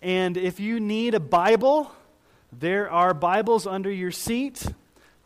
And 0.00 0.36
if 0.36 0.60
you 0.60 0.78
need 0.78 1.14
a 1.14 1.20
Bible, 1.20 1.90
there 2.52 2.88
are 2.88 3.12
Bibles 3.12 3.66
under 3.66 3.90
your 3.90 4.12
seat. 4.12 4.64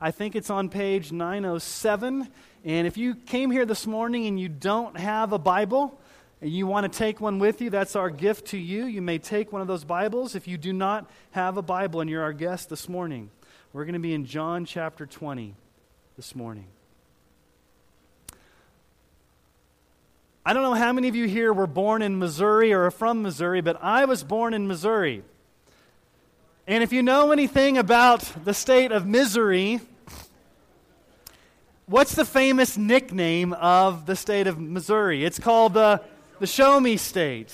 I 0.01 0.11
think 0.11 0.35
it's 0.35 0.49
on 0.49 0.71
page 0.71 1.13
907. 1.13 2.29
And 2.65 2.87
if 2.87 2.97
you 2.97 3.15
came 3.15 3.51
here 3.51 3.67
this 3.67 3.87
morning 3.87 4.27
and 4.27 4.41
you 4.41 4.49
don't 4.49 4.97
have 4.99 5.33
a 5.33 5.39
Bible, 5.39 5.99
and 6.41 6.51
you 6.51 6.67
want 6.67 6.91
to 6.91 6.99
take 6.99 7.21
one 7.21 7.39
with 7.39 7.61
you, 7.61 7.69
that's 7.69 7.95
our 7.95 8.09
gift 8.09 8.47
to 8.49 8.59
you. 8.59 8.87
You 8.87 9.03
may 9.03 9.19
take 9.19 9.53
one 9.53 9.61
of 9.61 9.69
those 9.69 9.85
Bibles. 9.85 10.35
If 10.35 10.49
you 10.49 10.57
do 10.57 10.73
not 10.73 11.09
have 11.33 11.59
a 11.59 11.63
Bible 11.63 12.01
and 12.01 12.09
you're 12.09 12.23
our 12.23 12.33
guest 12.33 12.71
this 12.71 12.89
morning, 12.89 13.31
we're 13.73 13.85
going 13.85 13.93
to 13.93 14.01
be 14.01 14.15
in 14.15 14.25
John 14.25 14.65
chapter 14.65 15.05
20 15.05 15.55
this 16.17 16.35
morning. 16.35 16.67
I 20.45 20.55
don't 20.55 20.65
know 20.65 20.75
how 20.75 20.93
many 20.93 21.07
of 21.07 21.15
you 21.15 21.29
here 21.29 21.53
were 21.53 21.69
born 21.69 22.03
in 22.03 22.19
Missouri 22.19 22.73
or 22.73 22.87
are 22.87 22.91
from 22.91 23.23
Missouri, 23.23 23.61
but 23.61 23.79
I 23.81 24.07
was 24.07 24.25
born 24.25 24.55
in 24.55 24.67
Missouri. 24.67 25.23
And 26.67 26.83
if 26.83 26.93
you 26.93 27.01
know 27.01 27.31
anything 27.31 27.79
about 27.79 28.29
the 28.45 28.53
state 28.53 28.91
of 28.91 29.07
Missouri, 29.07 29.81
what's 31.87 32.17
the 32.17 32.25
famous 32.25 32.77
nickname 32.77 33.53
of 33.53 34.07
the 34.07 34.17
state 34.17 34.49
of 34.49 34.59
Missouri? 34.59 35.25
It's 35.25 35.39
called 35.39 35.75
the, 35.75 36.03
the 36.41 36.49
Show 36.49 36.81
Me 36.81 36.97
State. 36.97 37.53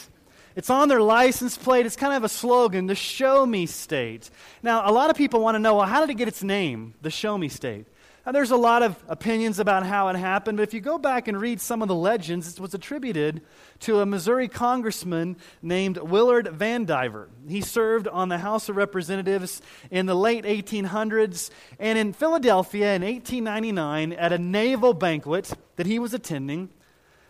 It's 0.56 0.70
on 0.70 0.88
their 0.88 1.02
license 1.02 1.58
plate. 1.58 1.84
It's 1.84 1.94
kind 1.94 2.14
of 2.14 2.24
a 2.24 2.28
slogan, 2.28 2.86
the 2.86 2.94
Show 2.94 3.44
Me 3.44 3.66
State. 3.66 4.30
Now, 4.62 4.88
a 4.88 4.92
lot 4.92 5.10
of 5.10 5.16
people 5.16 5.40
want 5.40 5.56
to 5.56 5.58
know 5.58 5.74
well, 5.74 5.86
how 5.86 6.00
did 6.00 6.08
it 6.08 6.14
get 6.14 6.26
its 6.26 6.42
name, 6.42 6.94
the 7.02 7.10
Show 7.10 7.36
Me 7.36 7.50
State? 7.50 7.84
There's 8.30 8.50
a 8.50 8.56
lot 8.56 8.82
of 8.82 9.02
opinions 9.08 9.58
about 9.58 9.86
how 9.86 10.08
it 10.08 10.16
happened, 10.16 10.58
but 10.58 10.62
if 10.62 10.74
you 10.74 10.80
go 10.80 10.98
back 10.98 11.28
and 11.28 11.40
read 11.40 11.62
some 11.62 11.80
of 11.80 11.88
the 11.88 11.94
legends, 11.94 12.52
it 12.52 12.60
was 12.60 12.74
attributed 12.74 13.40
to 13.80 14.00
a 14.00 14.06
Missouri 14.06 14.48
congressman 14.48 15.38
named 15.62 15.96
Willard 15.96 16.46
Vandiver. 16.46 17.28
He 17.48 17.62
served 17.62 18.06
on 18.06 18.28
the 18.28 18.36
House 18.36 18.68
of 18.68 18.76
Representatives 18.76 19.62
in 19.90 20.04
the 20.04 20.14
late 20.14 20.44
1800s, 20.44 21.48
and 21.78 21.98
in 21.98 22.12
Philadelphia 22.12 22.94
in 22.94 23.02
1899, 23.02 24.12
at 24.12 24.32
a 24.32 24.38
naval 24.38 24.92
banquet 24.92 25.54
that 25.76 25.86
he 25.86 25.98
was 25.98 26.12
attending, 26.12 26.68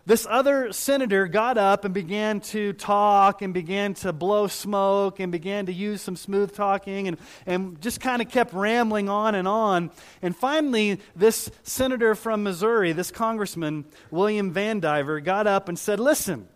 this 0.08 0.26
other 0.28 0.72
senator 0.72 1.28
got 1.28 1.58
up 1.58 1.84
and 1.84 1.92
began 1.92 2.40
to 2.40 2.72
talk 2.72 3.42
and 3.42 3.52
began 3.52 3.92
to 3.92 4.10
blow 4.10 4.46
smoke 4.46 5.20
and 5.20 5.30
began 5.30 5.66
to 5.66 5.72
use 5.72 6.00
some 6.00 6.16
smooth 6.16 6.54
talking 6.54 7.08
and, 7.08 7.18
and 7.44 7.78
just 7.82 8.00
kind 8.00 8.22
of 8.22 8.30
kept 8.30 8.54
rambling 8.54 9.10
on 9.10 9.34
and 9.34 9.46
on. 9.46 9.90
And 10.22 10.34
finally, 10.34 10.98
this 11.14 11.50
senator 11.62 12.14
from 12.14 12.42
Missouri, 12.42 12.92
this 12.92 13.10
congressman, 13.10 13.84
William 14.10 14.54
Vandiver, 14.54 15.22
got 15.22 15.46
up 15.46 15.68
and 15.68 15.78
said, 15.78 16.00
Listen, 16.00 16.48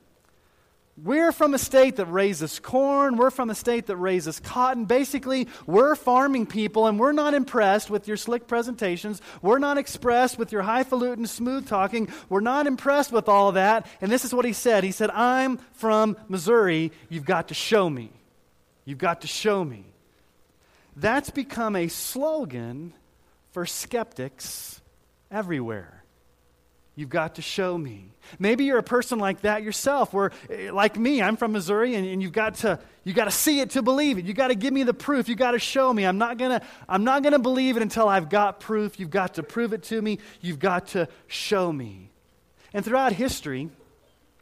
we're 0.97 1.33
from 1.33 1.55
a 1.55 1.59
state 1.59 1.97
that 1.97 2.07
raises 2.07 2.59
corn. 2.59 3.17
We're 3.17 3.31
from 3.31 3.49
a 3.49 3.55
state 3.55 3.87
that 3.87 3.97
raises 3.97 4.39
cotton. 4.41 4.85
Basically, 4.85 5.49
we're 5.67 5.95
farming 5.97 6.47
people, 6.47 6.87
and 6.87 6.99
we're 7.01 7.13
not 7.13 7.33
impressed 7.33 7.89
with 7.89 8.07
your 8.07 8.19
slick 8.19 8.47
presentations. 8.47 9.23
We're 9.41 9.59
not 9.59 9.79
expressed 9.79 10.39
with 10.39 10.53
your 10.53 10.63
highfalutin 10.63 11.27
smooth 11.27 11.67
talking. 11.67 12.09
We're 12.29 12.41
not 12.41 12.67
impressed 12.67 13.11
with 13.11 13.27
all 13.27 13.53
that. 13.53 13.87
And 14.03 14.13
this 14.13 14.27
is 14.27 14.35
what 14.35 14.45
he 14.45 14.53
said 14.53 14.85
He 14.85 14.93
said, 14.93 15.11
I'm 15.11 15.59
from 15.73 16.17
Missouri. 16.29 16.93
You've 17.09 17.25
got 17.25 17.49
to 17.49 17.55
show 17.55 17.89
me. 17.89 18.11
You've 18.85 18.99
got 18.99 19.23
to 19.23 19.27
show 19.27 19.65
me. 19.65 19.87
That's 20.95 21.31
become 21.31 21.75
a 21.75 21.89
slogan 21.89 22.93
for 23.53 23.65
skeptics 23.65 24.83
everywhere. 25.31 26.02
You've 26.95 27.09
got 27.09 27.37
to 27.37 27.43
show 27.43 27.79
me. 27.79 28.09
Maybe 28.39 28.65
you're 28.65 28.79
a 28.79 28.83
person 28.83 29.19
like 29.19 29.41
that 29.43 29.63
yourself, 29.63 30.13
where, 30.13 30.31
eh, 30.51 30.71
like 30.71 30.99
me, 30.99 31.23
I'm 31.23 31.37
from 31.37 31.53
Missouri, 31.53 31.95
and, 31.95 32.07
and 32.07 32.23
you've 32.23 32.33
got 32.33 32.57
to, 32.57 32.79
you 33.03 33.15
got 33.15 33.25
to 33.25 33.31
see 33.31 33.61
it 33.61 33.71
to 33.71 33.83
believe 33.83 34.19
it. 34.19 34.27
You've 34.27 34.37
got 34.37 34.49
to 34.49 34.55
give 34.55 34.75
me 34.75 34.83
the 34.83 34.93
proof. 34.93 35.27
You've 35.29 35.39
got 35.39 35.53
to 35.53 35.59
show 35.59 35.91
me. 35.93 36.05
I'm 36.05 36.19
not 36.19 36.37
going 36.37 36.61
to 36.91 37.39
believe 37.39 37.77
it 37.77 37.83
until 37.83 38.09
I've 38.09 38.29
got 38.29 38.61
proof. 38.61 39.01
You've 39.01 39.11
got 39.11 39.35
to 39.35 39.43
prove 39.43 39.73
it 39.73 39.85
to 39.85 40.03
me. 40.03 40.19
You've 40.43 40.59
got 40.59 40.89
to 40.89 41.09
show 41.29 41.73
me. 41.73 42.11
And 42.75 42.85
throughout 42.85 43.13
history, 43.13 43.71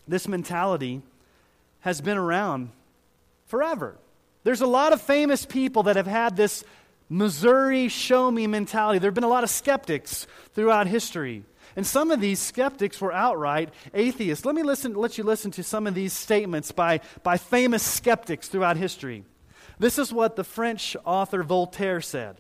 this 0.09 0.27
mentality 0.27 1.03
has 1.81 2.01
been 2.01 2.19
around 2.19 2.71
forever. 3.47 3.97
There's 4.43 4.61
a 4.61 4.67
lot 4.67 4.93
of 4.93 5.01
famous 5.01 5.47
people 5.47 5.85
that 5.85 5.95
have 5.97 6.07
had 6.07 6.37
this 6.37 6.65
Missouri 7.09 7.89
show 7.89 8.31
me 8.31 8.47
mentality. 8.47 8.99
There 8.99 9.09
have 9.09 9.15
been 9.15 9.25
a 9.25 9.29
lot 9.29 9.45
of 9.45 9.51
skeptics 9.51 10.27
throughout 10.55 10.89
history. 10.89 11.45
And 11.77 11.87
some 11.87 12.11
of 12.11 12.21
these 12.21 12.41
skeptics 12.41 13.01
were 13.01 13.13
outright 13.13 13.71
atheists. 13.95 14.45
Let 14.45 14.55
me 14.55 14.63
listen, 14.63 14.95
let 14.95 15.19
you 15.19 15.25
listen 15.25 15.51
to 15.53 15.63
some 15.63 15.87
of 15.87 15.95
these 15.95 16.13
statements 16.13 16.73
by, 16.73 17.01
by 17.23 17.37
famous 17.37 17.83
skeptics 17.83 18.49
throughout 18.49 18.77
history. 18.77 19.25
This 19.79 19.99
is 19.99 20.13
what 20.13 20.37
the 20.37 20.45
French 20.45 20.97
author 21.05 21.43
Voltaire 21.43 22.01
said. 22.01 22.37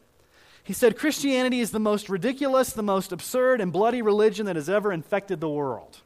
He 0.62 0.72
said, 0.72 0.98
Christianity 0.98 1.60
is 1.60 1.70
the 1.70 1.80
most 1.80 2.08
ridiculous, 2.08 2.72
the 2.72 2.82
most 2.82 3.12
absurd, 3.12 3.60
and 3.60 3.72
bloody 3.72 4.02
religion 4.02 4.46
that 4.46 4.56
has 4.56 4.68
ever 4.68 4.92
infected 4.92 5.40
the 5.40 5.48
world. 5.48 6.00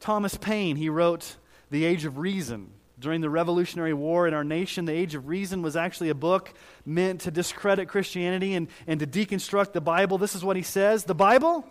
Thomas 0.00 0.36
Paine, 0.36 0.76
he 0.76 0.88
wrote 0.88 1.36
The 1.70 1.84
Age 1.84 2.04
of 2.04 2.18
Reason 2.18 2.72
during 3.00 3.20
the 3.20 3.30
Revolutionary 3.30 3.94
War 3.94 4.28
in 4.28 4.34
our 4.34 4.44
nation, 4.44 4.84
The 4.84 4.92
Age 4.92 5.14
of 5.14 5.26
Reason 5.26 5.62
was 5.62 5.74
actually 5.74 6.10
a 6.10 6.14
book 6.14 6.52
meant 6.84 7.22
to 7.22 7.30
discredit 7.30 7.88
Christianity 7.88 8.54
and, 8.54 8.68
and 8.86 9.00
to 9.00 9.06
deconstruct 9.06 9.72
the 9.72 9.80
Bible. 9.80 10.18
This 10.18 10.34
is 10.34 10.44
what 10.44 10.56
he 10.56 10.62
says 10.62 11.04
The 11.04 11.14
Bible, 11.14 11.66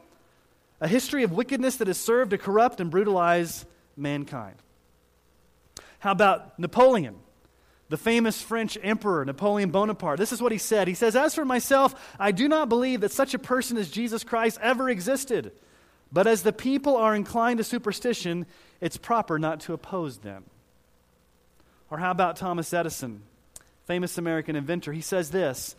a 0.82 0.88
history 0.88 1.24
of 1.24 1.32
wickedness 1.32 1.78
that 1.78 1.88
has 1.88 2.00
served 2.00 2.32
to 2.32 2.38
corrupt 2.38 2.82
and 2.82 2.90
brutalize 2.90 3.66
mankind. 3.96 4.56
How 6.00 6.12
about 6.12 6.58
Napoleon? 6.60 7.16
the 7.90 7.98
famous 7.98 8.40
French 8.40 8.78
emperor, 8.84 9.26
Napoleon 9.26 9.72
Bonaparte. 9.72 10.20
This 10.20 10.32
is 10.32 10.42
what 10.42 10.52
he 10.52 10.60
said. 10.60 10.88
He 10.88 10.94
says, 10.94 11.16
As 11.16 11.34
for 11.34 11.44
myself, 11.44 11.96
I 12.20 12.32
do 12.32 12.48
not 12.48 12.70
believe 12.70 13.02
that 13.02 13.12
such 13.12 13.34
a 13.34 13.40
person 13.40 13.78
as 13.78 13.90
Jesus 13.90 14.24
Christ 14.24 14.60
ever 14.62 14.90
existed. 14.92 15.52
But 16.12 16.28
as 16.28 16.44
the 16.44 16.54
people 16.54 16.96
are 16.96 17.16
inclined 17.16 17.58
to 17.58 17.64
superstition, 17.64 18.46
it's 18.80 18.98
proper 18.98 19.40
not 19.40 19.60
to 19.62 19.74
oppose 19.74 20.20
them. 20.20 20.46
Or 21.92 21.98
how 21.98 22.12
about 22.12 22.36
Thomas 22.36 22.74
Edison, 22.74 23.24
famous 23.86 24.18
American 24.18 24.56
inventor? 24.56 24.94
He 24.94 25.02
says 25.02 25.32
this 25.32 25.76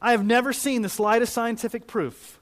I 0.00 0.10
have 0.10 0.24
never 0.24 0.52
seen 0.52 0.82
the 0.82 0.88
slightest 0.88 1.32
scientific 1.32 1.86
proof 1.86 2.40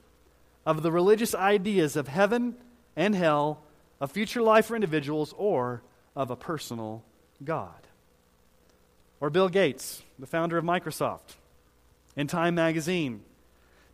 of 0.65 0.83
the 0.83 0.91
religious 0.91 1.35
ideas 1.35 1.95
of 1.95 2.07
heaven 2.07 2.55
and 2.95 3.15
hell, 3.15 3.61
of 3.99 4.11
future 4.11 4.41
life 4.41 4.65
for 4.67 4.75
individuals, 4.75 5.33
or 5.37 5.81
of 6.15 6.31
a 6.31 6.35
personal 6.35 7.03
God. 7.43 7.87
Or 9.19 9.29
Bill 9.29 9.49
Gates, 9.49 10.01
the 10.17 10.25
founder 10.27 10.57
of 10.57 10.65
Microsoft, 10.65 11.35
in 12.15 12.27
Time 12.27 12.55
magazine. 12.55 13.21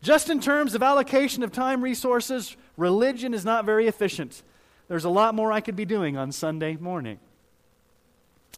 Just 0.02 0.30
in 0.30 0.40
terms 0.40 0.76
of 0.76 0.84
allocation 0.84 1.44
of 1.44 1.52
time 1.52 1.84
resources, 1.84 2.56
religion 2.78 3.34
is 3.34 3.44
not 3.44 3.66
very 3.66 3.88
efficient. 3.88 4.44
There's 4.88 5.06
a 5.06 5.10
lot 5.10 5.36
more 5.36 5.52
I 5.52 5.60
could 5.60 5.76
be 5.76 5.86
doing 5.86 6.16
on 6.16 6.32
Sunday 6.32 6.78
morning. 6.78 7.20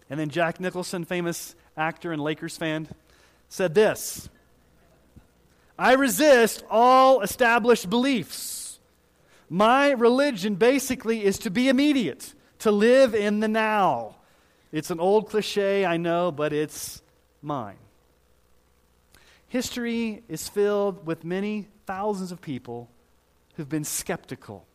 And 0.10 0.20
then 0.20 0.30
Jack 0.30 0.60
Nicholson, 0.60 1.06
famous 1.06 1.56
actor 1.78 2.12
and 2.12 2.22
Lakers 2.22 2.58
fan, 2.58 2.88
said 3.48 3.76
this 3.76 4.30
I 5.78 5.94
resist 5.94 6.64
all 6.70 7.22
established 7.22 7.90
beliefs. 7.90 8.80
My 9.50 9.92
religion 9.92 10.56
basically 10.56 11.24
is 11.24 11.40
to 11.40 11.50
be 11.50 11.70
immediate, 11.70 12.34
to 12.60 12.72
live 12.72 13.16
in 13.16 13.40
the 13.40 13.48
now. 13.48 14.16
It's 14.72 14.92
an 14.92 15.00
old 15.00 15.30
cliche, 15.30 15.86
I 15.86 15.98
know, 15.98 16.32
but 16.32 16.54
it's 16.54 17.02
mine. 17.42 17.78
History 19.48 20.22
is 20.30 20.48
filled 20.48 21.08
with 21.08 21.24
many 21.24 21.68
thousands 21.88 22.32
of 22.32 22.40
people 22.40 22.88
who've 23.56 23.68
been 23.68 23.84
skeptical 23.84 24.66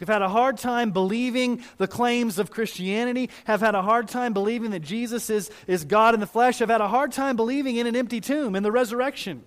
have 0.00 0.08
had 0.08 0.22
a 0.22 0.28
hard 0.28 0.58
time 0.58 0.90
believing 0.90 1.62
the 1.78 1.86
claims 1.86 2.38
of 2.38 2.50
Christianity, 2.50 3.30
have 3.44 3.60
had 3.60 3.74
a 3.74 3.82
hard 3.82 4.08
time 4.08 4.32
believing 4.32 4.70
that 4.72 4.80
Jesus 4.80 5.30
is, 5.30 5.50
is 5.66 5.84
God 5.84 6.14
in 6.14 6.20
the 6.20 6.26
flesh, 6.26 6.58
have 6.58 6.70
had 6.70 6.80
a 6.80 6.88
hard 6.88 7.12
time 7.12 7.36
believing 7.36 7.76
in 7.76 7.86
an 7.86 7.94
empty 7.94 8.20
tomb, 8.20 8.56
in 8.56 8.62
the 8.62 8.72
resurrection. 8.72 9.44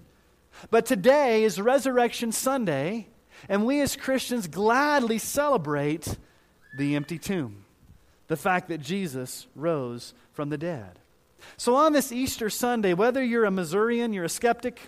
But 0.70 0.86
today 0.86 1.44
is 1.44 1.60
Resurrection 1.60 2.32
Sunday, 2.32 3.08
and 3.50 3.66
we 3.66 3.82
as 3.82 3.96
Christians 3.96 4.48
gladly 4.48 5.18
celebrate 5.18 6.18
the 6.78 6.96
empty 6.96 7.18
tomb. 7.18 7.66
the 8.28 8.38
fact 8.38 8.70
that 8.70 8.80
Jesus 8.80 9.48
rose 9.54 10.14
from 10.32 10.50
the 10.50 10.58
dead. 10.58 10.98
So, 11.58 11.76
on 11.76 11.92
this 11.94 12.12
Easter 12.12 12.50
Sunday, 12.50 12.94
whether 12.94 13.22
you're 13.22 13.46
a 13.46 13.52
Missourian, 13.52 14.14
you're 14.14 14.24
a 14.24 14.30
skeptic, 14.30 14.80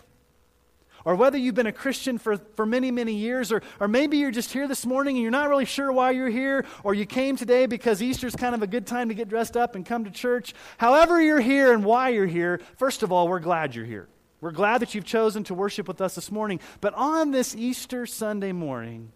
or 1.05 1.15
whether 1.15 1.37
you've 1.37 1.55
been 1.55 1.67
a 1.67 1.71
Christian 1.71 2.17
for, 2.17 2.37
for 2.55 2.65
many, 2.65 2.89
many 2.89 3.13
years, 3.13 3.51
or, 3.51 3.61
or 3.79 3.87
maybe 3.87 4.17
you're 4.17 4.31
just 4.31 4.51
here 4.51 4.67
this 4.67 4.85
morning 4.85 5.15
and 5.15 5.21
you're 5.21 5.31
not 5.31 5.49
really 5.49 5.65
sure 5.65 5.91
why 5.91 6.11
you're 6.11 6.29
here, 6.29 6.65
or 6.83 6.95
you 6.95 7.05
came 7.05 7.37
today 7.37 7.67
because 7.67 8.01
Easter's 8.01 8.35
kind 8.35 8.55
of 8.55 8.63
a 8.63 8.67
good 8.67 8.87
time 8.87 9.09
to 9.09 9.13
get 9.13 9.29
dressed 9.29 9.55
up 9.55 9.75
and 9.75 9.85
come 9.85 10.03
to 10.03 10.11
church. 10.11 10.53
However, 10.77 11.21
you're 11.21 11.39
here 11.39 11.71
and 11.71 11.85
why 11.85 12.09
you're 12.09 12.25
here, 12.25 12.59
first 12.77 13.03
of 13.03 13.11
all, 13.11 13.27
we're 13.27 13.39
glad 13.39 13.75
you're 13.75 13.85
here. 13.85 14.09
We're 14.41 14.51
glad 14.51 14.81
that 14.81 14.93
you've 14.93 15.05
chosen 15.05 15.43
to 15.45 15.53
worship 15.53 15.87
with 15.87 16.01
us 16.01 16.15
this 16.15 16.31
morning. 16.31 16.59
But 16.81 16.93
on 16.95 17.31
this 17.31 17.55
Easter 17.55 18.05
Sunday 18.05 18.51
morning, 18.51 19.11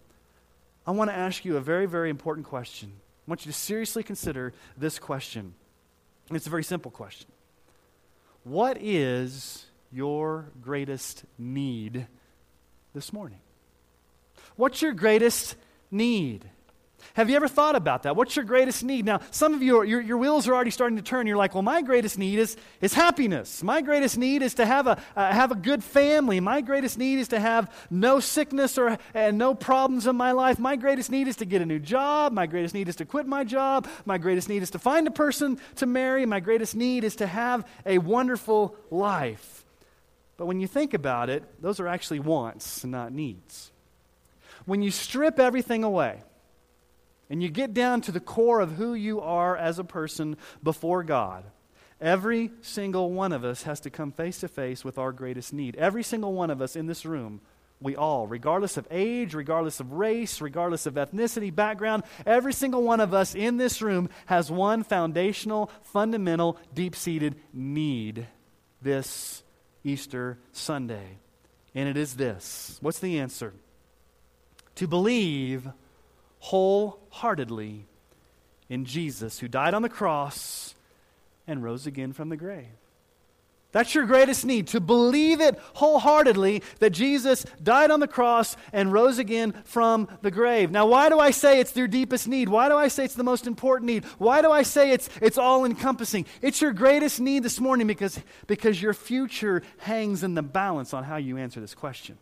I 0.86 0.92
want 0.92 1.10
to 1.10 1.16
ask 1.16 1.44
you 1.44 1.56
a 1.56 1.60
very, 1.60 1.86
very 1.86 2.08
important 2.08 2.46
question. 2.46 2.92
I 2.96 3.30
want 3.30 3.44
you 3.44 3.52
to 3.52 3.58
seriously 3.58 4.02
consider 4.02 4.52
this 4.76 4.98
question. 4.98 5.54
It's 6.30 6.46
a 6.46 6.50
very 6.50 6.64
simple 6.64 6.90
question. 6.90 7.28
What 8.44 8.78
is 8.80 9.66
your 9.92 10.50
greatest 10.60 11.24
need 11.38 12.06
this 12.94 13.12
morning? 13.12 13.40
What's 14.56 14.82
your 14.82 14.92
greatest 14.92 15.56
need? 15.90 16.44
Have 17.14 17.30
you 17.30 17.36
ever 17.36 17.48
thought 17.48 17.76
about 17.76 18.04
that? 18.04 18.14
What's 18.14 18.36
your 18.36 18.44
greatest 18.44 18.84
need? 18.84 19.04
Now, 19.04 19.20
some 19.30 19.54
of 19.54 19.62
you, 19.62 19.78
are, 19.78 19.84
your, 19.84 20.00
your 20.00 20.18
wheels 20.18 20.46
are 20.46 20.54
already 20.54 20.70
starting 20.70 20.96
to 20.96 21.02
turn. 21.02 21.26
You're 21.26 21.36
like, 21.36 21.54
well, 21.54 21.62
my 21.62 21.82
greatest 21.82 22.18
need 22.18 22.38
is, 22.38 22.56
is 22.80 22.94
happiness. 22.94 23.62
My 23.62 23.80
greatest 23.80 24.16
need 24.16 24.42
is 24.42 24.54
to 24.54 24.66
have 24.66 24.86
a, 24.86 24.98
uh, 25.16 25.32
have 25.32 25.50
a 25.50 25.54
good 25.54 25.82
family. 25.82 26.40
My 26.40 26.60
greatest 26.60 26.98
need 26.98 27.18
is 27.18 27.28
to 27.28 27.40
have 27.40 27.74
no 27.90 28.20
sickness 28.20 28.78
or 28.78 28.98
and 29.14 29.38
no 29.38 29.54
problems 29.54 30.06
in 30.06 30.16
my 30.16 30.32
life. 30.32 30.58
My 30.58 30.76
greatest 30.76 31.10
need 31.10 31.28
is 31.28 31.36
to 31.36 31.44
get 31.44 31.62
a 31.62 31.66
new 31.66 31.78
job. 31.78 32.32
My 32.32 32.46
greatest 32.46 32.74
need 32.74 32.88
is 32.88 32.96
to 32.96 33.04
quit 33.04 33.26
my 33.26 33.44
job. 33.44 33.88
My 34.04 34.18
greatest 34.18 34.48
need 34.48 34.62
is 34.62 34.70
to 34.70 34.78
find 34.78 35.06
a 35.06 35.10
person 35.10 35.58
to 35.76 35.86
marry. 35.86 36.26
My 36.26 36.40
greatest 36.40 36.76
need 36.76 37.04
is 37.04 37.16
to 37.16 37.26
have 37.26 37.66
a 37.86 37.98
wonderful 37.98 38.76
life. 38.90 39.59
But 40.40 40.46
when 40.46 40.58
you 40.58 40.66
think 40.66 40.94
about 40.94 41.28
it, 41.28 41.44
those 41.60 41.80
are 41.80 41.86
actually 41.86 42.20
wants 42.20 42.82
and 42.82 42.90
not 42.90 43.12
needs. 43.12 43.70
When 44.64 44.80
you 44.80 44.90
strip 44.90 45.38
everything 45.38 45.84
away, 45.84 46.22
and 47.28 47.42
you 47.42 47.50
get 47.50 47.74
down 47.74 48.00
to 48.00 48.10
the 48.10 48.20
core 48.20 48.60
of 48.60 48.72
who 48.72 48.94
you 48.94 49.20
are 49.20 49.54
as 49.54 49.78
a 49.78 49.84
person 49.84 50.38
before 50.62 51.02
God, 51.02 51.44
every 52.00 52.52
single 52.62 53.12
one 53.12 53.32
of 53.32 53.44
us 53.44 53.64
has 53.64 53.80
to 53.80 53.90
come 53.90 54.12
face 54.12 54.40
to 54.40 54.48
face 54.48 54.82
with 54.82 54.96
our 54.96 55.12
greatest 55.12 55.52
need. 55.52 55.76
Every 55.76 56.02
single 56.02 56.32
one 56.32 56.48
of 56.48 56.62
us 56.62 56.74
in 56.74 56.86
this 56.86 57.04
room, 57.04 57.42
we 57.78 57.94
all, 57.94 58.26
regardless 58.26 58.78
of 58.78 58.88
age, 58.90 59.34
regardless 59.34 59.78
of 59.78 59.92
race, 59.92 60.40
regardless 60.40 60.86
of 60.86 60.94
ethnicity, 60.94 61.54
background, 61.54 62.02
every 62.24 62.54
single 62.54 62.82
one 62.82 63.00
of 63.00 63.12
us 63.12 63.34
in 63.34 63.58
this 63.58 63.82
room 63.82 64.08
has 64.24 64.50
one 64.50 64.84
foundational, 64.84 65.70
fundamental, 65.82 66.56
deep 66.72 66.96
seated 66.96 67.36
need 67.52 68.26
this 68.80 69.42
Easter 69.84 70.38
Sunday. 70.52 71.18
And 71.74 71.88
it 71.88 71.96
is 71.96 72.14
this. 72.14 72.78
What's 72.80 72.98
the 72.98 73.18
answer? 73.18 73.52
To 74.76 74.86
believe 74.86 75.68
wholeheartedly 76.40 77.84
in 78.68 78.84
Jesus, 78.84 79.38
who 79.38 79.48
died 79.48 79.74
on 79.74 79.82
the 79.82 79.88
cross 79.88 80.74
and 81.46 81.62
rose 81.62 81.86
again 81.86 82.12
from 82.12 82.28
the 82.28 82.36
grave. 82.36 82.66
That's 83.72 83.94
your 83.94 84.04
greatest 84.04 84.44
need, 84.44 84.66
to 84.68 84.80
believe 84.80 85.40
it 85.40 85.56
wholeheartedly 85.74 86.62
that 86.80 86.90
Jesus 86.90 87.44
died 87.62 87.92
on 87.92 88.00
the 88.00 88.08
cross 88.08 88.56
and 88.72 88.92
rose 88.92 89.18
again 89.18 89.54
from 89.64 90.08
the 90.22 90.30
grave. 90.32 90.72
Now, 90.72 90.86
why 90.86 91.08
do 91.08 91.20
I 91.20 91.30
say 91.30 91.60
it's 91.60 91.76
your 91.76 91.86
deepest 91.86 92.26
need? 92.26 92.48
Why 92.48 92.68
do 92.68 92.76
I 92.76 92.88
say 92.88 93.04
it's 93.04 93.14
the 93.14 93.22
most 93.22 93.46
important 93.46 93.86
need? 93.86 94.04
Why 94.18 94.42
do 94.42 94.50
I 94.50 94.62
say 94.62 94.90
it's, 94.90 95.08
it's 95.22 95.38
all 95.38 95.64
encompassing? 95.64 96.26
It's 96.42 96.60
your 96.60 96.72
greatest 96.72 97.20
need 97.20 97.44
this 97.44 97.60
morning 97.60 97.86
because, 97.86 98.18
because 98.48 98.82
your 98.82 98.92
future 98.92 99.62
hangs 99.78 100.24
in 100.24 100.34
the 100.34 100.42
balance 100.42 100.92
on 100.92 101.04
how 101.04 101.16
you 101.16 101.38
answer 101.38 101.60
this 101.60 101.74
question. 101.74 102.18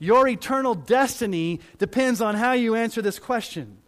Your 0.00 0.26
eternal 0.26 0.74
destiny 0.74 1.60
depends 1.78 2.20
on 2.20 2.34
how 2.34 2.52
you 2.52 2.74
answer 2.74 3.00
this 3.00 3.18
question. 3.18 3.79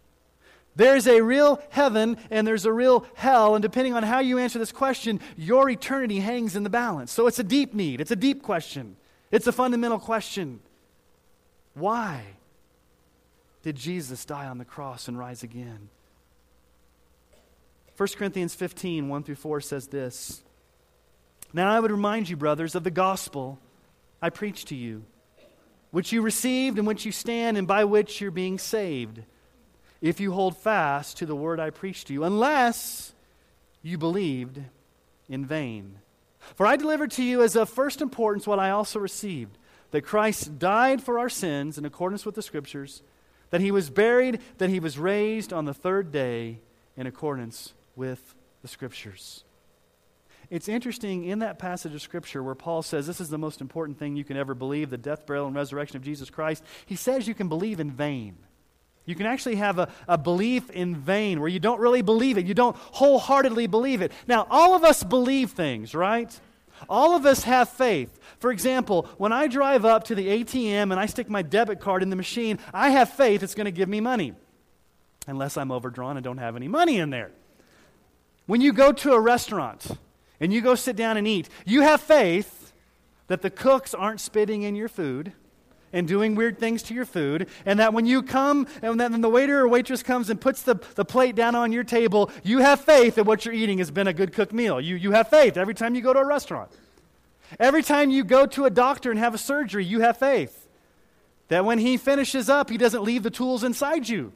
There's 0.75 1.07
a 1.07 1.21
real 1.21 1.61
heaven 1.69 2.17
and 2.31 2.47
there's 2.47 2.65
a 2.65 2.73
real 2.73 3.05
hell, 3.13 3.55
and 3.55 3.61
depending 3.61 3.93
on 3.93 4.03
how 4.03 4.19
you 4.19 4.39
answer 4.39 4.59
this 4.59 4.71
question, 4.71 5.19
your 5.37 5.69
eternity 5.69 6.19
hangs 6.19 6.55
in 6.55 6.63
the 6.63 6.69
balance. 6.69 7.11
So 7.11 7.27
it's 7.27 7.39
a 7.39 7.43
deep 7.43 7.73
need, 7.73 8.01
it's 8.01 8.11
a 8.11 8.15
deep 8.15 8.41
question, 8.41 8.95
it's 9.31 9.47
a 9.47 9.51
fundamental 9.51 9.99
question. 9.99 10.61
Why 11.75 12.23
did 13.61 13.75
Jesus 13.75 14.25
die 14.25 14.47
on 14.47 14.57
the 14.57 14.65
cross 14.65 15.07
and 15.07 15.17
rise 15.17 15.43
again? 15.43 15.89
1 17.95 18.09
Corinthians 18.17 18.55
15, 18.55 19.07
1 19.09 19.23
through 19.23 19.35
4 19.35 19.61
says 19.61 19.87
this 19.87 20.43
Now 21.53 21.71
I 21.71 21.79
would 21.79 21.91
remind 21.91 22.29
you, 22.29 22.35
brothers, 22.35 22.73
of 22.73 22.83
the 22.83 22.91
gospel 22.91 23.59
I 24.21 24.29
preached 24.29 24.69
to 24.69 24.75
you 24.75 25.05
which 25.93 26.11
you 26.11 26.23
received 26.23 26.79
and 26.79 26.87
which 26.87 27.05
you 27.05 27.11
stand 27.11 27.55
and 27.55 27.67
by 27.67 27.83
which 27.83 28.19
you're 28.19 28.31
being 28.31 28.57
saved, 28.57 29.21
if 30.03 30.19
you 30.19 30.33
hold 30.33 30.57
fast 30.57 31.17
to 31.17 31.25
the 31.25 31.35
word 31.35 31.61
I 31.61 31.69
preached 31.69 32.07
to 32.07 32.13
you, 32.13 32.25
unless 32.25 33.13
you 33.81 33.97
believed 33.97 34.59
in 35.29 35.45
vain. 35.45 35.95
For 36.55 36.67
I 36.67 36.75
delivered 36.75 37.09
to 37.11 37.23
you 37.23 37.41
as 37.41 37.55
of 37.55 37.69
first 37.69 38.01
importance 38.01 38.45
what 38.45 38.59
I 38.59 38.69
also 38.69 38.99
received 38.99 39.57
that 39.91 40.01
Christ 40.01 40.59
died 40.59 41.01
for 41.01 41.19
our 41.19 41.29
sins 41.29 41.77
in 41.77 41.85
accordance 41.85 42.25
with 42.25 42.35
the 42.35 42.41
Scriptures, 42.41 43.01
that 43.49 43.61
he 43.61 43.71
was 43.71 43.89
buried, 43.89 44.41
that 44.57 44.69
he 44.69 44.79
was 44.81 44.99
raised 44.99 45.53
on 45.53 45.63
the 45.63 45.73
third 45.73 46.11
day 46.11 46.59
in 46.97 47.07
accordance 47.07 47.73
with 47.95 48.35
the 48.61 48.67
Scriptures. 48.67 49.45
It's 50.49 50.67
interesting 50.67 51.23
in 51.23 51.39
that 51.39 51.59
passage 51.59 51.93
of 51.93 52.01
Scripture 52.01 52.43
where 52.43 52.55
Paul 52.55 52.81
says 52.81 53.07
this 53.07 53.21
is 53.21 53.29
the 53.29 53.37
most 53.37 53.61
important 53.61 53.97
thing 53.97 54.17
you 54.17 54.25
can 54.25 54.35
ever 54.35 54.53
believe 54.53 54.89
the 54.89 54.97
death, 54.97 55.25
burial, 55.25 55.47
and 55.47 55.55
resurrection 55.55 55.95
of 55.95 56.03
Jesus 56.03 56.29
Christ. 56.29 56.61
He 56.85 56.97
says 56.97 57.25
you 57.25 57.33
can 57.33 57.47
believe 57.47 57.79
in 57.79 57.89
vain. 57.89 58.35
You 59.05 59.15
can 59.15 59.25
actually 59.25 59.55
have 59.55 59.79
a, 59.79 59.89
a 60.07 60.17
belief 60.17 60.69
in 60.69 60.95
vain 60.95 61.39
where 61.39 61.49
you 61.49 61.59
don't 61.59 61.79
really 61.79 62.01
believe 62.01 62.37
it. 62.37 62.45
You 62.45 62.53
don't 62.53 62.75
wholeheartedly 62.75 63.67
believe 63.67 64.01
it. 64.01 64.11
Now, 64.27 64.47
all 64.49 64.75
of 64.75 64.83
us 64.83 65.03
believe 65.03 65.51
things, 65.51 65.93
right? 65.93 66.39
All 66.87 67.15
of 67.15 67.25
us 67.25 67.43
have 67.43 67.69
faith. 67.69 68.17
For 68.39 68.51
example, 68.51 69.07
when 69.17 69.33
I 69.33 69.47
drive 69.47 69.85
up 69.85 70.05
to 70.05 70.15
the 70.15 70.27
ATM 70.27 70.91
and 70.91 70.95
I 70.95 71.05
stick 71.05 71.29
my 71.29 71.41
debit 71.41 71.79
card 71.79 72.01
in 72.01 72.09
the 72.09 72.15
machine, 72.15 72.59
I 72.73 72.89
have 72.91 73.09
faith 73.09 73.43
it's 73.43 73.55
going 73.55 73.65
to 73.65 73.71
give 73.71 73.89
me 73.89 73.99
money. 73.99 74.33
Unless 75.27 75.57
I'm 75.57 75.71
overdrawn 75.71 76.17
and 76.17 76.23
don't 76.23 76.37
have 76.37 76.55
any 76.55 76.67
money 76.67 76.97
in 76.97 77.09
there. 77.09 77.31
When 78.45 78.59
you 78.59 78.73
go 78.73 78.91
to 78.91 79.13
a 79.13 79.19
restaurant, 79.19 79.97
and 80.43 80.51
you 80.51 80.59
go 80.59 80.75
sit 80.75 80.97
down 80.97 81.15
and 81.15 81.25
eat, 81.25 81.47
you 81.65 81.81
have 81.81 82.01
faith 82.01 82.73
that 83.27 83.41
the 83.41 83.49
cooks 83.49 83.93
aren't 83.93 84.19
spitting 84.19 84.63
in 84.63 84.75
your 84.75 84.89
food 84.89 85.31
and 85.93 86.07
doing 86.07 86.35
weird 86.35 86.59
things 86.59 86.83
to 86.83 86.93
your 86.93 87.05
food, 87.05 87.47
and 87.65 87.79
that 87.79 87.93
when 87.93 88.05
you 88.05 88.23
come 88.23 88.67
and 88.81 88.99
then 88.99 89.21
the 89.21 89.29
waiter 89.29 89.61
or 89.61 89.67
waitress 89.67 90.03
comes 90.03 90.29
and 90.29 90.41
puts 90.41 90.63
the, 90.63 90.75
the 90.95 91.05
plate 91.05 91.35
down 91.35 91.55
on 91.55 91.71
your 91.71 91.83
table, 91.83 92.31
you 92.43 92.59
have 92.59 92.81
faith 92.81 93.15
that 93.15 93.25
what 93.25 93.45
you're 93.45 93.53
eating 93.53 93.77
has 93.77 93.91
been 93.91 94.07
a 94.07 94.13
good 94.13 94.33
cooked 94.33 94.51
meal. 94.51 94.81
You, 94.81 94.95
you 94.95 95.11
have 95.11 95.29
faith 95.29 95.55
every 95.55 95.75
time 95.75 95.95
you 95.95 96.01
go 96.01 96.11
to 96.11 96.19
a 96.19 96.25
restaurant. 96.25 96.71
Every 97.59 97.83
time 97.83 98.09
you 98.09 98.23
go 98.23 98.47
to 98.47 98.65
a 98.65 98.69
doctor 98.69 99.11
and 99.11 99.19
have 99.19 99.35
a 99.35 99.37
surgery, 99.37 99.85
you 99.85 100.01
have 100.01 100.17
faith 100.17 100.67
that 101.49 101.65
when 101.65 101.77
he 101.77 101.97
finishes 101.97 102.49
up, 102.49 102.69
he 102.69 102.77
doesn't 102.77 103.03
leave 103.03 103.21
the 103.21 103.29
tools 103.29 103.63
inside 103.63 104.09
you 104.09 104.33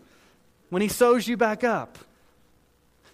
when 0.70 0.84
he 0.84 0.88
sews 0.88 1.28
you 1.28 1.36
back 1.36 1.64
up. 1.64 1.98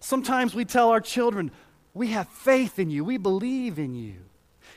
Sometimes 0.01 0.53
we 0.53 0.65
tell 0.65 0.89
our 0.89 0.99
children, 0.99 1.51
we 1.93 2.07
have 2.07 2.27
faith 2.27 2.79
in 2.79 2.89
you. 2.89 3.05
We 3.05 3.17
believe 3.17 3.79
in 3.79 3.95
you. 3.95 4.15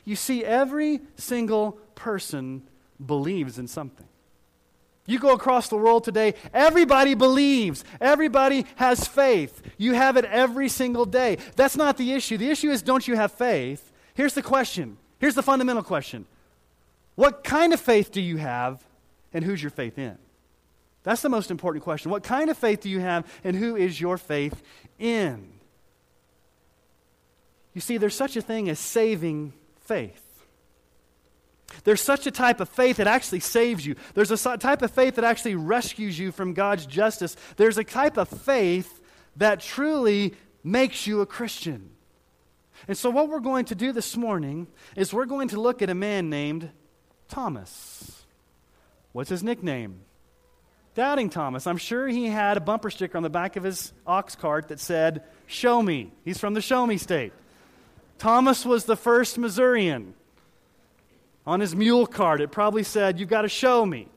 You 0.05 0.15
see, 0.15 0.45
every 0.45 1.01
single 1.17 1.73
person 1.97 2.63
believes 3.05 3.59
in 3.59 3.69
something. 3.69 4.07
You 5.07 5.21
go 5.21 5.33
across 5.33 5.69
the 5.69 5.77
world 5.77 6.05
today, 6.05 6.35
everybody 6.53 7.15
believes. 7.15 7.85
Everybody 8.01 8.67
has 8.77 9.07
faith. 9.07 9.63
You 9.79 9.93
have 9.95 10.17
it 10.17 10.25
every 10.25 10.69
single 10.69 11.05
day. 11.05 11.39
That's 11.55 11.77
not 11.77 11.97
the 11.97 12.13
issue. 12.13 12.37
The 12.37 12.51
issue 12.51 12.71
is 12.71 12.83
don't 12.83 13.07
you 13.07 13.15
have 13.15 13.33
faith? 13.33 13.93
Here's 14.15 14.35
the 14.35 14.43
question. 14.43 14.99
Here's 15.19 15.35
the 15.35 15.43
fundamental 15.43 15.83
question 15.83 16.27
What 17.15 17.45
kind 17.45 17.73
of 17.73 17.81
faith 17.81 18.11
do 18.11 18.21
you 18.21 18.37
have, 18.39 18.85
and 19.33 19.45
who's 19.45 19.63
your 19.63 19.71
faith 19.71 19.99
in? 19.99 20.19
That's 21.05 21.23
the 21.23 21.29
most 21.29 21.53
important 21.53 21.85
question. 21.85 22.11
What 22.11 22.25
kind 22.25 22.51
of 22.51 22.59
faith 22.59 22.81
do 22.81 22.89
you 22.89 22.99
have, 22.99 23.31
and 23.45 23.55
who 23.55 23.77
is 23.77 24.01
your 24.01 24.19
faith 24.19 24.61
in? 24.99 25.53
You 27.75 27.81
see, 27.81 27.97
there's 27.97 28.17
such 28.17 28.37
a 28.37 28.43
thing 28.43 28.69
as 28.69 28.81
saving 28.81 29.53
faith. 29.83 30.26
There's 31.85 32.01
such 32.01 32.27
a 32.27 32.31
type 32.31 32.61
of 32.61 32.69
faith 32.69 32.97
that 32.97 33.07
actually 33.07 33.41
saves 33.41 33.85
you. 33.85 33.97
There's 34.15 34.31
a 34.31 34.57
type 34.57 34.83
of 34.83 34.91
faith 34.91 35.17
that 35.17 35.25
actually 35.25 35.55
rescues 35.55 36.19
you 36.19 36.33
from 36.33 36.55
God's 36.55 36.87
justice. 36.87 37.37
There's 37.57 37.79
a 37.79 37.85
type 37.85 38.17
of 38.17 38.29
faith 38.29 39.01
that 39.37 39.61
truly 39.61 40.35
makes 40.63 41.07
you 41.07 41.21
a 41.21 41.27
Christian. 41.27 41.91
And 42.89 42.97
so, 42.97 43.11
what 43.11 43.29
we're 43.29 43.41
going 43.41 43.65
to 43.67 43.75
do 43.75 43.93
this 43.93 44.17
morning 44.17 44.67
is 44.97 45.13
we're 45.13 45.27
going 45.27 45.49
to 45.49 45.61
look 45.61 45.83
at 45.83 45.91
a 45.91 45.95
man 45.95 46.31
named 46.31 46.71
Thomas. 47.29 48.25
What's 49.13 49.31
his 49.31 49.43
nickname? 49.43 50.01
Doubting 50.95 51.31
Thomas. 51.31 51.67
I'm 51.67 51.79
sure 51.79 52.09
he 52.09 52.27
had 52.27 52.57
a 52.57 52.61
bumper 52.61 52.91
sticker 52.91 53.17
on 53.17 53.23
the 53.23 53.31
back 53.31 53.57
of 53.57 53.63
his 53.63 53.93
ox 54.07 54.35
cart 54.35 54.69
that 54.69 54.81
said, 54.81 55.25
Show 55.47 55.83
me. 55.83 56.13
He's 56.25 56.39
from 56.39 56.55
the 56.55 56.61
Show 56.61 56.87
Me 56.87 56.97
state. 56.97 57.33
Thomas 58.19 58.65
was 58.65 58.85
the 58.85 58.97
first 58.97 59.39
Missourian. 59.39 60.15
On 61.47 61.61
his 61.61 61.77
mule 61.77 62.07
cart, 62.07 62.41
it 62.41 62.51
probably 62.51 62.83
said, 62.83 63.21
You've 63.21 63.29
got 63.29 63.43
to 63.43 63.49
show 63.49 63.87
me. 63.87 64.09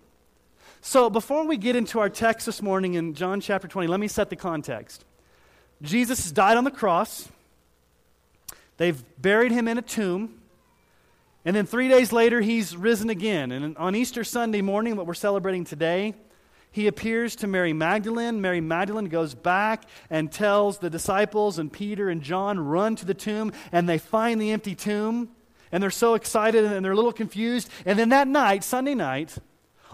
So 0.82 1.10
before 1.10 1.46
we 1.46 1.58
get 1.58 1.76
into 1.76 2.00
our 2.00 2.10
text 2.10 2.46
this 2.46 2.62
morning 2.62 2.94
in 2.94 3.14
John 3.14 3.42
chapter 3.42 3.68
20, 3.68 3.88
let 3.88 4.00
me 4.00 4.08
set 4.08 4.30
the 4.30 4.36
context. 4.36 5.04
Jesus 5.82 6.24
has 6.24 6.32
died 6.32 6.58
on 6.58 6.64
the 6.64 6.72
cross. 6.72 7.30
They've 8.78 9.04
buried 9.22 9.52
him 9.52 9.68
in 9.68 9.78
a 9.78 9.82
tomb. 9.82 10.40
And 11.46 11.56
then 11.56 11.66
three 11.66 11.88
days 11.88 12.12
later, 12.12 12.42
he's 12.42 12.76
risen 12.76 13.10
again. 13.10 13.52
And 13.52 13.78
on 13.78 13.96
Easter 13.96 14.24
Sunday 14.24 14.62
morning, 14.62 14.96
what 14.96 15.06
we're 15.06 15.14
celebrating 15.14 15.66
today, 15.66 16.14
he 16.72 16.88
appears 16.88 17.36
to 17.38 17.48
Mary 17.48 17.74
Magdalene. 17.74 18.42
Mary 18.42 18.62
Magdalene 18.62 19.06
goes 19.06 19.34
back 19.34 19.84
and 20.10 20.32
tells 20.32 20.78
the 20.80 20.90
disciples, 20.90 21.58
and 21.60 21.72
Peter 21.72 22.10
and 22.10 22.22
John 22.22 22.60
run 22.60 22.96
to 22.98 23.06
the 23.06 23.14
tomb, 23.14 23.52
and 23.72 23.88
they 23.88 23.98
find 23.98 24.42
the 24.42 24.52
empty 24.52 24.76
tomb. 24.76 25.30
And 25.72 25.82
they're 25.84 25.92
so 25.92 26.16
excited 26.16 26.66
and 26.66 26.84
they're 26.84 26.94
a 26.94 26.96
little 26.96 27.14
confused. 27.14 27.70
And 27.86 27.98
then 27.98 28.10
that 28.10 28.28
night, 28.28 28.64
Sunday 28.64 28.96
night, 28.96 29.38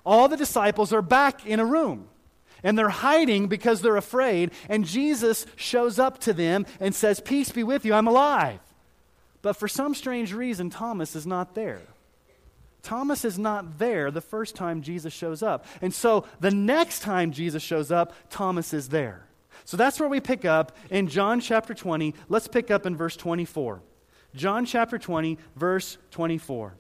all 0.05 0.27
the 0.27 0.37
disciples 0.37 0.93
are 0.93 1.01
back 1.01 1.45
in 1.45 1.59
a 1.59 1.65
room. 1.65 2.07
And 2.63 2.77
they're 2.77 2.89
hiding 2.89 3.47
because 3.47 3.81
they're 3.81 3.97
afraid. 3.97 4.51
And 4.69 4.85
Jesus 4.85 5.45
shows 5.55 5.99
up 5.99 6.19
to 6.21 6.33
them 6.33 6.65
and 6.79 6.95
says, 6.95 7.19
Peace 7.19 7.51
be 7.51 7.63
with 7.63 7.85
you, 7.85 7.93
I'm 7.93 8.07
alive. 8.07 8.59
But 9.41 9.53
for 9.53 9.67
some 9.67 9.93
strange 9.93 10.33
reason, 10.33 10.69
Thomas 10.69 11.15
is 11.15 11.27
not 11.27 11.53
there. 11.53 11.81
Thomas 12.81 13.25
is 13.25 13.37
not 13.37 13.79
there 13.79 14.11
the 14.11 14.21
first 14.21 14.55
time 14.55 14.81
Jesus 14.81 15.13
shows 15.13 15.43
up. 15.43 15.65
And 15.81 15.93
so 15.93 16.25
the 16.39 16.51
next 16.51 17.01
time 17.01 17.31
Jesus 17.31 17.61
shows 17.61 17.91
up, 17.91 18.13
Thomas 18.29 18.73
is 18.73 18.89
there. 18.89 19.25
So 19.65 19.75
that's 19.75 19.99
where 19.99 20.09
we 20.09 20.19
pick 20.19 20.45
up 20.45 20.75
in 20.89 21.07
John 21.07 21.39
chapter 21.39 21.73
20. 21.73 22.13
Let's 22.29 22.47
pick 22.47 22.69
up 22.69 22.85
in 22.85 22.95
verse 22.95 23.15
24. 23.15 23.81
John 24.35 24.65
chapter 24.65 24.97
20, 24.97 25.37
verse 25.55 25.97
24. 26.11 26.75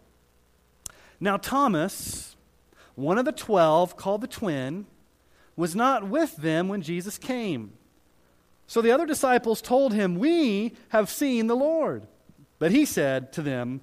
Now, 1.19 1.37
Thomas, 1.37 2.35
one 2.95 3.17
of 3.17 3.25
the 3.25 3.31
twelve, 3.31 3.95
called 3.95 4.21
the 4.21 4.27
twin, 4.27 4.85
was 5.55 5.75
not 5.75 6.07
with 6.07 6.35
them 6.35 6.67
when 6.67 6.81
Jesus 6.81 7.17
came. 7.17 7.73
So 8.67 8.81
the 8.81 8.91
other 8.91 9.05
disciples 9.05 9.61
told 9.61 9.93
him, 9.93 10.15
We 10.15 10.73
have 10.89 11.09
seen 11.09 11.47
the 11.47 11.55
Lord. 11.55 12.07
But 12.59 12.71
he 12.71 12.85
said 12.85 13.31
to 13.33 13.41
them, 13.41 13.81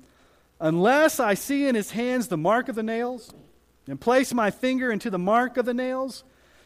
Unless 0.61 1.21
I 1.21 1.35
see 1.35 1.67
in 1.67 1.75
his 1.75 1.93
hands 1.93 2.29
the 2.29 2.37
mark 2.37 2.69
of 2.69 2.75
the 2.75 2.83
nails, 2.83 3.33
and 3.89 4.01
place 4.01 4.33
my 4.33 4.51
finger 4.51 4.93
into 4.93 5.11
the 5.11 5.19
mark 5.19 5.57
of 5.57 5.65
the 5.65 5.75
nails, 5.75 6.25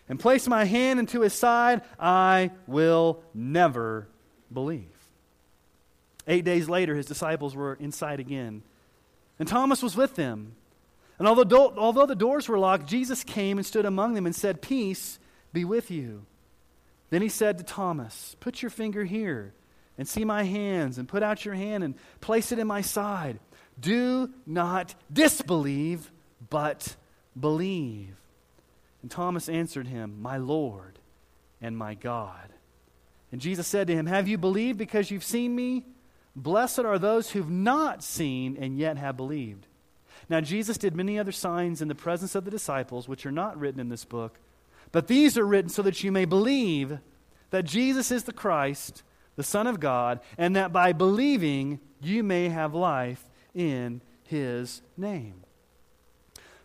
and 0.08 0.20
place 0.20 0.46
my 0.46 0.64
hand 0.64 0.98
into 1.00 1.22
his 1.22 1.32
side, 1.32 1.82
I 1.98 2.50
will 2.66 3.22
never 3.34 4.08
believe. 4.52 4.95
Eight 6.26 6.44
days 6.44 6.68
later, 6.68 6.94
his 6.94 7.06
disciples 7.06 7.54
were 7.54 7.74
inside 7.74 8.20
again, 8.20 8.62
and 9.38 9.48
Thomas 9.48 9.82
was 9.82 9.96
with 9.96 10.16
them. 10.16 10.56
And 11.18 11.26
although, 11.26 11.44
do- 11.44 11.74
although 11.76 12.06
the 12.06 12.14
doors 12.14 12.48
were 12.48 12.58
locked, 12.58 12.86
Jesus 12.86 13.24
came 13.24 13.58
and 13.58 13.66
stood 13.66 13.86
among 13.86 14.14
them 14.14 14.26
and 14.26 14.34
said, 14.34 14.60
Peace 14.60 15.18
be 15.52 15.64
with 15.64 15.90
you. 15.90 16.26
Then 17.10 17.22
he 17.22 17.28
said 17.28 17.58
to 17.58 17.64
Thomas, 17.64 18.36
Put 18.40 18.60
your 18.60 18.70
finger 18.70 19.04
here 19.04 19.54
and 19.96 20.06
see 20.06 20.24
my 20.24 20.42
hands, 20.42 20.98
and 20.98 21.08
put 21.08 21.22
out 21.22 21.44
your 21.44 21.54
hand 21.54 21.82
and 21.82 21.94
place 22.20 22.52
it 22.52 22.58
in 22.58 22.66
my 22.66 22.82
side. 22.82 23.38
Do 23.80 24.30
not 24.46 24.94
disbelieve, 25.10 26.10
but 26.50 26.96
believe. 27.38 28.14
And 29.00 29.10
Thomas 29.10 29.48
answered 29.48 29.86
him, 29.86 30.20
My 30.20 30.36
Lord 30.36 30.98
and 31.62 31.78
my 31.78 31.94
God. 31.94 32.52
And 33.32 33.40
Jesus 33.40 33.66
said 33.66 33.86
to 33.86 33.94
him, 33.94 34.06
Have 34.06 34.28
you 34.28 34.36
believed 34.36 34.78
because 34.78 35.10
you've 35.10 35.24
seen 35.24 35.54
me? 35.54 35.84
Blessed 36.36 36.80
are 36.80 36.98
those 36.98 37.30
who've 37.30 37.50
not 37.50 38.02
seen 38.02 38.58
and 38.60 38.78
yet 38.78 38.98
have 38.98 39.16
believed. 39.16 39.66
Now, 40.28 40.42
Jesus 40.42 40.76
did 40.76 40.94
many 40.94 41.18
other 41.18 41.32
signs 41.32 41.80
in 41.80 41.88
the 41.88 41.94
presence 41.94 42.34
of 42.34 42.44
the 42.44 42.50
disciples, 42.50 43.08
which 43.08 43.24
are 43.24 43.32
not 43.32 43.58
written 43.58 43.80
in 43.80 43.88
this 43.88 44.04
book, 44.04 44.38
but 44.92 45.06
these 45.06 45.38
are 45.38 45.46
written 45.46 45.70
so 45.70 45.82
that 45.82 46.04
you 46.04 46.12
may 46.12 46.26
believe 46.26 46.98
that 47.50 47.64
Jesus 47.64 48.10
is 48.10 48.24
the 48.24 48.32
Christ, 48.32 49.02
the 49.36 49.42
Son 49.42 49.66
of 49.66 49.80
God, 49.80 50.20
and 50.36 50.54
that 50.56 50.72
by 50.72 50.92
believing 50.92 51.80
you 52.02 52.22
may 52.22 52.50
have 52.50 52.74
life 52.74 53.24
in 53.54 54.02
his 54.24 54.82
name. 54.96 55.42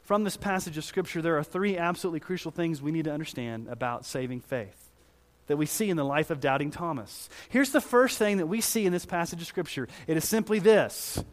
From 0.01 0.23
this 0.25 0.37
passage 0.37 0.77
of 0.77 0.83
Scripture, 0.83 1.21
there 1.21 1.37
are 1.37 1.43
three 1.43 1.77
absolutely 1.77 2.19
crucial 2.19 2.51
things 2.51 2.81
we 2.81 2.91
need 2.91 3.05
to 3.05 3.13
understand 3.13 3.67
about 3.69 4.05
saving 4.05 4.41
faith 4.41 4.90
that 5.47 5.57
we 5.57 5.65
see 5.65 5.89
in 5.89 5.97
the 5.97 6.05
life 6.05 6.29
of 6.29 6.39
doubting 6.39 6.71
Thomas. 6.71 7.29
Here's 7.49 7.71
the 7.71 7.81
first 7.81 8.17
thing 8.17 8.37
that 8.37 8.47
we 8.47 8.61
see 8.61 8.85
in 8.85 8.93
this 8.93 9.05
passage 9.05 9.41
of 9.41 9.47
Scripture 9.47 9.87
it 10.07 10.17
is 10.17 10.27
simply 10.27 10.59
this 10.59 11.23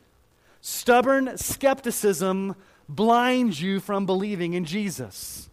stubborn 0.61 1.37
skepticism 1.37 2.55
blinds 2.89 3.61
you 3.61 3.81
from 3.81 4.07
believing 4.07 4.55
in 4.55 4.65
Jesus. 4.65 5.49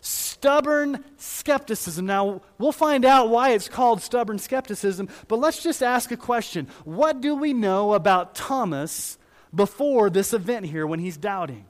Stubborn 0.00 1.04
skepticism. 1.16 2.06
Now, 2.06 2.42
we'll 2.58 2.70
find 2.70 3.04
out 3.04 3.30
why 3.30 3.50
it's 3.50 3.68
called 3.68 4.02
stubborn 4.02 4.38
skepticism, 4.38 5.08
but 5.26 5.40
let's 5.40 5.62
just 5.62 5.82
ask 5.82 6.12
a 6.12 6.16
question. 6.16 6.68
What 6.84 7.20
do 7.20 7.34
we 7.34 7.52
know 7.52 7.94
about 7.94 8.34
Thomas 8.36 9.18
before 9.56 10.10
this 10.10 10.32
event 10.32 10.66
here 10.66 10.86
when 10.86 11.00
he's 11.00 11.16
doubting. 11.16 11.64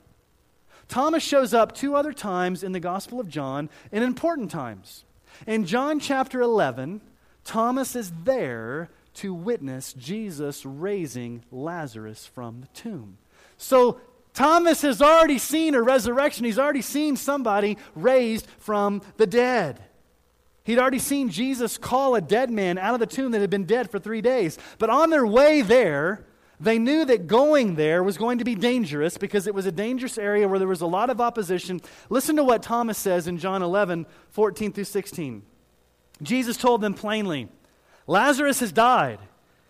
Thomas 0.89 1.23
shows 1.23 1.55
up 1.55 1.73
two 1.73 1.95
other 1.95 2.13
times 2.13 2.63
in 2.63 2.73
the 2.73 2.81
Gospel 2.81 3.21
of 3.21 3.29
John 3.29 3.71
in 3.91 4.03
important 4.03 4.51
times. 4.51 5.05
In 5.47 5.65
John 5.65 6.01
chapter 6.01 6.41
11, 6.41 7.01
Thomas 7.45 7.97
is 7.97 8.13
there 8.25 8.91
to 9.15 9.33
witness 9.33 9.93
Jesus 9.93 10.65
raising 10.65 11.43
Lazarus 11.51 12.27
from 12.27 12.61
the 12.61 12.67
tomb. 12.69 13.19
So 13.57 14.01
Thomas 14.35 14.83
has 14.83 15.01
already 15.01 15.39
seen 15.39 15.75
a 15.75 15.83
resurrection. 15.83 16.45
He's 16.45 16.59
already 16.59 16.83
seen 16.83 17.17
somebody 17.17 17.79
raised 17.95 18.47
from 18.59 19.01
the 19.17 19.27
dead. 19.27 19.83
He'd 20.65 20.79
already 20.79 20.99
seen 20.99 21.31
Jesus 21.31 21.79
call 21.79 22.17
a 22.17 22.21
dead 22.21 22.51
man 22.51 22.77
out 22.77 22.95
of 22.95 23.01
the 23.01 23.07
tomb 23.07 23.31
that 23.33 23.41
had 23.41 23.51
been 23.51 23.65
dead 23.65 23.91
for 23.91 23.99
three 23.99 24.21
days. 24.21 24.59
But 24.79 24.91
on 24.91 25.11
their 25.11 25.27
way 25.27 25.63
there, 25.63 26.27
they 26.59 26.79
knew 26.79 27.05
that 27.05 27.27
going 27.27 27.75
there 27.75 28.03
was 28.03 28.17
going 28.17 28.39
to 28.39 28.45
be 28.45 28.55
dangerous 28.55 29.19
because 29.19 29.47
it 29.47 29.55
was 29.55 29.67
a 29.67 29.73
dangerous 29.73 30.17
area 30.17 30.49
where 30.49 30.59
there 30.59 30.69
was 30.69 30.81
a 30.81 30.87
lot 30.87 31.11
of 31.11 31.21
opposition. 31.21 31.81
Listen 32.09 32.37
to 32.37 32.45
what 32.45 32.63
Thomas 32.63 32.97
says 32.97 33.27
in 33.27 33.39
John 33.39 33.63
11, 33.63 34.07
14 34.31 34.73
through 34.73 34.85
16. 34.85 35.43
Jesus 36.23 36.57
told 36.57 36.81
them 36.81 36.95
plainly, 36.95 37.49
Lazarus 38.07 38.61
has 38.61 38.73
died, 38.73 39.19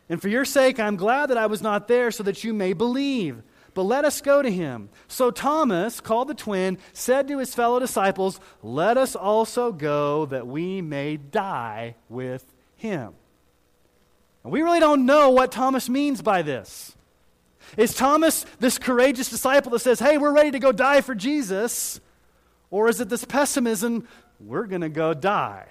and 0.09 0.23
for 0.23 0.29
your 0.29 0.45
sake 0.45 0.79
I'm 0.79 0.97
glad 0.97 1.31
that 1.31 1.39
I 1.39 1.47
was 1.47 1.61
not 1.63 1.89
there 1.89 2.11
so 2.11 2.23
that 2.23 2.45
you 2.45 2.55
may 2.55 2.73
believe. 2.73 3.43
But 3.75 3.83
let 3.83 4.07
us 4.07 4.23
go 4.23 4.41
to 4.41 4.51
him. 4.51 4.89
So 5.07 5.31
Thomas, 5.31 6.01
called 6.01 6.29
the 6.29 6.35
twin, 6.35 6.79
said 6.95 7.29
to 7.29 7.39
his 7.39 7.55
fellow 7.55 7.79
disciples, 7.79 8.41
Let 8.63 8.97
us 8.97 9.15
also 9.15 9.71
go 9.71 10.25
that 10.27 10.47
we 10.47 10.81
may 10.81 11.19
die 11.19 11.97
with 12.09 12.55
him. 12.75 13.13
And 14.47 14.53
we 14.53 14.63
really 14.63 14.79
don't 14.79 15.07
know 15.07 15.31
what 15.31 15.51
Thomas 15.51 15.89
means 15.89 16.23
by 16.23 16.43
this. 16.43 16.95
Is 17.77 17.97
Thomas 17.97 18.47
this 18.61 18.79
courageous 18.79 19.29
disciple 19.29 19.73
that 19.73 19.81
says, 19.81 19.99
hey, 19.99 20.19
we're 20.19 20.33
ready 20.33 20.53
to 20.53 20.61
go 20.61 20.71
die 20.71 21.01
for 21.01 21.17
Jesus? 21.17 22.01
Or 22.71 22.89
is 22.89 23.01
it 23.01 23.09
this 23.09 23.25
pessimism, 23.25 24.07
we're 24.39 24.67
going 24.67 24.83
to 24.83 24.89
go 24.89 25.15
die? 25.15 25.67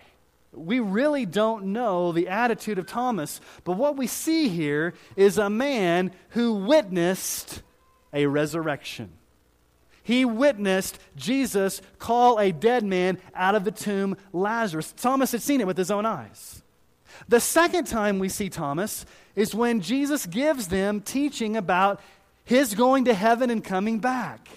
We 0.51 0.81
really 0.81 1.25
don't 1.25 1.67
know 1.67 2.11
the 2.11 2.27
attitude 2.27 2.77
of 2.77 2.85
Thomas, 2.85 3.39
but 3.63 3.77
what 3.77 3.95
we 3.95 4.07
see 4.07 4.49
here 4.49 4.93
is 5.15 5.37
a 5.37 5.49
man 5.49 6.11
who 6.31 6.55
witnessed 6.55 7.61
a 8.11 8.25
resurrection. 8.25 9.09
He 10.03 10.25
witnessed 10.25 10.99
Jesus 11.15 11.81
call 11.97 12.41
a 12.41 12.51
dead 12.51 12.83
man 12.83 13.19
out 13.33 13.55
of 13.55 13.63
the 13.63 13.71
tomb, 13.71 14.17
Lazarus. 14.33 14.93
Thomas 14.97 15.31
had 15.31 15.41
seen 15.41 15.61
it 15.61 15.67
with 15.67 15.77
his 15.77 15.91
own 15.91 16.05
eyes. 16.05 16.61
The 17.27 17.39
second 17.39 17.85
time 17.85 18.19
we 18.19 18.29
see 18.29 18.49
Thomas 18.49 19.05
is 19.35 19.55
when 19.55 19.81
Jesus 19.81 20.25
gives 20.25 20.67
them 20.67 21.01
teaching 21.01 21.57
about 21.57 22.01
his 22.43 22.75
going 22.75 23.05
to 23.05 23.13
heaven 23.13 23.49
and 23.49 23.63
coming 23.63 23.99
back. 23.99 24.47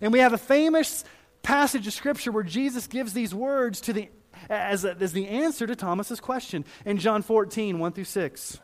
And 0.00 0.12
we 0.12 0.20
have 0.20 0.32
a 0.32 0.38
famous 0.38 1.04
passage 1.42 1.86
of 1.86 1.92
scripture 1.92 2.32
where 2.32 2.44
Jesus 2.44 2.86
gives 2.86 3.12
these 3.12 3.34
words 3.34 3.80
to 3.82 3.92
the, 3.92 4.08
as, 4.48 4.84
as 4.84 5.12
the 5.12 5.28
answer 5.28 5.66
to 5.66 5.76
Thomas's 5.76 6.20
question 6.20 6.64
in 6.84 6.98
John 6.98 7.22
14, 7.22 7.78
1 7.78 7.92
through 7.92 8.04
6. 8.04 8.60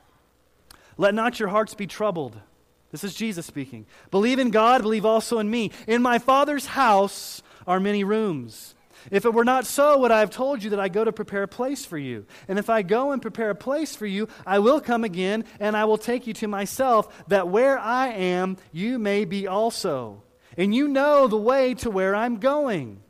Let 0.97 1.15
not 1.15 1.39
your 1.39 1.49
hearts 1.49 1.75
be 1.75 1.87
troubled. 1.87 2.37
This 2.91 3.05
is 3.05 3.15
Jesus 3.15 3.47
speaking. 3.47 3.87
Believe 4.11 4.39
in 4.39 4.51
God, 4.51 4.83
believe 4.83 5.05
also 5.05 5.39
in 5.39 5.51
me. 5.51 5.71
In 5.87 6.01
my 6.03 6.19
Father's 6.19 6.67
house 6.67 7.43
are 7.67 7.81
many 7.81 8.03
rooms. 8.03 8.75
If 9.11 9.25
it 9.25 9.35
were 9.35 9.45
not 9.45 9.67
so, 9.67 9.99
would 9.99 10.11
I 10.11 10.21
have 10.21 10.31
told 10.31 10.63
you 10.63 10.71
that 10.71 10.81
I 10.81 10.89
go 10.89 11.05
to 11.05 11.13
prepare 11.13 11.45
a 11.45 11.49
place 11.49 11.85
for 11.85 11.99
you? 11.99 12.27
And 12.49 12.59
if 12.59 12.71
I 12.71 12.83
go 12.83 13.13
and 13.13 13.23
prepare 13.23 13.51
a 13.51 13.55
place 13.55 13.95
for 13.95 14.07
you, 14.07 14.29
I 14.47 14.59
will 14.59 14.81
come 14.81 15.05
again, 15.05 15.45
and 15.61 15.77
I 15.77 15.85
will 15.85 15.99
take 15.99 16.27
you 16.27 16.35
to 16.35 16.49
myself, 16.49 17.27
that 17.29 17.49
where 17.49 17.79
I 17.79 18.09
am, 18.09 18.57
you 18.73 18.99
may 18.99 19.25
be 19.25 19.47
also. 19.47 20.23
And 20.57 20.75
you 20.75 20.89
know 20.89 21.29
the 21.29 21.37
way 21.37 21.75
to 21.75 21.91
where 21.91 22.15
I'm 22.15 22.39
going. 22.39 23.01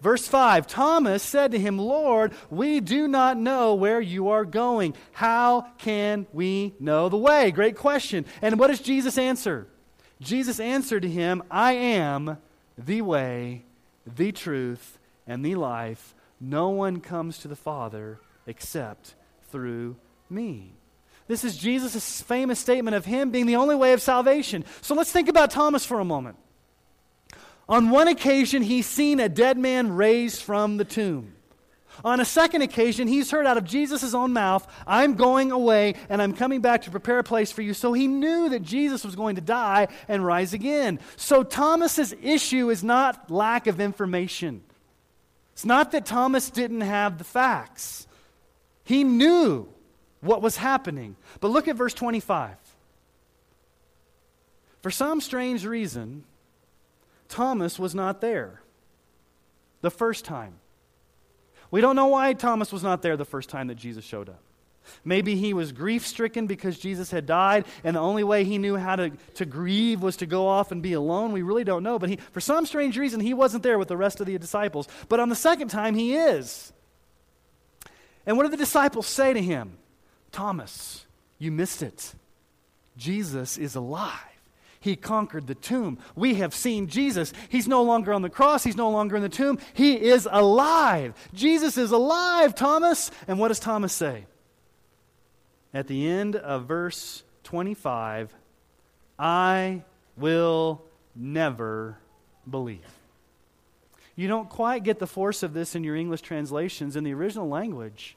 Verse 0.00 0.26
5 0.28 0.66
Thomas 0.66 1.22
said 1.22 1.52
to 1.52 1.58
him, 1.58 1.78
Lord, 1.78 2.32
we 2.50 2.80
do 2.80 3.08
not 3.08 3.36
know 3.36 3.74
where 3.74 4.00
you 4.00 4.28
are 4.28 4.44
going. 4.44 4.94
How 5.12 5.66
can 5.78 6.26
we 6.32 6.74
know 6.78 7.08
the 7.08 7.16
way? 7.16 7.50
Great 7.50 7.76
question. 7.76 8.24
And 8.42 8.58
what 8.58 8.68
does 8.68 8.80
Jesus 8.80 9.18
answer? 9.18 9.66
Jesus 10.20 10.60
answered 10.60 11.02
to 11.02 11.10
him, 11.10 11.42
I 11.50 11.72
am 11.72 12.38
the 12.78 13.02
way, 13.02 13.64
the 14.06 14.32
truth, 14.32 14.95
and 15.26 15.44
the 15.44 15.54
life. 15.54 16.14
No 16.40 16.68
one 16.70 17.00
comes 17.00 17.38
to 17.38 17.48
the 17.48 17.56
Father 17.56 18.20
except 18.46 19.14
through 19.50 19.96
me. 20.28 20.72
This 21.28 21.44
is 21.44 21.56
Jesus' 21.56 22.22
famous 22.22 22.60
statement 22.60 22.94
of 22.94 23.04
him 23.04 23.30
being 23.30 23.46
the 23.46 23.56
only 23.56 23.74
way 23.74 23.92
of 23.92 24.00
salvation. 24.00 24.64
So 24.80 24.94
let's 24.94 25.10
think 25.10 25.28
about 25.28 25.50
Thomas 25.50 25.84
for 25.84 25.98
a 25.98 26.04
moment. 26.04 26.36
On 27.68 27.90
one 27.90 28.06
occasion, 28.06 28.62
he's 28.62 28.86
seen 28.86 29.18
a 29.18 29.28
dead 29.28 29.58
man 29.58 29.90
raised 29.90 30.40
from 30.40 30.76
the 30.76 30.84
tomb. 30.84 31.32
On 32.04 32.20
a 32.20 32.24
second 32.24 32.62
occasion, 32.62 33.08
he's 33.08 33.30
heard 33.30 33.46
out 33.46 33.56
of 33.56 33.64
Jesus' 33.64 34.14
own 34.14 34.32
mouth, 34.32 34.70
I'm 34.86 35.14
going 35.14 35.50
away 35.50 35.94
and 36.08 36.20
I'm 36.20 36.34
coming 36.34 36.60
back 36.60 36.82
to 36.82 36.90
prepare 36.90 37.18
a 37.18 37.24
place 37.24 37.50
for 37.50 37.62
you. 37.62 37.74
So 37.74 37.92
he 37.92 38.06
knew 38.06 38.50
that 38.50 38.62
Jesus 38.62 39.02
was 39.02 39.16
going 39.16 39.36
to 39.36 39.40
die 39.40 39.88
and 40.06 40.24
rise 40.24 40.52
again. 40.52 41.00
So 41.16 41.42
Thomas's 41.42 42.14
issue 42.22 42.70
is 42.70 42.84
not 42.84 43.30
lack 43.30 43.66
of 43.66 43.80
information. 43.80 44.62
It's 45.56 45.64
not 45.64 45.92
that 45.92 46.04
Thomas 46.04 46.50
didn't 46.50 46.82
have 46.82 47.16
the 47.16 47.24
facts. 47.24 48.06
He 48.84 49.04
knew 49.04 49.66
what 50.20 50.42
was 50.42 50.58
happening. 50.58 51.16
But 51.40 51.48
look 51.48 51.66
at 51.66 51.76
verse 51.76 51.94
25. 51.94 52.56
For 54.82 54.90
some 54.90 55.22
strange 55.22 55.64
reason, 55.64 56.24
Thomas 57.30 57.78
was 57.78 57.94
not 57.94 58.20
there 58.20 58.60
the 59.80 59.90
first 59.90 60.26
time. 60.26 60.56
We 61.70 61.80
don't 61.80 61.96
know 61.96 62.08
why 62.08 62.34
Thomas 62.34 62.70
was 62.70 62.82
not 62.82 63.00
there 63.00 63.16
the 63.16 63.24
first 63.24 63.48
time 63.48 63.68
that 63.68 63.76
Jesus 63.76 64.04
showed 64.04 64.28
up. 64.28 64.42
Maybe 65.04 65.36
he 65.36 65.54
was 65.54 65.72
grief 65.72 66.06
stricken 66.06 66.46
because 66.46 66.78
Jesus 66.78 67.10
had 67.10 67.26
died, 67.26 67.64
and 67.84 67.96
the 67.96 68.00
only 68.00 68.24
way 68.24 68.44
he 68.44 68.58
knew 68.58 68.76
how 68.76 68.96
to, 68.96 69.10
to 69.34 69.44
grieve 69.44 70.02
was 70.02 70.16
to 70.18 70.26
go 70.26 70.46
off 70.46 70.72
and 70.72 70.82
be 70.82 70.92
alone. 70.92 71.32
We 71.32 71.42
really 71.42 71.64
don't 71.64 71.82
know. 71.82 71.98
But 71.98 72.10
he, 72.10 72.16
for 72.32 72.40
some 72.40 72.66
strange 72.66 72.98
reason, 72.98 73.20
he 73.20 73.34
wasn't 73.34 73.62
there 73.62 73.78
with 73.78 73.88
the 73.88 73.96
rest 73.96 74.20
of 74.20 74.26
the 74.26 74.38
disciples. 74.38 74.88
But 75.08 75.20
on 75.20 75.28
the 75.28 75.34
second 75.36 75.68
time, 75.68 75.94
he 75.94 76.14
is. 76.14 76.72
And 78.26 78.36
what 78.36 78.44
do 78.44 78.50
the 78.50 78.56
disciples 78.56 79.06
say 79.06 79.32
to 79.32 79.40
him? 79.40 79.78
Thomas, 80.32 81.06
you 81.38 81.52
missed 81.52 81.82
it. 81.82 82.14
Jesus 82.96 83.56
is 83.56 83.74
alive. 83.74 84.20
He 84.80 84.94
conquered 84.94 85.46
the 85.46 85.54
tomb. 85.54 85.98
We 86.14 86.34
have 86.34 86.54
seen 86.54 86.86
Jesus. 86.86 87.32
He's 87.48 87.66
no 87.66 87.82
longer 87.82 88.12
on 88.12 88.22
the 88.22 88.30
cross. 88.30 88.62
He's 88.62 88.76
no 88.76 88.90
longer 88.90 89.16
in 89.16 89.22
the 89.22 89.28
tomb. 89.28 89.58
He 89.74 89.94
is 89.94 90.28
alive. 90.30 91.14
Jesus 91.34 91.76
is 91.76 91.90
alive, 91.90 92.54
Thomas. 92.54 93.10
And 93.26 93.38
what 93.38 93.48
does 93.48 93.58
Thomas 93.58 93.92
say? 93.92 94.26
At 95.76 95.88
the 95.88 96.08
end 96.08 96.36
of 96.36 96.64
verse 96.64 97.22
25, 97.42 98.32
I 99.18 99.82
will 100.16 100.82
never 101.14 101.98
believe. 102.48 102.80
You 104.14 104.26
don't 104.26 104.48
quite 104.48 104.84
get 104.84 105.00
the 105.00 105.06
force 105.06 105.42
of 105.42 105.52
this 105.52 105.74
in 105.74 105.84
your 105.84 105.94
English 105.94 106.22
translations. 106.22 106.96
In 106.96 107.04
the 107.04 107.12
original 107.12 107.50
language, 107.50 108.16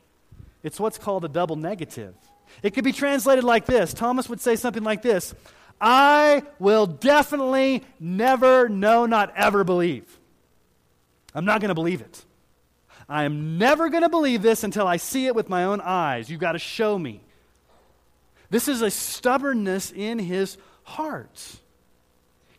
it's 0.63 0.79
what's 0.79 0.97
called 0.97 1.25
a 1.25 1.27
double 1.27 1.57
negative. 1.57 2.15
It 2.63 2.73
could 2.73 2.85
be 2.85 2.93
translated 2.93 3.43
like 3.43 3.65
this 3.65 3.93
Thomas 3.93 4.29
would 4.29 4.39
say 4.39 4.55
something 4.55 4.83
like 4.83 5.01
this 5.01 5.35
I 5.81 6.43
will 6.59 6.85
definitely 6.85 7.83
never, 7.99 8.69
no, 8.69 9.05
not 9.05 9.33
ever 9.35 9.65
believe. 9.65 10.17
I'm 11.35 11.43
not 11.43 11.59
going 11.59 11.67
to 11.67 11.75
believe 11.75 11.99
it. 11.99 12.23
I 13.09 13.25
am 13.25 13.57
never 13.57 13.89
going 13.89 14.03
to 14.03 14.09
believe 14.09 14.43
this 14.43 14.63
until 14.63 14.87
I 14.87 14.95
see 14.95 15.25
it 15.25 15.35
with 15.35 15.49
my 15.49 15.65
own 15.65 15.81
eyes. 15.81 16.29
You've 16.29 16.39
got 16.39 16.53
to 16.53 16.59
show 16.59 16.97
me. 16.97 17.19
This 18.49 18.67
is 18.67 18.81
a 18.81 18.91
stubbornness 18.91 19.91
in 19.91 20.19
his 20.19 20.57
heart. 20.83 21.59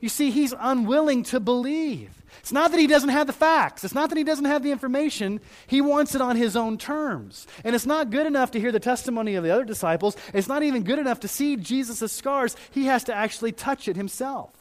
You 0.00 0.08
see, 0.08 0.30
he's 0.30 0.54
unwilling 0.58 1.24
to 1.24 1.40
believe. 1.40 2.10
It's 2.38 2.52
not 2.52 2.70
that 2.70 2.80
he 2.80 2.86
doesn't 2.86 3.10
have 3.10 3.26
the 3.26 3.32
facts. 3.32 3.84
It's 3.84 3.94
not 3.94 4.08
that 4.08 4.16
he 4.16 4.24
doesn't 4.24 4.44
have 4.46 4.62
the 4.62 4.70
information. 4.70 5.40
He 5.66 5.80
wants 5.80 6.14
it 6.14 6.22
on 6.22 6.36
his 6.36 6.56
own 6.56 6.78
terms. 6.78 7.46
And 7.64 7.74
it's 7.74 7.86
not 7.86 8.10
good 8.10 8.26
enough 8.26 8.52
to 8.52 8.60
hear 8.60 8.72
the 8.72 8.80
testimony 8.80 9.34
of 9.34 9.44
the 9.44 9.50
other 9.50 9.64
disciples. 9.64 10.16
It's 10.32 10.48
not 10.48 10.62
even 10.62 10.84
good 10.84 10.98
enough 10.98 11.20
to 11.20 11.28
see 11.28 11.56
Jesus' 11.56 12.12
scars. 12.12 12.56
He 12.70 12.86
has 12.86 13.04
to 13.04 13.14
actually 13.14 13.52
touch 13.52 13.88
it 13.88 13.96
himself. 13.96 14.52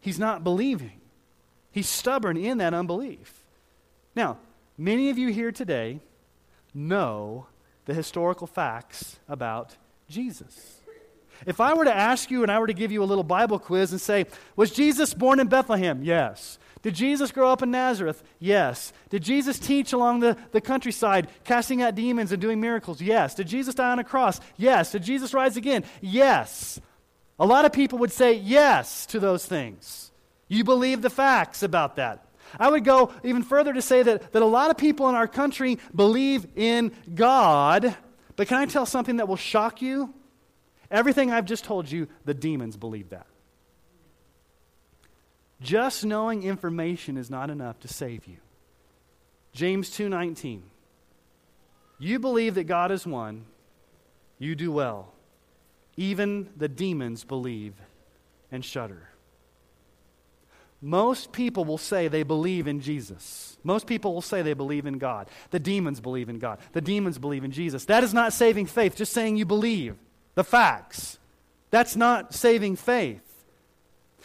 He's 0.00 0.18
not 0.18 0.44
believing, 0.44 1.00
he's 1.72 1.88
stubborn 1.88 2.36
in 2.36 2.58
that 2.58 2.72
unbelief. 2.72 3.42
Now, 4.14 4.38
many 4.78 5.10
of 5.10 5.18
you 5.18 5.28
here 5.32 5.50
today 5.50 6.00
know 6.72 7.48
the 7.86 7.94
historical 7.94 8.46
facts 8.46 9.18
about 9.28 9.76
Jesus. 10.08 10.80
If 11.44 11.60
I 11.60 11.74
were 11.74 11.84
to 11.84 11.94
ask 11.94 12.30
you 12.30 12.42
and 12.42 12.50
I 12.50 12.58
were 12.58 12.66
to 12.66 12.74
give 12.74 12.92
you 12.92 13.02
a 13.02 13.04
little 13.04 13.24
Bible 13.24 13.58
quiz 13.58 13.92
and 13.92 14.00
say, 14.00 14.26
Was 14.54 14.70
Jesus 14.70 15.12
born 15.12 15.40
in 15.40 15.48
Bethlehem? 15.48 16.02
Yes. 16.02 16.58
Did 16.82 16.94
Jesus 16.94 17.32
grow 17.32 17.50
up 17.50 17.62
in 17.62 17.70
Nazareth? 17.70 18.22
Yes. 18.38 18.92
Did 19.10 19.22
Jesus 19.22 19.58
teach 19.58 19.92
along 19.92 20.20
the, 20.20 20.36
the 20.52 20.60
countryside, 20.60 21.28
casting 21.44 21.82
out 21.82 21.94
demons 21.94 22.30
and 22.32 22.40
doing 22.40 22.60
miracles? 22.60 23.00
Yes. 23.00 23.34
Did 23.34 23.48
Jesus 23.48 23.74
die 23.74 23.90
on 23.90 23.98
a 23.98 24.04
cross? 24.04 24.40
Yes. 24.56 24.92
Did 24.92 25.02
Jesus 25.02 25.34
rise 25.34 25.56
again? 25.56 25.84
Yes. 26.00 26.80
A 27.38 27.46
lot 27.46 27.64
of 27.64 27.72
people 27.72 27.98
would 27.98 28.12
say 28.12 28.34
yes 28.34 29.04
to 29.06 29.20
those 29.20 29.44
things. 29.44 30.12
You 30.48 30.64
believe 30.64 31.02
the 31.02 31.10
facts 31.10 31.62
about 31.62 31.96
that. 31.96 32.24
I 32.58 32.70
would 32.70 32.84
go 32.84 33.12
even 33.24 33.42
further 33.42 33.72
to 33.72 33.82
say 33.82 34.02
that, 34.02 34.32
that 34.32 34.42
a 34.42 34.46
lot 34.46 34.70
of 34.70 34.76
people 34.76 35.08
in 35.08 35.14
our 35.14 35.26
country 35.26 35.78
believe 35.94 36.46
in 36.54 36.92
God. 37.14 37.96
But 38.36 38.48
can 38.48 38.58
I 38.58 38.66
tell 38.66 38.86
something 38.86 39.16
that 39.16 39.28
will 39.28 39.36
shock 39.36 39.82
you? 39.82 40.14
Everything 40.90 41.32
I've 41.32 41.46
just 41.46 41.64
told 41.64 41.90
you, 41.90 42.06
the 42.24 42.34
demons 42.34 42.76
believe 42.76 43.10
that. 43.10 43.26
Just 45.60 46.04
knowing 46.04 46.42
information 46.42 47.16
is 47.16 47.30
not 47.30 47.50
enough 47.50 47.80
to 47.80 47.88
save 47.88 48.26
you. 48.26 48.36
James 49.52 49.90
2:19. 49.90 50.62
You 51.98 52.18
believe 52.18 52.54
that 52.56 52.64
God 52.64 52.92
is 52.92 53.06
one, 53.06 53.46
you 54.38 54.54
do 54.54 54.70
well. 54.70 55.14
Even 55.96 56.52
the 56.54 56.68
demons 56.68 57.24
believe 57.24 57.74
and 58.52 58.62
shudder. 58.62 59.08
Most 60.82 61.32
people 61.32 61.64
will 61.64 61.78
say 61.78 62.08
they 62.08 62.22
believe 62.22 62.66
in 62.66 62.80
Jesus. 62.80 63.56
Most 63.64 63.86
people 63.86 64.14
will 64.14 64.22
say 64.22 64.42
they 64.42 64.54
believe 64.54 64.86
in 64.86 64.98
God. 64.98 65.28
The 65.50 65.58
demons 65.58 66.00
believe 66.00 66.28
in 66.28 66.38
God. 66.38 66.58
The 66.72 66.80
demons 66.80 67.18
believe 67.18 67.44
in 67.44 67.50
Jesus. 67.50 67.86
That 67.86 68.04
is 68.04 68.12
not 68.12 68.32
saving 68.32 68.66
faith, 68.66 68.96
just 68.96 69.12
saying 69.12 69.36
you 69.36 69.46
believe 69.46 69.96
the 70.34 70.44
facts. 70.44 71.18
That's 71.70 71.96
not 71.96 72.34
saving 72.34 72.76
faith. 72.76 73.22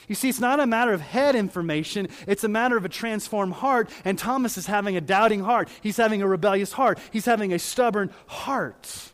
You 0.08 0.16
see, 0.16 0.30
it's 0.30 0.40
not 0.40 0.60
a 0.60 0.68
matter 0.68 0.94
of 0.94 1.02
head 1.02 1.36
information, 1.36 2.08
it's 2.28 2.44
a 2.44 2.50
matter 2.50 2.76
of 2.76 2.86
a 2.86 2.90
transformed 2.90 3.54
heart. 3.54 3.90
And 4.04 4.18
Thomas 4.18 4.58
is 4.58 4.66
having 4.66 4.98
a 4.98 5.02
doubting 5.02 5.42
heart. 5.42 5.70
He's 5.82 5.98
having 5.98 6.22
a 6.22 6.28
rebellious 6.28 6.74
heart. 6.74 7.00
He's 7.12 7.26
having 7.26 7.54
a 7.54 7.60
stubborn 7.60 8.12
heart. 8.28 9.12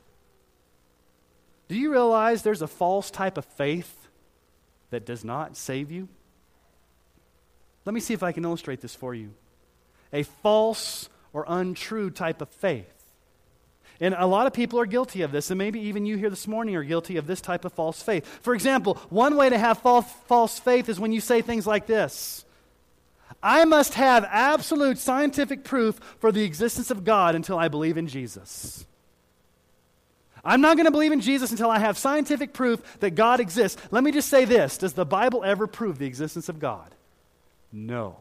Do 1.68 1.76
you 1.76 1.92
realize 1.92 2.44
there's 2.44 2.62
a 2.62 2.68
false 2.68 3.12
type 3.12 3.38
of 3.38 3.46
faith 3.46 4.08
that 4.90 5.06
does 5.06 5.26
not 5.26 5.58
save 5.58 5.92
you? 5.92 6.08
Let 7.88 7.96
me 7.96 8.00
see 8.00 8.14
if 8.14 8.22
I 8.22 8.32
can 8.32 8.46
illustrate 8.46 8.82
this 8.82 8.94
for 8.94 9.16
you. 9.16 9.34
A 10.14 10.22
false 10.22 11.10
or 11.34 11.44
untrue 11.48 12.12
type 12.12 12.42
of 12.42 12.50
faith 12.50 12.98
and 14.00 14.16
a 14.18 14.26
lot 14.26 14.48
of 14.48 14.54
people 14.54 14.80
are 14.80 14.86
guilty 14.86 15.24
of 15.24 15.32
this, 15.32 15.50
and 15.50 15.58
maybe 15.58 15.80
even 15.82 16.06
you 16.06 16.18
here 16.18 16.30
this 16.30 16.48
morning 16.48 16.76
are 16.76 16.84
guilty 16.84 17.18
of 17.18 17.26
this 17.26 17.42
type 17.42 17.66
of 17.66 17.74
false 17.74 18.02
faith. 18.02 18.26
For 18.42 18.54
example, 18.54 18.96
one 19.10 19.36
way 19.36 19.50
to 19.50 19.58
have 19.58 19.80
false, 19.80 20.06
false 20.28 20.60
faith 20.60 20.88
is 20.88 21.00
when 21.00 21.12
you 21.12 21.22
say 21.22 21.42
things 21.42 21.66
like 21.66 21.88
this 21.88 22.46
I 23.42 23.66
must 23.66 23.96
have 23.96 24.24
absolute 24.30 24.98
scientific 25.00 25.64
proof 25.64 26.00
for 26.20 26.32
the 26.32 26.44
existence 26.44 26.92
of 26.92 27.04
God 27.04 27.36
until 27.36 27.58
I 27.58 27.68
believe 27.68 27.98
in 27.98 28.08
Jesus. 28.08 28.86
I'm 30.46 30.62
not 30.62 30.78
going 30.78 30.86
to 30.86 30.92
believe 30.92 31.12
in 31.12 31.20
Jesus 31.20 31.52
until 31.52 31.70
I 31.70 31.80
have 31.80 31.98
scientific 31.98 32.54
proof 32.54 33.00
that 33.00 33.12
God 33.12 33.40
exists. 33.40 33.82
Let 33.92 34.04
me 34.04 34.12
just 34.12 34.30
say 34.30 34.46
this 34.46 34.78
Does 34.78 34.94
the 34.94 35.06
Bible 35.06 35.44
ever 35.44 35.66
prove 35.66 35.98
the 35.98 36.06
existence 36.06 36.50
of 36.50 36.60
God? 36.60 36.94
No. 37.78 38.18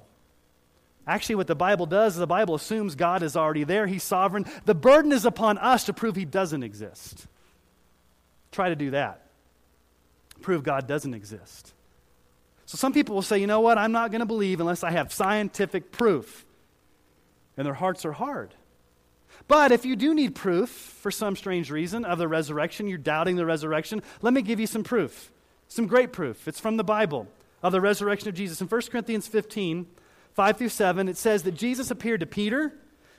Actually, 1.07 1.37
what 1.37 1.47
the 1.47 1.55
Bible 1.55 1.87
does 1.87 2.15
is 2.15 2.19
the 2.19 2.27
Bible 2.27 2.57
assumes 2.57 2.95
God 2.95 3.23
is 3.23 3.37
already 3.37 3.65
there, 3.65 3.87
He's 3.87 4.03
sovereign. 4.03 4.45
The 4.67 4.75
burden 4.75 5.13
is 5.13 5.25
upon 5.25 5.57
us 5.59 5.85
to 5.85 5.93
prove 5.93 6.15
He 6.15 6.25
doesn't 6.25 6.63
exist. 6.63 7.27
Try 8.53 8.69
to 8.69 8.77
do 8.77 8.91
that. 8.91 9.23
Prove 10.43 10.63
God 10.63 10.87
doesn't 10.87 11.15
exist. 11.15 11.73
So 12.67 12.77
some 12.77 12.93
people 12.93 13.15
will 13.15 13.23
say, 13.23 13.39
you 13.39 13.47
know 13.47 13.61
what, 13.61 13.79
I'm 13.79 13.93
not 13.93 14.11
going 14.11 14.21
to 14.21 14.27
believe 14.27 14.61
unless 14.61 14.83
I 14.83 14.91
have 14.91 15.13
scientific 15.13 15.93
proof. 15.93 16.45
And 17.57 17.65
their 17.65 17.75
hearts 17.75 18.05
are 18.05 18.13
hard. 18.13 18.53
But 19.49 19.73
if 19.73 19.85
you 19.85 19.97
do 19.97 20.15
need 20.15 20.35
proof 20.35 20.69
for 20.69 21.11
some 21.11 21.37
strange 21.37 21.71
reason 21.71 22.05
of 22.05 22.19
the 22.19 22.29
resurrection, 22.29 22.89
you're 22.89 22.99
doubting 22.99 23.37
the 23.37 23.47
resurrection, 23.47 24.03
let 24.21 24.35
me 24.35 24.43
give 24.43 24.61
you 24.61 24.67
some 24.67 24.83
proof. 24.83 25.31
Some 25.69 25.87
great 25.87 26.13
proof. 26.13 26.47
It's 26.49 26.61
from 26.61 26.77
the 26.77 26.85
Bible 26.85 27.29
of 27.63 27.73
the 27.73 27.81
resurrection 27.81 28.29
of 28.29 28.35
Jesus. 28.35 28.61
In 28.61 28.69
1 28.69 28.81
Corinthians 28.91 29.27
15, 29.27 29.87
5 30.35 30.57
through 30.57 30.69
7, 30.69 31.09
it 31.09 31.17
says 31.17 31.43
that 31.45 31.55
Jesus 31.55 31.91
appeared 31.91 32.21
to 32.21 32.27
Peter, 32.27 32.73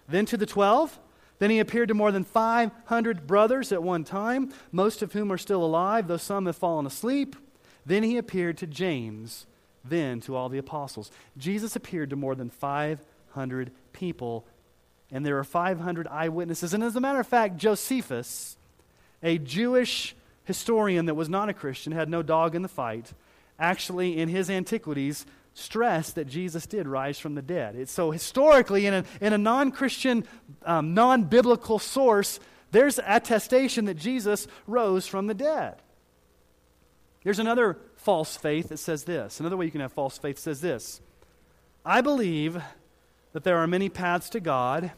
then 0.08 0.26
to 0.28 0.38
the 0.38 0.46
12. 0.46 1.00
Then 1.40 1.50
he 1.50 1.60
appeared 1.60 1.90
to 1.90 1.94
more 1.94 2.12
than 2.12 2.24
500 2.24 3.28
brothers 3.28 3.72
at 3.72 3.84
one 3.84 4.04
time, 4.04 4.54
most 4.72 5.02
of 5.02 5.14
whom 5.14 5.32
are 5.32 5.38
still 5.38 5.64
alive, 5.64 6.08
though 6.08 6.18
some 6.18 6.46
have 6.48 6.56
fallen 6.56 6.86
asleep. 6.86 7.36
Then 7.86 8.04
he 8.04 8.18
appeared 8.18 8.58
to 8.58 8.68
James, 8.68 9.46
then 9.86 10.20
to 10.22 10.36
all 10.36 10.50
the 10.50 10.58
apostles. 10.58 11.12
Jesus 11.38 11.76
appeared 11.76 12.10
to 12.10 12.16
more 12.16 12.36
than 12.36 12.50
500 12.50 13.72
people, 13.94 14.46
and 15.12 15.26
there 15.26 15.38
are 15.38 15.44
500 15.44 16.08
eyewitnesses. 16.08 16.74
And 16.74 16.84
as 16.84 16.96
a 16.96 17.02
matter 17.02 17.20
of 17.20 17.28
fact, 17.28 17.58
Josephus, 17.58 18.58
a 19.22 19.38
Jewish 19.38 20.16
historian 20.44 21.06
that 21.06 21.16
was 21.16 21.30
not 21.30 21.50
a 21.50 21.54
Christian, 21.54 21.94
had 21.94 22.10
no 22.10 22.24
dog 22.24 22.56
in 22.56 22.62
the 22.62 22.68
fight, 22.68 23.14
actually, 23.60 24.18
in 24.18 24.30
his 24.30 24.50
Antiquities, 24.50 25.26
stressed 25.54 26.16
that 26.16 26.28
Jesus 26.28 26.66
did 26.68 26.88
rise 26.88 27.18
from 27.20 27.36
the 27.36 27.42
dead. 27.42 27.76
It's, 27.76 27.92
so, 27.92 28.12
historically, 28.12 28.86
in 28.86 28.94
a, 28.94 29.04
in 29.20 29.34
a 29.34 29.38
non 29.38 29.72
Christian, 29.72 30.26
um, 30.64 30.94
non 30.94 31.24
biblical 31.24 31.80
source, 31.80 32.40
there's 32.72 33.00
attestation 33.00 33.86
that 33.86 33.96
Jesus 33.96 34.48
rose 34.68 35.08
from 35.08 35.28
the 35.28 35.34
dead. 35.34 35.82
There's 37.24 37.40
another 37.40 37.78
false 37.96 38.38
faith 38.38 38.70
that 38.70 38.78
says 38.78 39.04
this. 39.04 39.40
Another 39.40 39.58
way 39.58 39.66
you 39.66 39.72
can 39.72 39.82
have 39.82 39.92
false 39.92 40.18
faith 40.18 40.40
says 40.40 40.62
this 40.62 41.02
I 41.84 42.02
believe 42.02 42.62
that 43.34 43.44
there 43.44 43.58
are 43.58 43.68
many 43.68 43.90
paths 43.90 44.30
to 44.30 44.40
God 44.40 44.92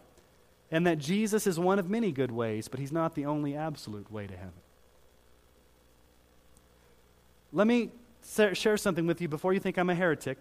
and 0.72 0.86
that 0.86 0.98
Jesus 1.00 1.48
is 1.48 1.60
one 1.60 1.80
of 1.80 1.90
many 1.90 2.12
good 2.12 2.32
ways, 2.32 2.68
but 2.68 2.80
he's 2.80 2.92
not 2.92 3.16
the 3.16 3.26
only 3.26 3.56
absolute 3.56 4.12
way 4.12 4.28
to 4.28 4.34
heaven. 4.36 4.54
Let 7.52 7.66
me 7.66 7.90
share 8.54 8.78
something 8.78 9.08
with 9.08 9.22
you 9.22 9.28
before 9.28 9.54
you 9.54 9.60
think 9.60 9.78
I'm 9.78 9.90
a 9.90 9.96
heretic. 9.96 10.40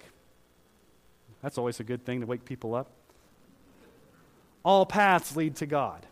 That's 1.43 1.59
always 1.59 1.81
a 1.81 1.85
good 1.85 2.05
thing 2.05 2.21
to 2.21 2.27
wake 2.27 2.45
people 2.45 2.75
up. 2.75 2.91
All 4.65 4.85
paths 4.85 5.37
lead 5.37 5.57
to 5.57 5.67
God. 5.67 6.05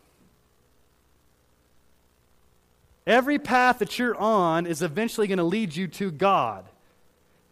Every 3.07 3.39
path 3.39 3.79
that 3.79 3.99
you're 3.99 4.17
on 4.17 4.67
is 4.67 4.83
eventually 4.83 5.27
going 5.27 5.39
to 5.39 5.45
lead 5.45 5.77
you 5.77 5.87
to 5.89 6.11
God. 6.11 6.65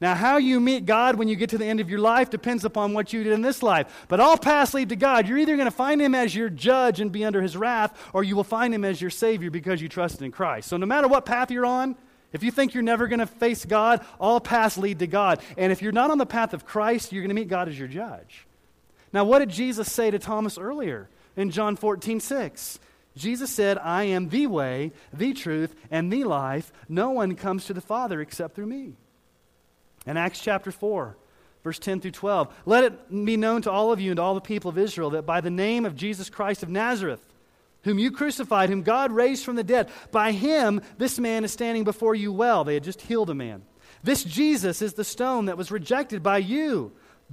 Now, 0.00 0.14
how 0.14 0.38
you 0.38 0.58
meet 0.58 0.84
God 0.86 1.16
when 1.16 1.28
you 1.28 1.36
get 1.36 1.50
to 1.50 1.58
the 1.58 1.64
end 1.64 1.80
of 1.80 1.88
your 1.88 2.00
life 2.00 2.28
depends 2.28 2.64
upon 2.64 2.92
what 2.92 3.12
you 3.12 3.22
did 3.22 3.32
in 3.32 3.42
this 3.42 3.62
life. 3.62 4.06
But 4.08 4.18
all 4.18 4.36
paths 4.36 4.74
lead 4.74 4.88
to 4.88 4.96
God. 4.96 5.28
You're 5.28 5.38
either 5.38 5.56
going 5.56 5.66
to 5.66 5.70
find 5.70 6.02
Him 6.02 6.14
as 6.14 6.34
your 6.34 6.50
judge 6.50 7.00
and 7.00 7.12
be 7.12 7.24
under 7.24 7.40
His 7.40 7.56
wrath, 7.56 7.96
or 8.12 8.24
you 8.24 8.34
will 8.34 8.44
find 8.44 8.74
Him 8.74 8.84
as 8.84 9.00
your 9.00 9.10
Savior 9.10 9.50
because 9.50 9.80
you 9.80 9.88
trusted 9.88 10.22
in 10.22 10.32
Christ. 10.32 10.68
So, 10.68 10.76
no 10.76 10.86
matter 10.86 11.06
what 11.06 11.24
path 11.24 11.50
you're 11.50 11.64
on, 11.64 11.96
if 12.34 12.42
you 12.42 12.50
think 12.50 12.74
you're 12.74 12.82
never 12.82 13.06
going 13.06 13.20
to 13.20 13.26
face 13.26 13.64
God, 13.64 14.04
all 14.18 14.40
paths 14.40 14.76
lead 14.76 14.98
to 14.98 15.06
God. 15.06 15.40
And 15.56 15.72
if 15.72 15.80
you're 15.80 15.92
not 15.92 16.10
on 16.10 16.18
the 16.18 16.26
path 16.26 16.52
of 16.52 16.66
Christ, 16.66 17.12
you're 17.12 17.22
going 17.22 17.34
to 17.34 17.34
meet 17.34 17.48
God 17.48 17.68
as 17.68 17.78
your 17.78 17.88
judge. 17.88 18.46
Now, 19.12 19.24
what 19.24 19.38
did 19.38 19.50
Jesus 19.50 19.90
say 19.90 20.10
to 20.10 20.18
Thomas 20.18 20.58
earlier 20.58 21.08
in 21.36 21.50
John 21.50 21.76
14, 21.76 22.18
6? 22.18 22.80
Jesus 23.16 23.50
said, 23.50 23.78
I 23.78 24.04
am 24.04 24.28
the 24.28 24.48
way, 24.48 24.90
the 25.12 25.32
truth, 25.32 25.76
and 25.90 26.12
the 26.12 26.24
life. 26.24 26.72
No 26.88 27.10
one 27.10 27.36
comes 27.36 27.66
to 27.66 27.72
the 27.72 27.80
Father 27.80 28.20
except 28.20 28.56
through 28.56 28.66
me. 28.66 28.94
In 30.04 30.16
Acts 30.16 30.40
chapter 30.40 30.72
4, 30.72 31.16
verse 31.62 31.78
10 31.78 32.00
through 32.00 32.10
12, 32.10 32.52
let 32.66 32.82
it 32.82 33.10
be 33.24 33.36
known 33.36 33.62
to 33.62 33.70
all 33.70 33.92
of 33.92 34.00
you 34.00 34.10
and 34.10 34.18
all 34.18 34.34
the 34.34 34.40
people 34.40 34.68
of 34.68 34.76
Israel 34.76 35.10
that 35.10 35.24
by 35.24 35.40
the 35.40 35.50
name 35.50 35.86
of 35.86 35.94
Jesus 35.94 36.28
Christ 36.28 36.64
of 36.64 36.68
Nazareth, 36.68 37.24
whom 37.84 37.98
you 37.98 38.10
crucified, 38.10 38.68
whom 38.68 38.82
God 38.82 39.12
raised 39.12 39.44
from 39.44 39.56
the 39.56 39.64
dead. 39.64 39.88
By 40.10 40.32
him, 40.32 40.80
this 40.98 41.18
man 41.18 41.44
is 41.44 41.52
standing 41.52 41.84
before 41.84 42.14
you 42.14 42.32
well. 42.32 42.64
They 42.64 42.74
had 42.74 42.84
just 42.84 43.02
healed 43.02 43.30
a 43.30 43.34
man. 43.34 43.62
This 44.02 44.24
Jesus 44.24 44.82
is 44.82 44.94
the 44.94 45.04
stone 45.04 45.46
that 45.46 45.56
was 45.56 45.70
rejected 45.70 46.22
by 46.22 46.38
you, 46.38 46.92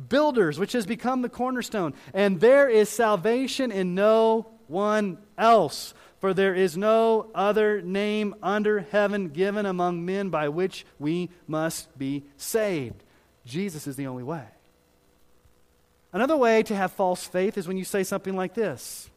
builders, 0.09 0.57
which 0.57 0.73
has 0.73 0.85
become 0.85 1.21
the 1.21 1.29
cornerstone. 1.29 1.93
And 2.13 2.39
there 2.39 2.69
is 2.69 2.89
salvation 2.89 3.71
in 3.71 3.95
no 3.95 4.47
one 4.67 5.17
else. 5.37 5.93
For 6.19 6.33
there 6.33 6.53
is 6.53 6.77
no 6.77 7.31
other 7.33 7.81
name 7.81 8.35
under 8.43 8.81
heaven 8.81 9.29
given 9.29 9.65
among 9.65 10.05
men 10.05 10.29
by 10.29 10.49
which 10.49 10.85
we 10.99 11.29
must 11.47 11.97
be 11.97 12.23
saved. 12.37 13.03
Jesus 13.43 13.87
is 13.87 13.95
the 13.95 14.07
only 14.07 14.23
way. 14.23 14.45
Another 16.13 16.37
way 16.37 16.61
to 16.63 16.75
have 16.75 16.91
false 16.91 17.25
faith 17.25 17.57
is 17.57 17.67
when 17.67 17.77
you 17.77 17.85
say 17.85 18.03
something 18.03 18.35
like 18.35 18.53
this 18.53 19.09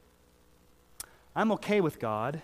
I'm 1.37 1.53
okay 1.53 1.81
with 1.81 1.99
God, 1.99 2.42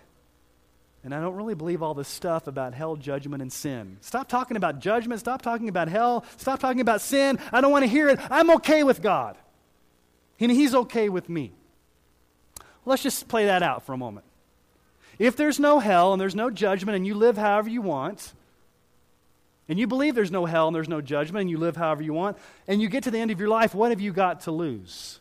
and 1.05 1.15
I 1.15 1.21
don't 1.21 1.37
really 1.37 1.55
believe 1.55 1.83
all 1.83 1.95
this 1.95 2.09
stuff 2.09 2.47
about 2.47 2.75
hell, 2.75 2.97
judgment, 2.97 3.41
and 3.41 3.53
sin. 3.53 3.99
Stop 4.01 4.29
talking 4.29 4.57
about 4.57 4.81
judgment. 4.81 5.21
Stop 5.21 5.43
talking 5.43 5.69
about 5.69 5.89
hell. 5.89 6.25
Stop 6.37 6.59
talking 6.59 6.81
about 6.81 7.01
sin. 7.01 7.39
I 7.53 7.61
don't 7.61 7.73
want 7.73 7.85
to 7.85 7.89
hear 7.89 8.09
it. 8.09 8.19
I'm 8.31 8.51
okay 8.51 8.83
with 8.83 9.01
God, 9.01 9.37
and 10.39 10.51
He's 10.51 10.75
okay 10.75 11.09
with 11.09 11.29
me. 11.29 11.53
Let's 12.85 13.03
just 13.03 13.29
play 13.29 13.47
that 13.47 13.63
out 13.63 13.85
for 13.85 13.93
a 13.93 13.97
moment. 13.97 14.27
If 15.19 15.37
there's 15.37 15.61
no 15.61 15.81
hell 15.81 16.13
and 16.13 16.21
there's 16.21 16.35
no 16.35 16.51
judgment 16.51 16.97
and 16.97 17.07
you 17.07 17.15
live 17.15 17.37
however 17.37 17.69
you 17.69 17.83
want, 17.83 18.33
and 19.69 19.79
you 19.79 19.87
believe 19.87 20.15
there's 20.15 20.31
no 20.31 20.47
hell 20.47 20.67
and 20.67 20.75
there's 20.75 20.89
no 20.89 21.01
judgment 21.01 21.43
and 21.43 21.51
you 21.51 21.59
live 21.59 21.77
however 21.77 22.03
you 22.03 22.13
want, 22.13 22.39
and 22.67 22.83
you 22.83 22.89
get 22.89 23.05
to 23.05 23.11
the 23.11 23.19
end 23.19 23.31
of 23.31 23.39
your 23.39 23.49
life, 23.49 23.75
what 23.75 23.91
have 23.91 24.01
you 24.01 24.13
got 24.13 24.41
to 24.43 24.51
lose? 24.51 25.21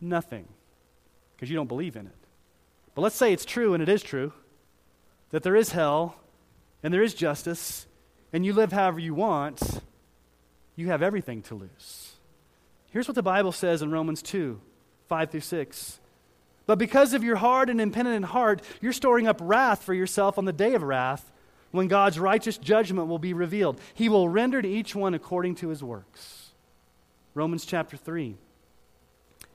Nothing, 0.00 0.46
because 1.34 1.50
you 1.50 1.56
don't 1.56 1.66
believe 1.66 1.96
in 1.96 2.06
it. 2.06 2.17
But 2.98 3.02
let's 3.02 3.14
say 3.14 3.32
it's 3.32 3.44
true, 3.44 3.74
and 3.74 3.80
it 3.80 3.88
is 3.88 4.02
true, 4.02 4.32
that 5.30 5.44
there 5.44 5.54
is 5.54 5.70
hell 5.70 6.16
and 6.82 6.92
there 6.92 7.04
is 7.04 7.14
justice, 7.14 7.86
and 8.32 8.44
you 8.44 8.52
live 8.52 8.72
however 8.72 8.98
you 8.98 9.14
want, 9.14 9.62
you 10.74 10.88
have 10.88 11.00
everything 11.00 11.42
to 11.42 11.54
lose. 11.54 12.16
Here's 12.90 13.06
what 13.06 13.14
the 13.14 13.22
Bible 13.22 13.52
says 13.52 13.82
in 13.82 13.92
Romans 13.92 14.20
2 14.22 14.60
5 15.06 15.30
through 15.30 15.40
6. 15.40 16.00
But 16.66 16.80
because 16.80 17.14
of 17.14 17.22
your 17.22 17.36
hard 17.36 17.70
and 17.70 17.80
impenitent 17.80 18.24
heart, 18.24 18.62
you're 18.80 18.92
storing 18.92 19.28
up 19.28 19.38
wrath 19.40 19.84
for 19.84 19.94
yourself 19.94 20.36
on 20.36 20.44
the 20.44 20.52
day 20.52 20.74
of 20.74 20.82
wrath 20.82 21.30
when 21.70 21.86
God's 21.86 22.18
righteous 22.18 22.58
judgment 22.58 23.06
will 23.06 23.20
be 23.20 23.32
revealed. 23.32 23.80
He 23.94 24.08
will 24.08 24.28
render 24.28 24.60
to 24.60 24.68
each 24.68 24.96
one 24.96 25.14
according 25.14 25.54
to 25.54 25.68
his 25.68 25.84
works. 25.84 26.50
Romans 27.32 27.64
chapter 27.64 27.96
3. 27.96 28.38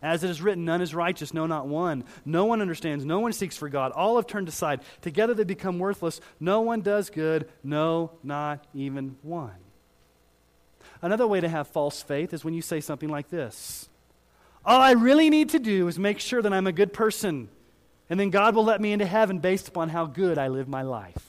As 0.04 0.22
it 0.22 0.30
is 0.30 0.42
written, 0.42 0.66
none 0.66 0.82
is 0.82 0.94
righteous, 0.94 1.34
no, 1.34 1.48
not 1.48 1.66
one. 1.66 2.04
No 2.26 2.44
one 2.44 2.62
understands, 2.62 3.06
no 3.06 3.22
one 3.22 3.32
seeks 3.32 3.56
for 3.56 3.70
God. 3.70 3.94
All 3.94 4.18
have 4.18 4.28
turned 4.28 4.50
aside. 4.50 4.82
Together 5.02 5.34
they 5.34 5.46
become 5.46 5.80
worthless. 5.80 6.20
No 6.42 6.60
one 6.60 6.82
does 6.82 7.10
good, 7.10 7.48
no, 7.64 8.12
not 8.22 8.66
even 8.74 9.16
one. 9.22 9.56
Another 11.02 11.26
way 11.26 11.40
to 11.40 11.48
have 11.48 11.70
false 11.70 12.02
faith 12.02 12.34
is 12.34 12.44
when 12.44 12.54
you 12.54 12.62
say 12.62 12.82
something 12.82 13.08
like 13.08 13.30
this 13.30 13.88
All 14.66 14.82
I 14.82 14.92
really 14.92 15.30
need 15.30 15.50
to 15.50 15.60
do 15.60 15.88
is 15.88 15.98
make 15.98 16.20
sure 16.20 16.42
that 16.42 16.52
I'm 16.54 16.68
a 16.68 16.74
good 16.74 16.92
person, 16.92 17.48
and 18.10 18.20
then 18.20 18.30
God 18.30 18.56
will 18.56 18.66
let 18.66 18.82
me 18.82 18.92
into 18.92 19.06
heaven 19.06 19.40
based 19.40 19.70
upon 19.70 19.88
how 19.88 20.06
good 20.06 20.38
I 20.38 20.50
live 20.50 20.68
my 20.68 20.82
life. 20.82 21.24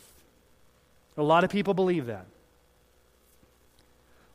A 1.17 1.23
lot 1.23 1.45
of 1.45 1.51
people 1.51 1.75
believe 1.75 2.07
that. 2.07 2.27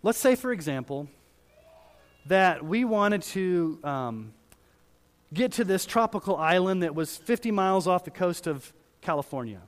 Let's 0.01 0.17
say, 0.17 0.35
for 0.35 0.53
example, 0.53 1.09
that 2.29 2.63
we 2.63 2.85
wanted 2.85 3.23
to 3.23 3.79
um, 3.83 4.33
get 5.33 5.53
to 5.53 5.63
this 5.63 5.85
tropical 5.85 6.37
island 6.37 6.83
that 6.83 6.95
was 6.95 7.17
50 7.17 7.51
miles 7.51 7.87
off 7.87 8.05
the 8.05 8.11
coast 8.11 8.47
of 8.47 8.71
California. 9.01 9.61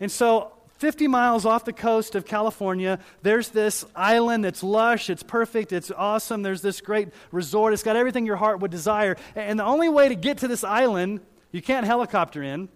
And 0.00 0.10
so, 0.10 0.52
50 0.78 1.08
miles 1.08 1.44
off 1.44 1.64
the 1.64 1.72
coast 1.72 2.14
of 2.14 2.24
California, 2.24 3.00
there's 3.22 3.48
this 3.48 3.84
island 3.96 4.44
that's 4.44 4.62
lush, 4.62 5.10
it's 5.10 5.24
perfect, 5.24 5.72
it's 5.72 5.90
awesome. 5.90 6.42
There's 6.42 6.62
this 6.62 6.80
great 6.80 7.08
resort, 7.32 7.72
it's 7.72 7.82
got 7.82 7.96
everything 7.96 8.24
your 8.24 8.36
heart 8.36 8.60
would 8.60 8.70
desire. 8.70 9.16
And 9.34 9.58
the 9.58 9.64
only 9.64 9.88
way 9.88 10.08
to 10.08 10.14
get 10.14 10.38
to 10.38 10.48
this 10.48 10.62
island, 10.62 11.20
you 11.50 11.60
can't 11.60 11.84
helicopter 11.84 12.44
in, 12.44 12.68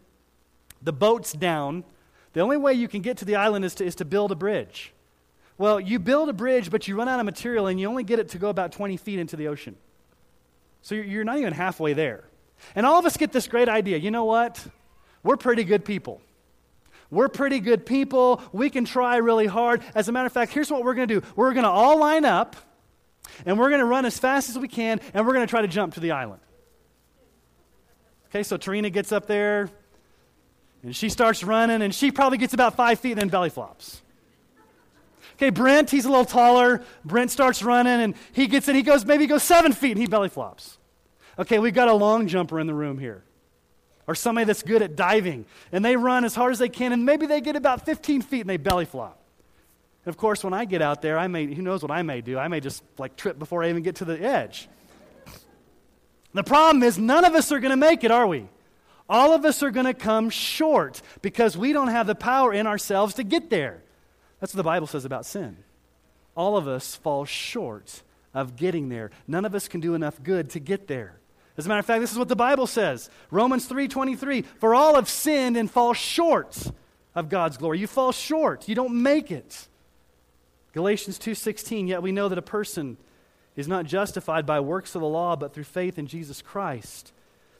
the 0.82 0.92
boat's 0.92 1.32
down. 1.32 1.84
The 2.32 2.40
only 2.40 2.56
way 2.56 2.72
you 2.72 2.88
can 2.88 3.02
get 3.02 3.18
to 3.18 3.24
the 3.24 3.36
island 3.36 3.64
is 3.64 3.76
to, 3.76 3.84
is 3.84 3.94
to 3.96 4.04
build 4.04 4.32
a 4.32 4.34
bridge. 4.34 4.92
Well, 5.62 5.78
you 5.78 6.00
build 6.00 6.28
a 6.28 6.32
bridge, 6.32 6.72
but 6.72 6.88
you 6.88 6.96
run 6.96 7.06
out 7.06 7.20
of 7.20 7.24
material 7.24 7.68
and 7.68 7.78
you 7.78 7.86
only 7.88 8.02
get 8.02 8.18
it 8.18 8.30
to 8.30 8.38
go 8.38 8.48
about 8.48 8.72
20 8.72 8.96
feet 8.96 9.20
into 9.20 9.36
the 9.36 9.46
ocean. 9.46 9.76
So 10.80 10.96
you're 10.96 11.22
not 11.22 11.38
even 11.38 11.52
halfway 11.52 11.92
there. 11.92 12.24
And 12.74 12.84
all 12.84 12.98
of 12.98 13.06
us 13.06 13.16
get 13.16 13.30
this 13.30 13.46
great 13.46 13.68
idea. 13.68 13.98
You 13.98 14.10
know 14.10 14.24
what? 14.24 14.66
We're 15.22 15.36
pretty 15.36 15.62
good 15.62 15.84
people. 15.84 16.20
We're 17.12 17.28
pretty 17.28 17.60
good 17.60 17.86
people. 17.86 18.42
We 18.50 18.70
can 18.70 18.84
try 18.84 19.18
really 19.18 19.46
hard. 19.46 19.84
As 19.94 20.08
a 20.08 20.12
matter 20.12 20.26
of 20.26 20.32
fact, 20.32 20.50
here's 20.52 20.68
what 20.68 20.82
we're 20.82 20.94
going 20.94 21.06
to 21.06 21.20
do 21.20 21.26
we're 21.36 21.52
going 21.52 21.62
to 21.62 21.70
all 21.70 21.96
line 21.96 22.24
up 22.24 22.56
and 23.46 23.56
we're 23.56 23.68
going 23.68 23.82
to 23.82 23.86
run 23.86 24.04
as 24.04 24.18
fast 24.18 24.50
as 24.50 24.58
we 24.58 24.66
can 24.66 24.98
and 25.14 25.24
we're 25.24 25.32
going 25.32 25.46
to 25.46 25.50
try 25.50 25.62
to 25.62 25.68
jump 25.68 25.94
to 25.94 26.00
the 26.00 26.10
island. 26.10 26.40
Okay, 28.30 28.42
so 28.42 28.58
Tarina 28.58 28.92
gets 28.92 29.12
up 29.12 29.28
there 29.28 29.70
and 30.82 30.96
she 30.96 31.08
starts 31.08 31.44
running 31.44 31.82
and 31.82 31.94
she 31.94 32.10
probably 32.10 32.38
gets 32.38 32.52
about 32.52 32.74
five 32.74 32.98
feet 32.98 33.12
and 33.12 33.20
then 33.20 33.28
belly 33.28 33.48
flops. 33.48 34.02
Okay, 35.34 35.50
Brent, 35.50 35.90
he's 35.90 36.04
a 36.04 36.08
little 36.08 36.24
taller. 36.24 36.82
Brent 37.04 37.30
starts 37.30 37.62
running 37.62 38.00
and 38.00 38.14
he 38.32 38.46
gets 38.46 38.68
it. 38.68 38.74
He 38.74 38.82
goes, 38.82 39.04
maybe 39.04 39.24
he 39.24 39.28
goes 39.28 39.42
seven 39.42 39.72
feet 39.72 39.92
and 39.92 40.00
he 40.00 40.06
belly 40.06 40.28
flops. 40.28 40.78
Okay, 41.38 41.58
we've 41.58 41.74
got 41.74 41.88
a 41.88 41.94
long 41.94 42.26
jumper 42.26 42.60
in 42.60 42.66
the 42.66 42.74
room 42.74 42.98
here. 42.98 43.24
Or 44.06 44.14
somebody 44.14 44.44
that's 44.44 44.62
good 44.62 44.82
at 44.82 44.96
diving. 44.96 45.46
And 45.70 45.84
they 45.84 45.96
run 45.96 46.24
as 46.24 46.34
hard 46.34 46.52
as 46.52 46.58
they 46.58 46.68
can 46.68 46.92
and 46.92 47.06
maybe 47.06 47.26
they 47.26 47.40
get 47.40 47.56
about 47.56 47.86
15 47.86 48.22
feet 48.22 48.40
and 48.42 48.50
they 48.50 48.56
belly 48.56 48.84
flop. 48.84 49.22
And 50.04 50.12
of 50.12 50.18
course, 50.18 50.42
when 50.42 50.52
I 50.52 50.64
get 50.64 50.82
out 50.82 51.02
there, 51.02 51.18
I 51.18 51.28
may, 51.28 51.46
who 51.52 51.62
knows 51.62 51.82
what 51.82 51.90
I 51.90 52.02
may 52.02 52.20
do? 52.20 52.38
I 52.38 52.48
may 52.48 52.60
just 52.60 52.82
like 52.98 53.16
trip 53.16 53.38
before 53.38 53.62
I 53.62 53.70
even 53.70 53.82
get 53.82 53.96
to 53.96 54.04
the 54.04 54.20
edge. 54.20 54.68
The 56.34 56.42
problem 56.42 56.82
is, 56.82 56.98
none 56.98 57.24
of 57.24 57.34
us 57.34 57.52
are 57.52 57.60
going 57.60 57.70
to 57.70 57.76
make 57.76 58.04
it, 58.04 58.10
are 58.10 58.26
we? 58.26 58.48
All 59.08 59.34
of 59.34 59.44
us 59.44 59.62
are 59.62 59.70
going 59.70 59.86
to 59.86 59.94
come 59.94 60.30
short 60.30 61.02
because 61.20 61.56
we 61.56 61.72
don't 61.72 61.88
have 61.88 62.06
the 62.06 62.14
power 62.14 62.52
in 62.52 62.66
ourselves 62.66 63.14
to 63.14 63.24
get 63.24 63.50
there. 63.50 63.82
That's 64.42 64.52
what 64.54 64.58
the 64.58 64.64
Bible 64.64 64.88
says 64.88 65.04
about 65.04 65.24
sin. 65.24 65.56
All 66.36 66.56
of 66.56 66.66
us 66.66 66.96
fall 66.96 67.24
short 67.24 68.02
of 68.34 68.56
getting 68.56 68.88
there. 68.88 69.12
None 69.28 69.44
of 69.44 69.54
us 69.54 69.68
can 69.68 69.80
do 69.80 69.94
enough 69.94 70.20
good 70.20 70.50
to 70.50 70.58
get 70.58 70.88
there. 70.88 71.20
As 71.56 71.64
a 71.64 71.68
matter 71.68 71.78
of 71.78 71.86
fact, 71.86 72.00
this 72.00 72.10
is 72.10 72.18
what 72.18 72.26
the 72.26 72.34
Bible 72.34 72.66
says. 72.66 73.08
Romans 73.30 73.66
3:23, 73.66 74.42
"For 74.42 74.74
all 74.74 74.96
have 74.96 75.08
sinned 75.08 75.56
and 75.56 75.70
fall 75.70 75.94
short 75.94 76.72
of 77.14 77.28
God's 77.28 77.56
glory." 77.56 77.78
You 77.78 77.86
fall 77.86 78.10
short. 78.10 78.68
You 78.68 78.74
don't 78.74 79.00
make 79.00 79.30
it. 79.30 79.68
Galatians 80.72 81.20
2:16, 81.20 81.86
"Yet 81.86 82.02
we 82.02 82.10
know 82.10 82.28
that 82.28 82.36
a 82.36 82.42
person 82.42 82.96
is 83.54 83.68
not 83.68 83.86
justified 83.86 84.44
by 84.44 84.58
works 84.58 84.96
of 84.96 85.02
the 85.02 85.08
law, 85.08 85.36
but 85.36 85.54
through 85.54 85.62
faith 85.62 86.00
in 86.00 86.08
Jesus 86.08 86.42
Christ." 86.42 87.12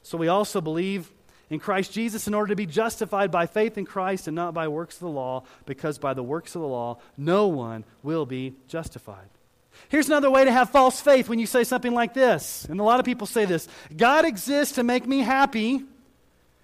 So 0.03 0.19
we 0.19 0.27
also 0.27 0.61
believe 0.61 1.13
in 1.53 1.61
Christ 1.61 1.93
Jesus 1.93 2.27
in 2.27 2.33
order 2.33 2.49
to 2.49 2.57
be 2.57 2.65
justified 2.65 3.31
by 3.31 3.45
faith 3.45 3.77
in 3.77 3.85
Christ 3.85 4.27
and 4.27 4.35
not 4.35 4.55
by 4.55 4.69
works 4.69 4.95
of 4.95 5.01
the 5.01 5.09
law, 5.09 5.45
because 5.67 5.99
by 5.99 6.15
the 6.15 6.23
works 6.23 6.55
of 6.55 6.63
the 6.63 6.69
law 6.69 6.99
no 7.19 7.47
one 7.49 7.85
will 8.03 8.25
be 8.25 8.55
justified. 8.69 9.29
Here's 9.91 10.07
another 10.07 10.31
way 10.31 10.47
to 10.47 10.53
have 10.53 10.71
false 10.71 11.01
faith 11.01 11.29
when 11.29 11.39
you 11.39 11.47
say 11.47 11.63
something 11.65 11.93
like 11.93 12.15
this. 12.15 12.65
And 12.65 12.81
a 12.81 12.83
lot 12.83 13.01
of 13.01 13.07
people 13.07 13.27
say 13.27 13.45
this 13.45 13.69
God 13.95 14.25
exists 14.25 14.77
to 14.77 14.83
make 14.83 15.07
me 15.07 15.21
happy, 15.21 15.85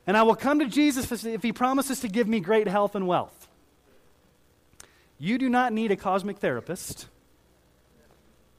and 0.07 0.17
I 0.17 0.23
will 0.23 0.35
come 0.35 0.59
to 0.61 0.67
Jesus 0.67 1.25
if 1.25 1.43
he 1.43 1.53
promises 1.53 2.01
to 2.01 2.09
give 2.09 2.27
me 2.27 2.41
great 2.41 2.67
health 2.67 2.95
and 2.95 3.07
wealth. 3.07 3.47
You 5.19 5.37
do 5.37 5.51
not 5.51 5.75
need 5.75 5.91
a 5.91 5.97
cosmic 5.97 6.39
therapist, 6.39 7.09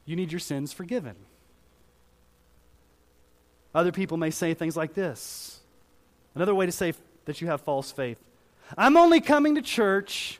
you 0.04 0.14
need 0.14 0.30
your 0.30 0.38
sins 0.38 0.72
forgiven. 0.72 1.16
Other 3.74 3.90
people 3.90 4.16
may 4.16 4.30
say 4.30 4.54
things 4.54 4.76
like 4.76 4.94
this. 4.94 5.59
Another 6.34 6.54
way 6.54 6.66
to 6.66 6.72
say 6.72 6.94
that 7.24 7.40
you 7.40 7.48
have 7.48 7.60
false 7.60 7.92
faith 7.92 8.18
I'm 8.78 8.96
only 8.96 9.20
coming 9.20 9.56
to 9.56 9.62
church 9.62 10.38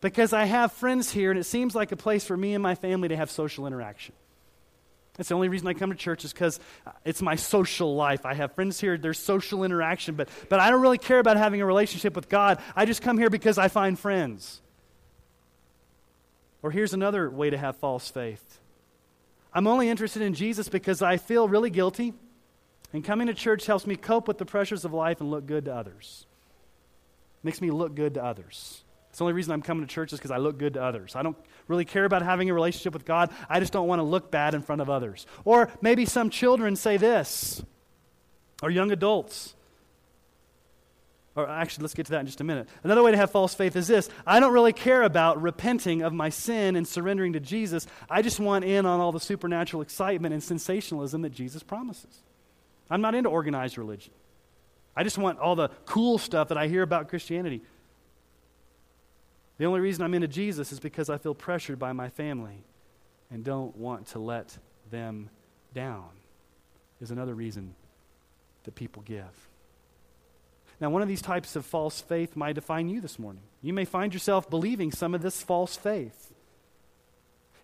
because 0.00 0.32
I 0.32 0.44
have 0.44 0.72
friends 0.72 1.10
here 1.10 1.30
and 1.30 1.38
it 1.38 1.44
seems 1.44 1.74
like 1.74 1.92
a 1.92 1.96
place 1.96 2.24
for 2.24 2.36
me 2.36 2.54
and 2.54 2.62
my 2.62 2.74
family 2.74 3.08
to 3.08 3.16
have 3.16 3.30
social 3.30 3.66
interaction. 3.66 4.14
That's 5.16 5.28
the 5.28 5.34
only 5.34 5.48
reason 5.48 5.68
I 5.68 5.74
come 5.74 5.90
to 5.90 5.96
church 5.96 6.24
is 6.24 6.32
because 6.32 6.58
uh, 6.86 6.90
it's 7.04 7.20
my 7.20 7.36
social 7.36 7.94
life. 7.94 8.24
I 8.24 8.34
have 8.34 8.52
friends 8.52 8.80
here, 8.80 8.96
there's 8.96 9.18
social 9.18 9.62
interaction, 9.62 10.14
but, 10.14 10.28
but 10.48 10.58
I 10.58 10.70
don't 10.70 10.80
really 10.80 10.98
care 10.98 11.18
about 11.18 11.36
having 11.36 11.60
a 11.60 11.66
relationship 11.66 12.16
with 12.16 12.28
God. 12.28 12.60
I 12.74 12.86
just 12.86 13.02
come 13.02 13.18
here 13.18 13.30
because 13.30 13.58
I 13.58 13.68
find 13.68 13.98
friends. 13.98 14.60
Or 16.62 16.70
here's 16.70 16.94
another 16.94 17.28
way 17.28 17.50
to 17.50 17.58
have 17.58 17.76
false 17.76 18.08
faith 18.08 18.58
I'm 19.54 19.66
only 19.66 19.90
interested 19.90 20.22
in 20.22 20.32
Jesus 20.32 20.70
because 20.70 21.02
I 21.02 21.18
feel 21.18 21.46
really 21.46 21.68
guilty, 21.68 22.14
and 22.92 23.04
coming 23.04 23.26
to 23.28 23.34
church 23.34 23.66
helps 23.66 23.86
me 23.86 23.96
cope 23.96 24.28
with 24.28 24.38
the 24.38 24.44
pressures 24.44 24.84
of 24.84 24.92
life 24.92 25.20
and 25.20 25.30
look 25.30 25.46
good 25.46 25.64
to 25.66 25.74
others. 25.74 26.26
Makes 27.42 27.60
me 27.60 27.70
look 27.70 27.94
good 27.94 28.14
to 28.14 28.24
others. 28.24 28.84
It's 29.10 29.18
the 29.18 29.24
only 29.24 29.34
reason 29.34 29.52
I'm 29.52 29.62
coming 29.62 29.86
to 29.86 29.92
church 29.92 30.12
is 30.12 30.18
because 30.18 30.30
I 30.30 30.38
look 30.38 30.58
good 30.58 30.74
to 30.74 30.82
others. 30.82 31.14
I 31.16 31.22
don't 31.22 31.36
really 31.68 31.84
care 31.84 32.04
about 32.04 32.22
having 32.22 32.48
a 32.48 32.54
relationship 32.54 32.94
with 32.94 33.04
God. 33.04 33.30
I 33.48 33.60
just 33.60 33.72
don't 33.72 33.86
want 33.86 33.98
to 33.98 34.04
look 34.04 34.30
bad 34.30 34.54
in 34.54 34.62
front 34.62 34.80
of 34.80 34.88
others. 34.88 35.26
Or 35.44 35.70
maybe 35.82 36.06
some 36.06 36.30
children 36.30 36.76
say 36.76 36.96
this, 36.96 37.62
or 38.62 38.70
young 38.70 38.90
adults. 38.90 39.54
Or 41.34 41.48
actually, 41.48 41.82
let's 41.82 41.94
get 41.94 42.06
to 42.06 42.12
that 42.12 42.20
in 42.20 42.26
just 42.26 42.40
a 42.40 42.44
minute. 42.44 42.68
Another 42.84 43.02
way 43.02 43.10
to 43.10 43.16
have 43.16 43.30
false 43.30 43.54
faith 43.54 43.74
is 43.76 43.86
this 43.86 44.08
I 44.26 44.40
don't 44.40 44.52
really 44.52 44.72
care 44.72 45.02
about 45.02 45.42
repenting 45.42 46.02
of 46.02 46.12
my 46.12 46.28
sin 46.28 46.76
and 46.76 46.88
surrendering 46.88 47.34
to 47.34 47.40
Jesus. 47.40 47.86
I 48.08 48.22
just 48.22 48.40
want 48.40 48.64
in 48.64 48.86
on 48.86 49.00
all 49.00 49.12
the 49.12 49.20
supernatural 49.20 49.82
excitement 49.82 50.32
and 50.32 50.42
sensationalism 50.42 51.22
that 51.22 51.32
Jesus 51.32 51.62
promises. 51.62 52.22
I'm 52.92 53.00
not 53.00 53.14
into 53.14 53.30
organized 53.30 53.78
religion. 53.78 54.12
I 54.94 55.02
just 55.02 55.16
want 55.16 55.38
all 55.38 55.56
the 55.56 55.70
cool 55.86 56.18
stuff 56.18 56.48
that 56.48 56.58
I 56.58 56.68
hear 56.68 56.82
about 56.82 57.08
Christianity. 57.08 57.62
The 59.56 59.64
only 59.64 59.80
reason 59.80 60.04
I'm 60.04 60.12
into 60.12 60.28
Jesus 60.28 60.72
is 60.72 60.78
because 60.78 61.08
I 61.08 61.16
feel 61.16 61.34
pressured 61.34 61.78
by 61.78 61.92
my 61.92 62.10
family 62.10 62.64
and 63.30 63.42
don't 63.42 63.74
want 63.78 64.08
to 64.08 64.18
let 64.18 64.58
them 64.90 65.30
down, 65.72 66.10
is 67.00 67.10
another 67.10 67.34
reason 67.34 67.74
that 68.64 68.74
people 68.74 69.02
give. 69.02 69.48
Now, 70.78 70.90
one 70.90 71.00
of 71.00 71.08
these 71.08 71.22
types 71.22 71.56
of 71.56 71.64
false 71.64 72.02
faith 72.02 72.36
might 72.36 72.56
define 72.56 72.90
you 72.90 73.00
this 73.00 73.18
morning. 73.18 73.42
You 73.62 73.72
may 73.72 73.86
find 73.86 74.12
yourself 74.12 74.50
believing 74.50 74.92
some 74.92 75.14
of 75.14 75.22
this 75.22 75.42
false 75.42 75.76
faith. 75.76 76.34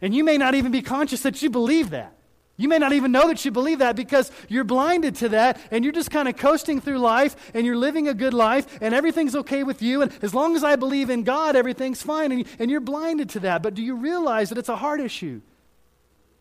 And 0.01 0.15
you 0.15 0.25
may 0.25 0.39
not 0.39 0.55
even 0.55 0.73
be 0.73 0.81
conscious 0.81 1.23
that 1.23 1.43
you 1.43 1.51
believe 1.51 1.91
that. 1.91 2.15
You 2.61 2.69
may 2.69 2.79
not 2.79 2.93
even 2.93 3.13
know 3.13 3.29
that 3.29 3.45
you 3.45 3.53
believe 3.53 3.79
that 3.79 3.95
because 3.95 4.33
you're 4.49 4.65
blinded 4.65 5.15
to 5.17 5.29
that 5.29 5.61
and 5.71 5.85
you're 5.85 5.93
just 5.93 6.11
kind 6.11 6.29
of 6.29 6.37
coasting 6.37 6.81
through 6.81 6.99
life 6.99 7.53
and 7.55 7.65
you're 7.65 7.77
living 7.77 8.09
a 8.09 8.15
good 8.15 8.35
life 8.35 8.79
and 8.83 8.93
everything's 8.93 9.37
okay 9.37 9.63
with 9.63 9.81
you. 9.81 10.03
And 10.03 10.13
as 10.23 10.35
long 10.35 10.57
as 10.57 10.65
I 10.65 10.75
believe 10.75 11.09
in 11.09 11.23
God, 11.23 11.55
everything's 11.55 12.03
fine. 12.03 12.33
And, 12.33 12.47
and 12.59 12.69
you're 12.69 12.81
blinded 12.81 13.31
to 13.31 13.41
that. 13.41 13.63
But 13.63 13.75
do 13.75 13.83
you 13.83 13.95
realize 13.95 14.49
that 14.49 14.59
it's 14.59 14.69
a 14.69 14.75
heart 14.75 15.01
issue? 15.01 15.41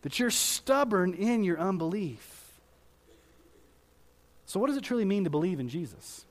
That 0.02 0.18
you're 0.18 0.32
stubborn 0.32 1.14
in 1.14 1.44
your 1.44 1.60
unbelief. 1.60 2.52
So, 4.46 4.58
what 4.58 4.66
does 4.66 4.76
it 4.76 4.82
truly 4.82 5.04
mean 5.04 5.22
to 5.22 5.30
believe 5.30 5.60
in 5.60 5.68
Jesus? 5.68 6.24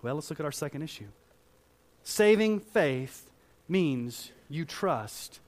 Well, 0.00 0.14
let's 0.14 0.30
look 0.30 0.38
at 0.38 0.46
our 0.46 0.52
second 0.52 0.82
issue. 0.82 1.08
Saving 2.04 2.60
faith 2.60 3.28
means 3.68 4.30
you 4.48 4.64
trust 4.64 5.40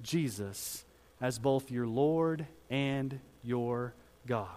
Jesus 0.00 0.85
as 1.20 1.38
both 1.38 1.70
your 1.70 1.86
Lord 1.86 2.46
and 2.70 3.18
your 3.42 3.94
God. 4.26 4.48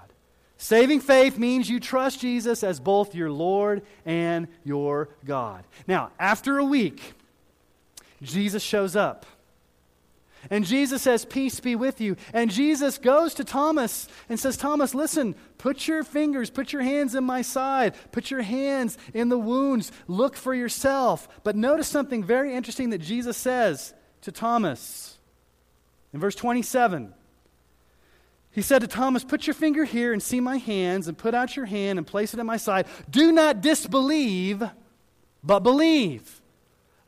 Saving 0.57 0.99
faith 0.99 1.37
means 1.37 1.69
you 1.69 1.79
trust 1.79 2.19
Jesus 2.19 2.63
as 2.63 2.81
both 2.81 3.15
your 3.15 3.31
Lord 3.31 3.81
and 4.05 4.47
your 4.65 5.09
God. 5.25 5.63
Now, 5.87 6.11
after 6.19 6.57
a 6.57 6.65
week, 6.65 7.13
Jesus 8.21 8.61
shows 8.61 8.95
up. 8.95 9.25
And 10.49 10.65
Jesus 10.65 11.01
says, 11.01 11.25
Peace 11.25 11.59
be 11.59 11.75
with 11.75 11.99
you. 11.99 12.15
And 12.33 12.51
Jesus 12.51 12.97
goes 12.97 13.33
to 13.35 13.43
Thomas 13.43 14.07
and 14.27 14.39
says, 14.39 14.57
Thomas, 14.57 14.95
listen, 14.95 15.35
put 15.57 15.87
your 15.87 16.03
fingers, 16.03 16.49
put 16.49 16.71
your 16.73 16.81
hands 16.81 17.15
in 17.15 17.23
my 17.23 17.41
side, 17.41 17.93
put 18.11 18.31
your 18.31 18.41
hands 18.41 18.97
in 19.13 19.29
the 19.29 19.37
wounds, 19.37 19.91
look 20.07 20.35
for 20.35 20.53
yourself. 20.53 21.27
But 21.43 21.55
notice 21.55 21.87
something 21.87 22.23
very 22.23 22.53
interesting 22.53 22.89
that 22.91 22.99
Jesus 22.99 23.37
says 23.37 23.93
to 24.21 24.31
Thomas. 24.31 25.18
In 26.13 26.19
verse 26.19 26.35
27, 26.35 27.13
he 28.51 28.61
said 28.61 28.81
to 28.81 28.87
Thomas, 28.87 29.23
Put 29.23 29.45
your 29.45 29.53
finger 29.53 29.83
here 29.83 30.11
and 30.11 30.21
see 30.21 30.39
my 30.39 30.57
hands, 30.57 31.07
and 31.07 31.17
put 31.17 31.35
out 31.35 31.55
your 31.55 31.65
hand 31.65 31.99
and 31.99 32.07
place 32.07 32.33
it 32.33 32.39
at 32.39 32.45
my 32.45 32.57
side. 32.57 32.87
Do 33.09 33.31
not 33.31 33.61
disbelieve, 33.61 34.63
but 35.43 35.59
believe. 35.59 36.41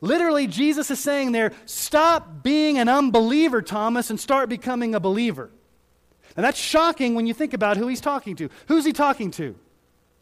Literally, 0.00 0.46
Jesus 0.46 0.90
is 0.90 1.00
saying 1.00 1.32
there, 1.32 1.52
Stop 1.66 2.42
being 2.42 2.78
an 2.78 2.88
unbeliever, 2.88 3.62
Thomas, 3.62 4.10
and 4.10 4.18
start 4.18 4.48
becoming 4.48 4.94
a 4.94 5.00
believer. 5.00 5.50
And 6.36 6.44
that's 6.44 6.58
shocking 6.58 7.14
when 7.14 7.26
you 7.26 7.34
think 7.34 7.52
about 7.52 7.76
who 7.76 7.88
he's 7.88 8.00
talking 8.00 8.36
to. 8.36 8.48
Who's 8.68 8.84
he 8.84 8.92
talking 8.92 9.30
to? 9.32 9.54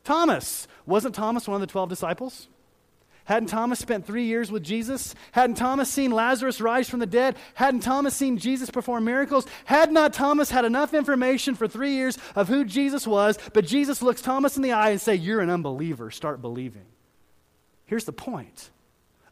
Thomas. 0.05 0.67
Wasn't 0.87 1.15
Thomas 1.15 1.47
one 1.47 1.55
of 1.55 1.61
the 1.61 1.71
12 1.71 1.89
disciples? 1.89 2.49
Hadn't 3.31 3.49
Thomas 3.49 3.79
spent 3.79 4.05
three 4.05 4.25
years 4.25 4.51
with 4.51 4.65
Jesus? 4.65 5.15
Hadn't 5.31 5.55
Thomas 5.55 5.89
seen 5.89 6.11
Lazarus 6.11 6.61
rise 6.61 6.89
from 6.89 6.99
the 6.99 7.07
dead? 7.07 7.37
Hadn't 7.55 7.85
Thomas 7.85 8.17
seen 8.17 8.39
Jesus 8.39 8.71
perform 8.71 9.05
miracles? 9.05 9.47
Had 9.67 9.93
not 9.93 10.13
Thomas 10.13 10.51
had 10.51 10.65
enough 10.65 10.95
information 10.95 11.55
for 11.55 11.69
three 11.69 11.93
years 11.93 12.19
of 12.35 12.49
who 12.49 12.65
Jesus 12.65 13.07
was, 13.07 13.39
but 13.53 13.65
Jesus 13.65 14.03
looks 14.03 14.21
Thomas 14.21 14.57
in 14.57 14.65
the 14.65 14.73
eye 14.73 14.91
and 14.91 15.01
say, 15.01 15.15
You're 15.15 15.43
an 15.43 15.49
unbeliever. 15.49 16.11
Start 16.11 16.43
believing. 16.43 16.87
Here's 17.87 18.03
the 18.03 18.13
point. 18.13 18.71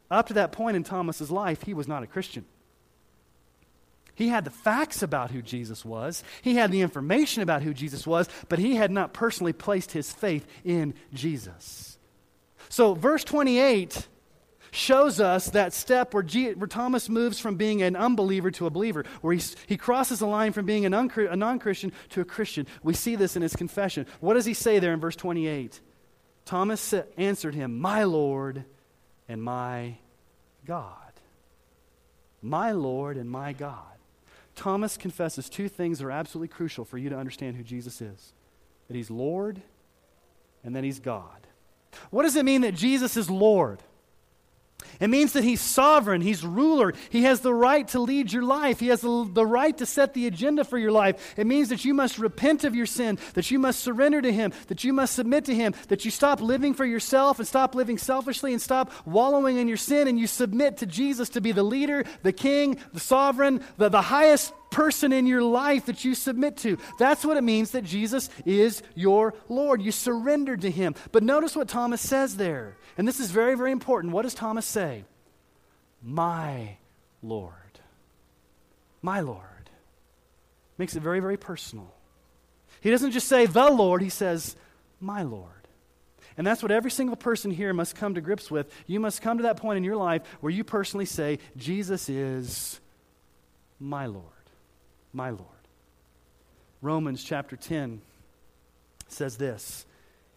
Up 0.09 0.27
to 0.27 0.33
that 0.35 0.53
point 0.53 0.77
in 0.77 0.85
Thomas's 0.85 1.29
life, 1.29 1.63
he 1.63 1.73
was 1.73 1.89
not 1.89 2.01
a 2.01 2.07
Christian. 2.07 2.45
He 4.15 4.29
had 4.29 4.45
the 4.45 4.49
facts 4.49 5.03
about 5.03 5.31
who 5.31 5.41
Jesus 5.41 5.83
was. 5.83 6.23
He 6.41 6.55
had 6.55 6.71
the 6.71 6.79
information 6.79 7.43
about 7.43 7.63
who 7.63 7.73
Jesus 7.73 8.07
was, 8.07 8.29
but 8.47 8.59
he 8.59 8.75
had 8.75 8.91
not 8.91 9.13
personally 9.13 9.51
placed 9.51 9.91
his 9.91 10.09
faith 10.09 10.47
in 10.63 10.93
Jesus. 11.13 11.88
So, 12.69 12.93
verse 12.93 13.23
28 13.23 14.07
shows 14.71 15.19
us 15.19 15.49
that 15.51 15.73
step 15.73 16.13
where, 16.13 16.23
G- 16.23 16.53
where 16.53 16.67
Thomas 16.67 17.09
moves 17.09 17.39
from 17.39 17.55
being 17.55 17.81
an 17.81 17.95
unbeliever 17.95 18.51
to 18.51 18.67
a 18.67 18.69
believer, 18.69 19.03
where 19.21 19.33
he, 19.33 19.43
he 19.65 19.77
crosses 19.77 20.19
the 20.19 20.27
line 20.27 20.53
from 20.53 20.65
being 20.65 20.85
a 20.85 20.89
non 20.89 21.59
Christian 21.59 21.91
to 22.09 22.21
a 22.21 22.25
Christian. 22.25 22.67
We 22.83 22.93
see 22.93 23.15
this 23.15 23.35
in 23.35 23.41
his 23.41 23.55
confession. 23.55 24.05
What 24.19 24.35
does 24.35 24.45
he 24.45 24.53
say 24.53 24.79
there 24.79 24.93
in 24.93 24.99
verse 24.99 25.15
28? 25.15 25.79
Thomas 26.45 26.93
answered 27.17 27.55
him, 27.55 27.79
My 27.79 28.03
Lord 28.03 28.63
and 29.27 29.43
my 29.43 29.97
God. 30.65 30.95
My 32.41 32.71
Lord 32.71 33.17
and 33.17 33.29
my 33.29 33.53
God. 33.53 33.83
Thomas 34.55 34.97
confesses 34.97 35.49
two 35.49 35.69
things 35.69 35.99
that 35.99 36.05
are 36.05 36.11
absolutely 36.11 36.49
crucial 36.49 36.85
for 36.85 36.97
you 36.97 37.09
to 37.09 37.17
understand 37.17 37.55
who 37.55 37.63
Jesus 37.63 38.01
is 38.01 38.33
that 38.87 38.95
he's 38.95 39.11
Lord 39.11 39.61
and 40.63 40.75
that 40.75 40.83
he's 40.83 40.99
God. 40.99 41.47
What 42.09 42.23
does 42.23 42.35
it 42.35 42.45
mean 42.45 42.61
that 42.61 42.75
Jesus 42.75 43.17
is 43.17 43.29
Lord? 43.29 43.83
It 44.99 45.09
means 45.09 45.31
that 45.33 45.45
He's 45.45 45.61
sovereign, 45.61 46.21
He's 46.21 46.45
ruler, 46.45 46.93
He 47.09 47.23
has 47.23 47.39
the 47.39 47.53
right 47.53 47.87
to 47.89 47.99
lead 47.99 48.33
your 48.33 48.43
life, 48.43 48.79
He 48.79 48.87
has 48.87 49.01
the, 49.01 49.45
right 49.45 49.77
to 49.77 49.85
set 49.85 50.13
the 50.13 50.27
agenda 50.27 50.65
for 50.65 50.77
your 50.77 50.91
life. 50.91 51.35
It 51.37 51.47
means 51.47 51.69
that 51.69 51.85
you 51.85 51.93
must 51.93 52.19
repent 52.19 52.65
of 52.65 52.75
your 52.75 52.85
sin, 52.85 53.17
that 53.33 53.49
you 53.49 53.59
must 53.59 53.79
surrender 53.79 54.21
to 54.21 54.31
Him, 54.31 54.51
that 54.67 54.83
you 54.83 54.91
must 54.91 55.15
submit 55.15 55.45
to 55.45 55.55
Him, 55.55 55.73
that 55.87 56.03
you 56.03 56.11
stop 56.11 56.41
living 56.41 56.73
for 56.73 56.85
yourself 56.85 57.39
and 57.39 57.47
stop 57.47 57.75
living 57.75 57.97
selfishly 57.97 58.51
and 58.51 58.61
stop 58.61 58.91
wallowing 59.05 59.57
in 59.57 59.67
your 59.69 59.77
sin 59.77 60.07
and 60.07 60.19
you 60.19 60.27
submit 60.27 60.77
to 60.77 60.85
Jesus 60.85 61.29
to 61.29 61.41
be 61.41 61.53
the 61.53 61.63
leader, 61.63 62.03
the 62.23 62.33
king, 62.33 62.77
the 62.93 62.99
sovereign, 62.99 63.63
the, 63.77 63.87
the 63.87 64.01
highest 64.01 64.53
person 64.69 65.11
in 65.11 65.25
your 65.25 65.41
life 65.41 65.85
that 65.85 66.05
you 66.05 66.15
submit 66.15 66.57
to. 66.57 66.77
That's 66.97 67.25
what 67.25 67.37
it 67.37 67.43
means 67.43 67.71
that 67.71 67.83
Jesus 67.83 68.29
is 68.45 68.83
your 68.95 69.33
Lord. 69.47 69.81
You 69.81 69.91
surrendered 69.91 70.61
to 70.61 70.71
Him. 70.71 70.95
But 71.11 71.23
notice 71.23 71.55
what 71.55 71.67
Thomas 71.67 72.01
says 72.01 72.37
there. 72.37 72.77
And 72.97 73.07
this 73.07 73.19
is 73.19 73.31
very, 73.31 73.55
very 73.55 73.71
important. 73.71 74.13
What 74.13 74.23
does 74.23 74.33
Thomas 74.33 74.65
say? 74.65 75.05
My 76.03 76.77
Lord. 77.21 77.53
My 79.01 79.21
Lord. 79.21 79.43
Makes 80.77 80.95
it 80.95 81.03
very, 81.03 81.19
very 81.19 81.37
personal. 81.37 81.93
He 82.81 82.91
doesn't 82.91 83.11
just 83.11 83.27
say 83.27 83.45
the 83.45 83.69
Lord, 83.69 84.01
he 84.01 84.09
says, 84.09 84.55
my 85.01 85.23
Lord. 85.23 85.47
And 86.37 86.47
that's 86.47 86.61
what 86.61 86.71
every 86.71 86.91
single 86.91 87.17
person 87.17 87.51
here 87.51 87.73
must 87.73 87.95
come 87.95 88.15
to 88.15 88.21
grips 88.21 88.49
with. 88.49 88.71
You 88.87 89.01
must 89.01 89.21
come 89.21 89.37
to 89.37 89.43
that 89.43 89.57
point 89.57 89.75
in 89.75 89.83
your 89.83 89.97
life 89.97 90.21
where 90.39 90.51
you 90.51 90.63
personally 90.63 91.05
say, 91.05 91.39
Jesus 91.57 92.07
is 92.07 92.79
my 93.77 94.05
Lord 94.05 94.38
my 95.13 95.29
Lord. 95.29 95.45
Romans 96.81 97.23
chapter 97.23 97.55
10 97.55 98.01
says 99.07 99.37
this 99.37 99.85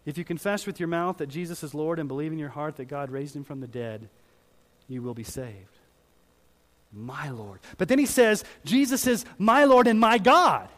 If 0.04 0.18
you 0.18 0.24
confess 0.24 0.66
with 0.66 0.80
your 0.80 0.88
mouth 0.88 1.18
that 1.18 1.28
Jesus 1.28 1.62
is 1.62 1.74
Lord 1.74 1.98
and 1.98 2.08
believe 2.08 2.32
in 2.32 2.38
your 2.38 2.48
heart 2.48 2.76
that 2.76 2.87
God 2.87 3.11
raised 3.11 3.37
him 3.37 3.44
from 3.44 3.61
the 3.61 3.66
dead, 3.66 4.08
you 4.88 5.02
will 5.02 5.14
be 5.14 5.24
saved. 5.24 5.78
My 6.92 7.30
Lord. 7.30 7.61
But 7.78 7.88
then 7.88 7.98
he 7.98 8.06
says, 8.06 8.44
Jesus 8.64 9.06
is 9.06 9.24
my 9.38 9.64
Lord 9.64 9.87
and 9.87 9.98
my 9.98 10.18
God. 10.18 10.68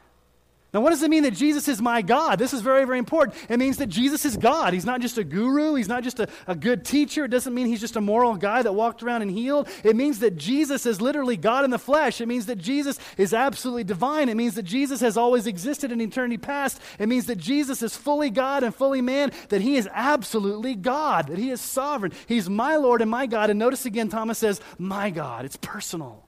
Now, 0.75 0.81
what 0.81 0.91
does 0.91 1.05
it 1.05 1.09
mean 1.09 1.23
that 1.23 1.35
Jesus 1.35 1.69
is 1.69 1.81
my 1.81 2.03
God? 2.03 2.41
This 2.41 2.53
is 2.53 2.61
very, 2.61 2.85
very 2.85 2.99
important. 2.99 3.39
It 3.49 3.59
means 3.59 3.77
that 3.77 3.87
Jesus 3.87 4.25
is 4.25 4.37
God. 4.37 4.75
He's 4.75 4.85
not 4.85 5.01
just 5.01 5.17
a 5.17 5.23
guru, 5.23 5.77
he's 5.77 5.87
not 5.87 6.03
just 6.03 6.19
a, 6.19 6.29
a 6.49 6.57
good 6.57 6.85
teacher. 6.85 7.27
It 7.27 7.29
doesn't 7.29 7.55
mean 7.55 7.69
he's 7.69 7.81
just 7.81 7.95
a 7.95 8.01
moral 8.01 8.35
guy 8.35 8.61
that 8.61 8.73
walked 8.73 9.01
around 9.05 9.23
and 9.23 9.31
healed. 9.31 9.69
It 9.85 9.95
means 9.95 10.19
that 10.19 10.37
Jesus 10.37 10.85
is 10.85 11.01
literally 11.01 11.37
God 11.37 11.65
in 11.65 11.71
the 11.71 11.79
flesh. 11.79 12.21
It 12.21 12.27
means 12.27 12.47
that 12.47 12.59
Jesus 12.59 12.99
is 13.17 13.33
absolutely 13.33 13.85
divine. 13.85 14.29
It 14.29 14.37
means 14.37 14.57
that 14.57 14.65
Jesus 14.65 15.01
has 15.01 15.17
always 15.17 15.47
existed 15.47 15.93
in 15.93 16.01
eternity 16.01 16.39
past. 16.39 16.81
It 16.99 17.09
means 17.09 17.27
that 17.27 17.39
Jesus 17.39 17.81
is 17.81 17.97
fully 17.97 18.31
God 18.31 18.65
and 18.65 18.75
fully 18.75 19.01
man, 19.01 19.31
that 19.51 19.61
he 19.61 19.77
is 19.77 19.89
absolutely 19.93 20.75
God, 20.75 21.29
that 21.29 21.39
he 21.39 21.51
is 21.51 21.61
sovereign. 21.61 22.11
He's 22.27 22.51
my 22.51 22.75
Lord 22.75 23.01
and 23.01 23.11
my 23.11 23.27
God. 23.27 23.49
And 23.49 23.61
notice 23.61 23.87
again, 23.87 24.09
Thomas 24.09 24.39
says, 24.39 24.61
my 24.77 25.11
God. 25.11 25.45
It's 25.45 25.57
personal. 25.57 26.24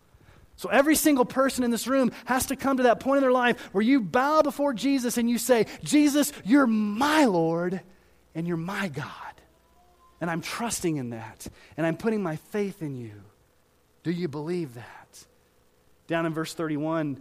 So 0.56 0.70
every 0.70 0.96
single 0.96 1.26
person 1.26 1.64
in 1.64 1.70
this 1.70 1.86
room 1.86 2.12
has 2.24 2.46
to 2.46 2.56
come 2.56 2.78
to 2.78 2.84
that 2.84 3.00
point 3.00 3.18
in 3.18 3.22
their 3.22 3.32
life 3.32 3.60
where 3.72 3.82
you 3.82 4.00
bow 4.00 4.42
before 4.42 4.72
Jesus 4.72 5.18
and 5.18 5.28
you 5.28 5.38
say, 5.38 5.66
Jesus, 5.84 6.32
you're 6.44 6.66
my 6.66 7.26
Lord 7.26 7.80
and 8.34 8.46
you're 8.46 8.56
my 8.56 8.88
God. 8.88 9.12
And 10.20 10.30
I'm 10.30 10.40
trusting 10.40 10.96
in 10.96 11.10
that. 11.10 11.46
And 11.76 11.86
I'm 11.86 11.96
putting 11.96 12.22
my 12.22 12.36
faith 12.36 12.80
in 12.80 12.96
you. 12.96 13.12
Do 14.02 14.10
you 14.10 14.28
believe 14.28 14.74
that? 14.74 15.26
Down 16.06 16.24
in 16.24 16.32
verse 16.32 16.54
31, 16.54 17.20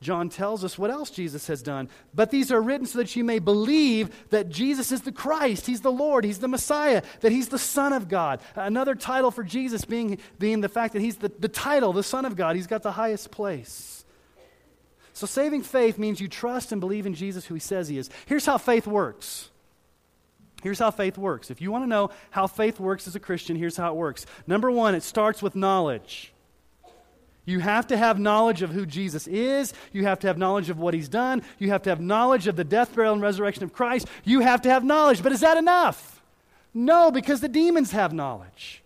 John 0.00 0.28
tells 0.28 0.62
us 0.62 0.78
what 0.78 0.92
else 0.92 1.10
Jesus 1.10 1.48
has 1.48 1.60
done. 1.60 1.88
But 2.14 2.30
these 2.30 2.52
are 2.52 2.62
written 2.62 2.86
so 2.86 2.98
that 2.98 3.16
you 3.16 3.24
may 3.24 3.40
believe 3.40 4.28
that 4.30 4.48
Jesus 4.48 4.92
is 4.92 5.02
the 5.02 5.10
Christ, 5.10 5.66
He's 5.66 5.80
the 5.80 5.90
Lord, 5.90 6.24
He's 6.24 6.38
the 6.38 6.46
Messiah, 6.48 7.02
that 7.20 7.32
He's 7.32 7.48
the 7.48 7.58
Son 7.58 7.92
of 7.92 8.08
God. 8.08 8.40
Another 8.54 8.94
title 8.94 9.32
for 9.32 9.42
Jesus 9.42 9.84
being, 9.84 10.18
being 10.38 10.60
the 10.60 10.68
fact 10.68 10.92
that 10.92 11.02
He's 11.02 11.16
the, 11.16 11.32
the 11.38 11.48
title, 11.48 11.92
the 11.92 12.04
Son 12.04 12.24
of 12.24 12.36
God. 12.36 12.54
He's 12.54 12.68
got 12.68 12.84
the 12.84 12.92
highest 12.92 13.32
place. 13.32 14.04
So 15.14 15.26
saving 15.26 15.62
faith 15.62 15.98
means 15.98 16.20
you 16.20 16.28
trust 16.28 16.70
and 16.70 16.80
believe 16.80 17.04
in 17.04 17.14
Jesus 17.14 17.44
who 17.46 17.54
He 17.54 17.60
says 17.60 17.88
He 17.88 17.98
is. 17.98 18.08
Here's 18.26 18.46
how 18.46 18.58
faith 18.58 18.86
works. 18.86 19.50
Here's 20.62 20.78
how 20.78 20.92
faith 20.92 21.18
works. 21.18 21.50
If 21.50 21.60
you 21.60 21.72
want 21.72 21.84
to 21.84 21.88
know 21.88 22.10
how 22.30 22.46
faith 22.46 22.78
works 22.78 23.08
as 23.08 23.16
a 23.16 23.20
Christian, 23.20 23.56
here's 23.56 23.76
how 23.76 23.92
it 23.92 23.96
works. 23.96 24.26
Number 24.46 24.70
one, 24.70 24.94
it 24.94 25.02
starts 25.02 25.42
with 25.42 25.56
knowledge. 25.56 26.32
You 27.48 27.60
have 27.60 27.86
to 27.86 27.96
have 27.96 28.18
knowledge 28.18 28.60
of 28.60 28.72
who 28.72 28.84
Jesus 28.84 29.26
is. 29.26 29.72
You 29.90 30.04
have 30.04 30.18
to 30.18 30.26
have 30.26 30.36
knowledge 30.36 30.68
of 30.68 30.78
what 30.78 30.92
he's 30.92 31.08
done. 31.08 31.42
You 31.58 31.70
have 31.70 31.80
to 31.84 31.88
have 31.88 31.98
knowledge 31.98 32.46
of 32.46 32.56
the 32.56 32.62
death, 32.62 32.94
burial, 32.94 33.14
and 33.14 33.22
resurrection 33.22 33.64
of 33.64 33.72
Christ. 33.72 34.06
You 34.22 34.40
have 34.40 34.60
to 34.62 34.68
have 34.68 34.84
knowledge. 34.84 35.22
But 35.22 35.32
is 35.32 35.40
that 35.40 35.56
enough? 35.56 36.20
No, 36.74 37.10
because 37.10 37.40
the 37.40 37.48
demons 37.48 37.92
have 37.92 38.12
knowledge. 38.12 38.82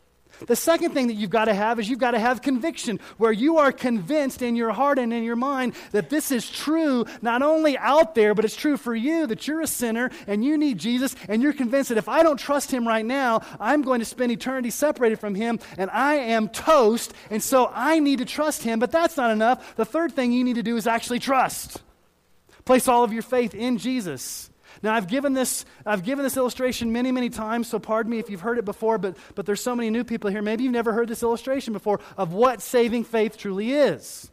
The 0.46 0.56
second 0.56 0.92
thing 0.92 1.08
that 1.08 1.14
you've 1.14 1.30
got 1.30 1.46
to 1.46 1.54
have 1.54 1.78
is 1.78 1.88
you've 1.88 1.98
got 1.98 2.12
to 2.12 2.18
have 2.18 2.42
conviction, 2.42 3.00
where 3.16 3.32
you 3.32 3.58
are 3.58 3.72
convinced 3.72 4.42
in 4.42 4.56
your 4.56 4.72
heart 4.72 4.98
and 4.98 5.12
in 5.12 5.24
your 5.24 5.36
mind 5.36 5.74
that 5.92 6.10
this 6.10 6.30
is 6.30 6.48
true, 6.50 7.04
not 7.20 7.42
only 7.42 7.76
out 7.78 8.14
there, 8.14 8.34
but 8.34 8.44
it's 8.44 8.56
true 8.56 8.76
for 8.76 8.94
you, 8.94 9.26
that 9.26 9.46
you're 9.46 9.60
a 9.60 9.66
sinner 9.66 10.10
and 10.26 10.44
you 10.44 10.58
need 10.58 10.78
Jesus, 10.78 11.14
and 11.28 11.42
you're 11.42 11.52
convinced 11.52 11.88
that 11.88 11.98
if 11.98 12.08
I 12.08 12.22
don't 12.22 12.38
trust 12.38 12.70
him 12.70 12.86
right 12.86 13.04
now, 13.04 13.42
I'm 13.60 13.82
going 13.82 14.00
to 14.00 14.04
spend 14.04 14.32
eternity 14.32 14.70
separated 14.70 15.18
from 15.18 15.34
him, 15.34 15.58
and 15.78 15.90
I 15.90 16.14
am 16.14 16.48
toast, 16.48 17.12
and 17.30 17.42
so 17.42 17.70
I 17.74 17.98
need 17.98 18.18
to 18.18 18.24
trust 18.24 18.62
him. 18.62 18.78
But 18.78 18.92
that's 18.92 19.16
not 19.16 19.30
enough. 19.30 19.76
The 19.76 19.84
third 19.84 20.12
thing 20.12 20.32
you 20.32 20.44
need 20.44 20.56
to 20.56 20.62
do 20.62 20.76
is 20.76 20.86
actually 20.86 21.18
trust. 21.18 21.82
Place 22.64 22.86
all 22.86 23.02
of 23.02 23.12
your 23.12 23.22
faith 23.22 23.54
in 23.54 23.78
Jesus. 23.78 24.50
Now, 24.82 24.94
I've 24.94 25.06
given 25.06 25.32
this, 25.32 25.64
I've 25.86 26.02
given 26.02 26.24
this 26.24 26.36
illustration 26.36 26.92
many, 26.92 27.12
many 27.12 27.30
times, 27.30 27.68
so 27.68 27.78
pardon 27.78 28.10
me 28.10 28.18
if 28.18 28.28
you've 28.28 28.40
heard 28.40 28.58
it 28.58 28.64
before, 28.64 28.98
but, 28.98 29.16
but 29.36 29.46
there's 29.46 29.60
so 29.60 29.76
many 29.76 29.90
new 29.90 30.02
people 30.02 30.28
here. 30.28 30.42
Maybe 30.42 30.64
you've 30.64 30.72
never 30.72 30.92
heard 30.92 31.08
this 31.08 31.22
illustration 31.22 31.72
before 31.72 32.00
of 32.16 32.32
what 32.32 32.60
saving 32.60 33.04
faith 33.04 33.38
truly 33.38 33.72
is. 33.72 34.30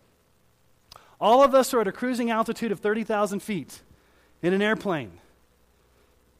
All 1.22 1.44
of 1.44 1.54
us 1.54 1.74
are 1.74 1.82
at 1.82 1.88
a 1.88 1.92
cruising 1.92 2.32
altitude 2.32 2.72
of 2.72 2.80
30,000 2.80 3.42
feet 3.42 3.82
in 4.42 4.54
an 4.54 4.62
airplane. 4.62 5.12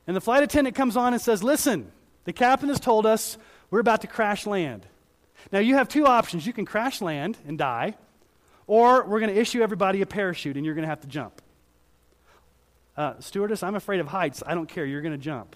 And 0.08 0.16
the 0.16 0.22
flight 0.22 0.42
attendant 0.42 0.76
comes 0.76 0.98
on 0.98 1.14
and 1.14 1.22
says, 1.22 1.44
Listen, 1.44 1.92
the 2.24 2.34
captain 2.34 2.70
has 2.70 2.80
told 2.80 3.06
us 3.06 3.38
we're 3.70 3.80
about 3.80 4.02
to 4.02 4.08
crash 4.08 4.48
land. 4.48 4.88
Now, 5.52 5.60
you 5.60 5.76
have 5.76 5.88
two 5.88 6.08
options. 6.08 6.48
You 6.48 6.54
can 6.54 6.66
crash 6.66 7.00
land 7.00 7.38
and 7.46 7.58
die, 7.58 7.96
or 8.66 9.06
we're 9.06 9.20
going 9.20 9.34
to 9.34 9.40
issue 9.40 9.62
everybody 9.62 10.02
a 10.02 10.08
parachute 10.08 10.58
and 10.58 10.66
you're 10.66 10.76
going 10.76 10.84
to 10.84 10.90
have 10.90 11.02
to 11.02 11.08
jump 11.08 11.42
uh, 13.00 13.14
Stewardess, 13.20 13.64
I'm 13.64 13.76
afraid 13.76 14.02
of 14.02 14.08
heights. 14.08 14.44
I 14.46 14.54
don't 14.54 14.68
care. 14.68 14.86
You're 14.86 15.02
going 15.02 15.14
to 15.14 15.18
jump. 15.18 15.56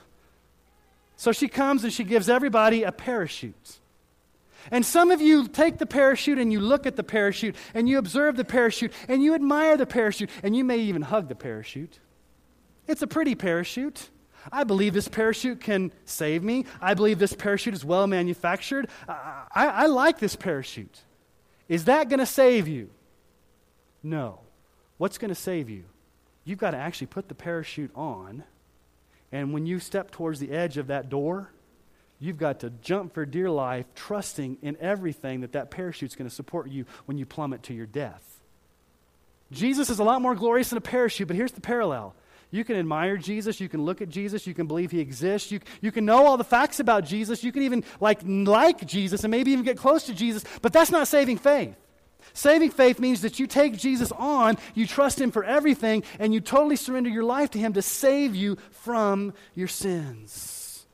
So 1.17 1.33
she 1.33 1.49
comes 1.49 1.83
and 1.83 1.91
she 1.91 2.05
gives 2.05 2.29
everybody 2.29 2.83
a 2.83 2.91
parachute. 2.93 3.79
And 4.71 4.85
some 4.85 5.11
of 5.11 5.19
you 5.19 5.49
take 5.49 5.77
the 5.77 5.85
parachute 5.85 6.37
and 6.37 6.53
you 6.53 6.61
look 6.61 6.85
at 6.85 6.95
the 6.95 7.03
parachute 7.03 7.57
and 7.73 7.89
you 7.89 7.97
observe 7.97 8.37
the 8.37 8.45
parachute 8.45 8.93
and 9.09 9.21
you 9.21 9.35
admire 9.35 9.75
the 9.75 9.85
parachute 9.85 10.29
and 10.41 10.55
you 10.55 10.63
may 10.63 10.77
even 10.79 11.01
hug 11.01 11.27
the 11.27 11.35
parachute. 11.35 11.99
It's 12.87 13.01
a 13.01 13.07
pretty 13.07 13.35
parachute. 13.35 14.09
I 14.49 14.63
believe 14.63 14.93
this 14.93 15.09
parachute 15.09 15.59
can 15.59 15.91
save 16.05 16.43
me. 16.43 16.65
I 16.81 16.93
believe 16.93 17.19
this 17.19 17.33
parachute 17.33 17.73
is 17.73 17.83
well 17.83 18.07
manufactured. 18.07 18.87
I, 19.05 19.43
I, 19.53 19.67
I 19.67 19.85
like 19.87 20.17
this 20.17 20.37
parachute. 20.37 20.97
Is 21.67 21.85
that 21.85 22.07
going 22.07 22.19
to 22.19 22.25
save 22.25 22.69
you? 22.69 22.89
No. 24.01 24.39
What's 24.97 25.17
going 25.17 25.29
to 25.29 25.35
save 25.35 25.69
you? 25.69 25.83
You've 26.45 26.59
got 26.59 26.71
to 26.71 26.77
actually 26.77 27.07
put 27.07 27.27
the 27.27 27.35
parachute 27.35 27.91
on. 27.95 28.43
And 29.31 29.53
when 29.53 29.65
you 29.65 29.79
step 29.79 30.11
towards 30.11 30.39
the 30.39 30.51
edge 30.51 30.77
of 30.77 30.87
that 30.87 31.09
door, 31.09 31.49
you've 32.19 32.37
got 32.37 32.59
to 32.61 32.69
jump 32.69 33.13
for 33.13 33.25
dear 33.25 33.49
life, 33.49 33.85
trusting 33.95 34.57
in 34.61 34.77
everything 34.79 35.41
that 35.41 35.53
that 35.53 35.71
parachute's 35.71 36.15
going 36.15 36.29
to 36.29 36.35
support 36.35 36.69
you 36.69 36.85
when 37.05 37.17
you 37.17 37.25
plummet 37.25 37.63
to 37.63 37.73
your 37.73 37.85
death. 37.85 38.41
Jesus 39.51 39.89
is 39.89 39.99
a 39.99 40.03
lot 40.03 40.21
more 40.21 40.35
glorious 40.35 40.69
than 40.69 40.77
a 40.77 40.81
parachute, 40.81 41.27
but 41.27 41.35
here's 41.35 41.51
the 41.51 41.61
parallel. 41.61 42.15
You 42.53 42.63
can 42.63 42.75
admire 42.75 43.17
Jesus. 43.17 43.59
You 43.59 43.67
can 43.67 43.83
look 43.83 43.99
at 43.99 44.09
Jesus. 44.09 44.45
You 44.45 44.53
can 44.53 44.67
believe 44.67 44.91
he 44.91 44.99
exists. 44.99 45.51
You, 45.51 45.59
you 45.81 45.91
can 45.91 46.05
know 46.05 46.27
all 46.27 46.37
the 46.37 46.43
facts 46.43 46.79
about 46.79 47.03
Jesus. 47.03 47.43
You 47.43 47.51
can 47.51 47.63
even 47.63 47.83
like, 47.99 48.21
like 48.23 48.85
Jesus 48.85 49.23
and 49.23 49.31
maybe 49.31 49.51
even 49.51 49.65
get 49.65 49.75
close 49.75 50.03
to 50.03 50.13
Jesus, 50.13 50.43
but 50.61 50.71
that's 50.71 50.91
not 50.91 51.07
saving 51.07 51.39
faith. 51.39 51.75
Saving 52.33 52.71
faith 52.71 52.99
means 52.99 53.21
that 53.21 53.39
you 53.39 53.47
take 53.47 53.77
Jesus 53.77 54.11
on, 54.13 54.57
you 54.73 54.87
trust 54.87 55.19
him 55.19 55.31
for 55.31 55.43
everything, 55.43 56.03
and 56.19 56.33
you 56.33 56.39
totally 56.39 56.75
surrender 56.75 57.09
your 57.09 57.23
life 57.23 57.51
to 57.51 57.59
him 57.59 57.73
to 57.73 57.81
save 57.81 58.35
you 58.35 58.57
from 58.71 59.33
your 59.53 59.67
sins. 59.67 60.85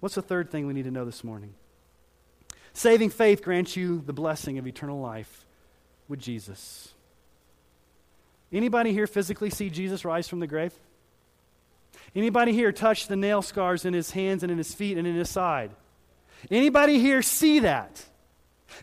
What's 0.00 0.14
the 0.14 0.22
third 0.22 0.50
thing 0.50 0.66
we 0.66 0.72
need 0.74 0.84
to 0.84 0.90
know 0.90 1.04
this 1.04 1.22
morning? 1.22 1.54
Saving 2.72 3.10
faith 3.10 3.42
grants 3.42 3.76
you 3.76 4.02
the 4.04 4.12
blessing 4.12 4.58
of 4.58 4.66
eternal 4.66 5.00
life 5.00 5.46
with 6.08 6.20
Jesus. 6.20 6.92
Anybody 8.52 8.92
here 8.92 9.06
physically 9.06 9.50
see 9.50 9.70
Jesus 9.70 10.04
rise 10.04 10.28
from 10.28 10.40
the 10.40 10.46
grave? 10.46 10.72
Anybody 12.14 12.52
here 12.52 12.72
touch 12.72 13.08
the 13.08 13.16
nail 13.16 13.42
scars 13.42 13.84
in 13.84 13.94
his 13.94 14.10
hands 14.10 14.42
and 14.42 14.52
in 14.52 14.58
his 14.58 14.74
feet 14.74 14.98
and 14.98 15.06
in 15.06 15.14
his 15.14 15.30
side? 15.30 15.70
Anybody 16.50 16.98
here 16.98 17.22
see 17.22 17.60
that? 17.60 18.04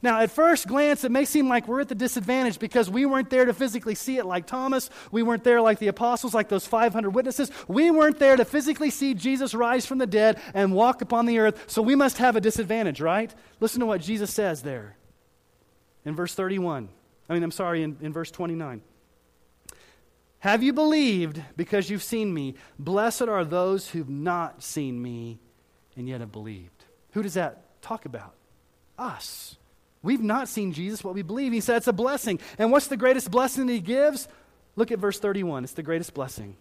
Now, 0.01 0.21
at 0.21 0.31
first 0.31 0.67
glance, 0.67 1.03
it 1.03 1.11
may 1.11 1.25
seem 1.25 1.49
like 1.49 1.67
we're 1.67 1.81
at 1.81 1.89
the 1.89 1.95
disadvantage 1.95 2.59
because 2.59 2.89
we 2.89 3.05
weren't 3.05 3.29
there 3.29 3.45
to 3.45 3.53
physically 3.53 3.95
see 3.95 4.17
it 4.17 4.25
like 4.25 4.47
Thomas. 4.47 4.89
We 5.11 5.23
weren't 5.23 5.43
there 5.43 5.61
like 5.61 5.79
the 5.79 5.87
apostles, 5.87 6.33
like 6.33 6.49
those 6.49 6.65
500 6.65 7.11
witnesses. 7.11 7.51
We 7.67 7.91
weren't 7.91 8.19
there 8.19 8.35
to 8.35 8.45
physically 8.45 8.89
see 8.89 9.13
Jesus 9.13 9.53
rise 9.53 9.85
from 9.85 9.97
the 9.97 10.07
dead 10.07 10.39
and 10.53 10.73
walk 10.73 11.01
upon 11.01 11.25
the 11.25 11.39
earth, 11.39 11.65
so 11.67 11.81
we 11.81 11.95
must 11.95 12.17
have 12.17 12.35
a 12.35 12.41
disadvantage, 12.41 13.01
right? 13.01 13.33
Listen 13.59 13.81
to 13.81 13.85
what 13.85 14.01
Jesus 14.01 14.33
says 14.33 14.61
there 14.61 14.95
in 16.05 16.15
verse 16.15 16.33
31. 16.33 16.89
I 17.29 17.33
mean, 17.33 17.43
I'm 17.43 17.51
sorry, 17.51 17.83
in, 17.83 17.97
in 18.01 18.13
verse 18.13 18.31
29. 18.31 18.81
Have 20.39 20.61
you 20.61 20.73
believed 20.73 21.41
because 21.55 21.89
you've 21.89 22.03
seen 22.03 22.33
me? 22.33 22.55
Blessed 22.77 23.23
are 23.23 23.45
those 23.45 23.89
who've 23.89 24.09
not 24.09 24.61
seen 24.61 25.01
me 25.01 25.39
and 25.95 26.07
yet 26.07 26.19
have 26.19 26.33
believed. 26.33 26.83
Who 27.11 27.23
does 27.23 27.35
that 27.35 27.81
talk 27.81 28.05
about? 28.05 28.33
Us. 28.97 29.55
We've 30.03 30.21
not 30.21 30.49
seen 30.49 30.73
Jesus, 30.73 31.01
but 31.01 31.13
we 31.13 31.21
believe. 31.21 31.53
He 31.53 31.61
said 31.61 31.77
it's 31.77 31.87
a 31.87 31.93
blessing. 31.93 32.39
And 32.59 32.71
what's 32.71 32.87
the 32.87 32.97
greatest 32.97 33.31
blessing 33.31 33.65
that 33.65 33.73
he 33.73 33.79
gives? 33.79 34.27
Look 34.75 34.91
at 34.91 34.99
verse 34.99 35.17
31. 35.17 35.63
It's 35.63 35.73
the 35.73 35.81
greatest 35.81 36.13
blessing. 36.13 36.57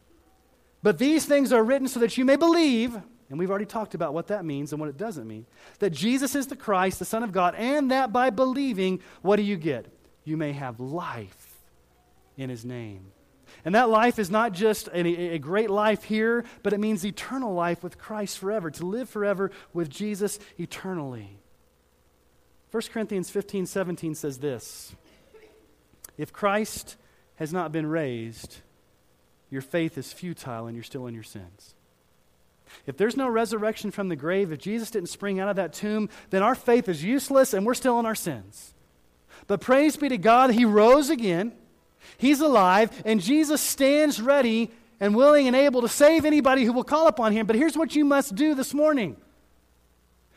But 0.82 0.98
these 0.98 1.26
things 1.26 1.52
are 1.52 1.62
written 1.62 1.88
so 1.88 2.00
that 2.00 2.16
you 2.16 2.24
may 2.24 2.36
believe, 2.36 2.96
and 3.28 3.38
we've 3.38 3.50
already 3.50 3.66
talked 3.66 3.94
about 3.94 4.14
what 4.14 4.28
that 4.28 4.44
means 4.44 4.72
and 4.72 4.80
what 4.80 4.88
it 4.88 4.96
doesn't 4.96 5.26
mean, 5.26 5.46
that 5.80 5.90
Jesus 5.90 6.34
is 6.36 6.46
the 6.46 6.56
Christ, 6.56 7.00
the 7.00 7.04
Son 7.04 7.24
of 7.24 7.32
God, 7.32 7.54
and 7.56 7.90
that 7.90 8.12
by 8.12 8.30
believing, 8.30 9.00
what 9.22 9.36
do 9.36 9.42
you 9.42 9.56
get? 9.56 9.86
You 10.24 10.36
may 10.36 10.52
have 10.52 10.78
life 10.78 11.56
in 12.36 12.48
his 12.48 12.64
name. 12.64 13.12
And 13.64 13.74
that 13.74 13.88
life 13.90 14.18
is 14.18 14.30
not 14.30 14.52
just 14.52 14.88
a, 14.88 15.34
a, 15.34 15.38
great 15.38 15.68
life 15.68 16.04
here, 16.04 16.44
but 16.62 16.72
it 16.72 16.80
means 16.80 17.04
eternal 17.04 17.54
life 17.54 17.82
with 17.82 17.98
Christ 17.98 18.38
forever, 18.38 18.70
to 18.70 18.86
live 18.86 19.08
forever 19.08 19.50
with 19.72 19.90
Jesus 19.90 20.38
eternally. 20.58 21.41
1 22.72 22.82
Corinthians 22.90 23.30
15 23.30 23.66
17 23.66 24.14
says 24.14 24.38
this 24.38 24.94
If 26.18 26.32
Christ 26.32 26.96
has 27.36 27.52
not 27.52 27.70
been 27.70 27.86
raised, 27.86 28.56
your 29.50 29.62
faith 29.62 29.98
is 29.98 30.12
futile 30.12 30.66
and 30.66 30.74
you're 30.74 30.82
still 30.82 31.06
in 31.06 31.14
your 31.14 31.22
sins. 31.22 31.74
If 32.86 32.96
there's 32.96 33.18
no 33.18 33.28
resurrection 33.28 33.90
from 33.90 34.08
the 34.08 34.16
grave, 34.16 34.50
if 34.50 34.58
Jesus 34.58 34.90
didn't 34.90 35.10
spring 35.10 35.38
out 35.38 35.50
of 35.50 35.56
that 35.56 35.74
tomb, 35.74 36.08
then 36.30 36.42
our 36.42 36.54
faith 36.54 36.88
is 36.88 37.04
useless 37.04 37.52
and 37.52 37.66
we're 37.66 37.74
still 37.74 38.00
in 38.00 38.06
our 38.06 38.14
sins. 38.14 38.72
But 39.46 39.60
praise 39.60 39.96
be 39.96 40.08
to 40.08 40.16
God, 40.16 40.52
He 40.52 40.64
rose 40.64 41.10
again. 41.10 41.52
He's 42.16 42.40
alive, 42.40 42.90
and 43.04 43.20
Jesus 43.20 43.60
stands 43.60 44.20
ready 44.20 44.70
and 44.98 45.14
willing 45.14 45.46
and 45.46 45.56
able 45.56 45.82
to 45.82 45.88
save 45.88 46.24
anybody 46.24 46.64
who 46.64 46.72
will 46.72 46.84
call 46.84 47.06
upon 47.06 47.32
him. 47.32 47.46
But 47.46 47.56
here's 47.56 47.76
what 47.76 47.94
you 47.94 48.04
must 48.04 48.34
do 48.34 48.54
this 48.54 48.72
morning 48.72 49.16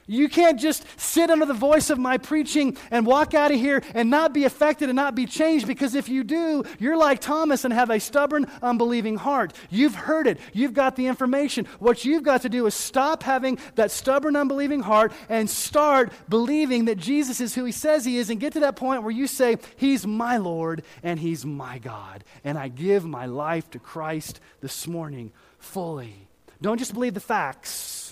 you 0.08 0.30
can't 0.30 0.60
just 0.60 0.86
sit 0.99 1.30
under 1.30 1.45
the 1.45 1.53
voice 1.53 1.89
of 1.89 1.97
my 1.97 2.18
preaching 2.18 2.78
and 2.91 3.06
walk 3.06 3.34
out 3.34 3.51
of 3.51 3.60
here 3.60 3.84
and 3.93 4.10
not 4.10 4.34
be 4.34 4.43
affected 4.45 4.89
and 4.89 4.95
not 4.95 5.16
be 5.16 5.26
changed 5.26 5.68
because 5.68 5.95
if 5.95 6.08
you 6.08 6.24
do, 6.24 6.64
you're 6.80 6.97
like 6.97 7.22
Thomas 7.22 7.66
and 7.66 7.74
have 7.74 7.89
a 7.89 7.99
stubborn, 7.99 8.45
unbelieving 8.62 9.18
heart. 9.18 9.53
You've 9.70 9.95
heard 9.95 10.28
it, 10.28 10.39
you've 10.53 10.74
got 10.74 10.95
the 10.95 11.08
information. 11.08 11.66
What 11.80 12.06
you've 12.06 12.24
got 12.24 12.43
to 12.43 12.49
do 12.49 12.66
is 12.68 12.76
stop 12.76 13.24
having 13.24 13.58
that 13.76 13.91
stubborn, 13.91 14.36
unbelieving 14.36 14.82
heart 14.82 15.12
and 15.30 15.49
start 15.49 16.12
believing 16.30 16.86
that 16.86 16.97
Jesus 16.97 17.41
is 17.41 17.56
who 17.56 17.66
he 17.66 17.72
says 17.72 18.06
he 18.06 18.18
is 18.18 18.30
and 18.30 18.39
get 18.39 18.53
to 18.53 18.60
that 18.62 18.76
point 18.76 19.03
where 19.03 19.12
you 19.12 19.28
say, 19.28 19.58
He's 19.76 20.06
my 20.06 20.38
Lord 20.38 20.84
and 21.03 21.20
He's 21.20 21.45
my 21.45 21.80
God. 21.80 22.24
And 22.43 22.58
I 22.58 22.68
give 22.68 23.06
my 23.06 23.26
life 23.26 23.70
to 23.72 23.80
Christ 23.80 24.39
this 24.62 24.88
morning 24.88 25.32
fully. 25.58 26.28
Don't 26.62 26.78
just 26.78 26.93
believe 26.93 27.14
the 27.14 27.20
facts 27.20 28.05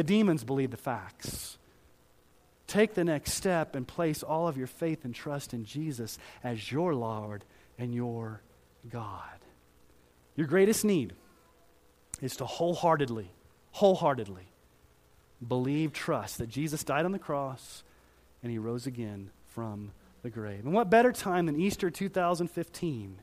the 0.00 0.04
demons 0.04 0.44
believe 0.44 0.70
the 0.70 0.78
facts. 0.78 1.58
Take 2.66 2.94
the 2.94 3.04
next 3.04 3.34
step 3.34 3.74
and 3.74 3.86
place 3.86 4.22
all 4.22 4.48
of 4.48 4.56
your 4.56 4.66
faith 4.66 5.04
and 5.04 5.14
trust 5.14 5.52
in 5.52 5.66
Jesus 5.66 6.16
as 6.42 6.72
your 6.72 6.94
Lord 6.94 7.44
and 7.78 7.94
your 7.94 8.40
God. 8.88 9.44
Your 10.36 10.46
greatest 10.46 10.86
need 10.86 11.12
is 12.22 12.34
to 12.36 12.46
wholeheartedly, 12.46 13.30
wholeheartedly 13.72 14.46
believe, 15.46 15.92
trust 15.92 16.38
that 16.38 16.48
Jesus 16.48 16.82
died 16.82 17.04
on 17.04 17.12
the 17.12 17.18
cross 17.18 17.82
and 18.42 18.50
he 18.50 18.56
rose 18.56 18.86
again 18.86 19.28
from 19.48 19.92
the 20.22 20.30
grave. 20.30 20.64
And 20.64 20.72
what 20.72 20.88
better 20.88 21.12
time 21.12 21.44
than 21.44 21.60
Easter 21.60 21.90
2015 21.90 23.18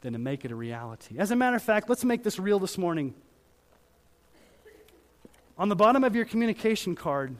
than 0.00 0.12
to 0.14 0.18
make 0.18 0.44
it 0.44 0.50
a 0.50 0.56
reality? 0.56 1.16
As 1.16 1.30
a 1.30 1.36
matter 1.36 1.54
of 1.54 1.62
fact, 1.62 1.88
let's 1.88 2.04
make 2.04 2.24
this 2.24 2.40
real 2.40 2.58
this 2.58 2.76
morning. 2.76 3.14
On 5.56 5.68
the 5.68 5.76
bottom 5.76 6.02
of 6.04 6.16
your 6.16 6.24
communication 6.24 6.94
card, 6.94 7.34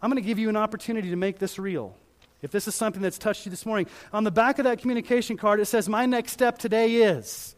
I'm 0.00 0.10
going 0.10 0.22
to 0.22 0.26
give 0.26 0.38
you 0.38 0.48
an 0.48 0.56
opportunity 0.56 1.10
to 1.10 1.16
make 1.16 1.38
this 1.38 1.58
real. 1.58 1.94
If 2.40 2.50
this 2.50 2.68
is 2.68 2.74
something 2.74 3.02
that's 3.02 3.18
touched 3.18 3.44
you 3.46 3.50
this 3.50 3.66
morning, 3.66 3.88
on 4.12 4.24
the 4.24 4.30
back 4.30 4.58
of 4.58 4.64
that 4.64 4.80
communication 4.80 5.36
card, 5.36 5.60
it 5.60 5.66
says, 5.66 5.88
My 5.88 6.06
next 6.06 6.32
step 6.32 6.56
today 6.58 6.94
is. 6.96 7.56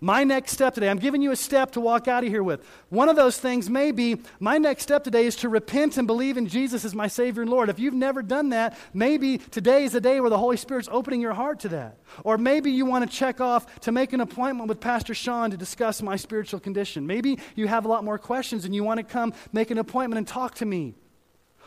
My 0.00 0.24
next 0.24 0.52
step 0.52 0.74
today, 0.74 0.90
I'm 0.90 0.98
giving 0.98 1.22
you 1.22 1.30
a 1.30 1.36
step 1.36 1.70
to 1.70 1.80
walk 1.80 2.06
out 2.06 2.22
of 2.22 2.28
here 2.28 2.42
with. 2.42 2.62
One 2.90 3.08
of 3.08 3.16
those 3.16 3.38
things 3.38 3.70
may 3.70 3.92
be 3.92 4.20
my 4.38 4.58
next 4.58 4.82
step 4.82 5.02
today 5.02 5.24
is 5.24 5.36
to 5.36 5.48
repent 5.48 5.96
and 5.96 6.06
believe 6.06 6.36
in 6.36 6.48
Jesus 6.48 6.84
as 6.84 6.94
my 6.94 7.06
Savior 7.06 7.40
and 7.40 7.50
Lord. 7.50 7.70
If 7.70 7.78
you've 7.78 7.94
never 7.94 8.20
done 8.20 8.50
that, 8.50 8.76
maybe 8.92 9.38
today 9.38 9.84
is 9.84 9.92
the 9.92 10.00
day 10.02 10.20
where 10.20 10.28
the 10.28 10.36
Holy 10.36 10.58
Spirit's 10.58 10.90
opening 10.92 11.22
your 11.22 11.32
heart 11.32 11.60
to 11.60 11.70
that. 11.70 11.96
Or 12.24 12.36
maybe 12.36 12.70
you 12.70 12.84
want 12.84 13.10
to 13.10 13.16
check 13.16 13.40
off 13.40 13.80
to 13.80 13.92
make 13.92 14.12
an 14.12 14.20
appointment 14.20 14.68
with 14.68 14.80
Pastor 14.80 15.14
Sean 15.14 15.50
to 15.50 15.56
discuss 15.56 16.02
my 16.02 16.16
spiritual 16.16 16.60
condition. 16.60 17.06
Maybe 17.06 17.38
you 17.54 17.66
have 17.66 17.86
a 17.86 17.88
lot 17.88 18.04
more 18.04 18.18
questions 18.18 18.66
and 18.66 18.74
you 18.74 18.84
want 18.84 18.98
to 18.98 19.04
come 19.04 19.32
make 19.54 19.70
an 19.70 19.78
appointment 19.78 20.18
and 20.18 20.28
talk 20.28 20.56
to 20.56 20.66
me. 20.66 20.94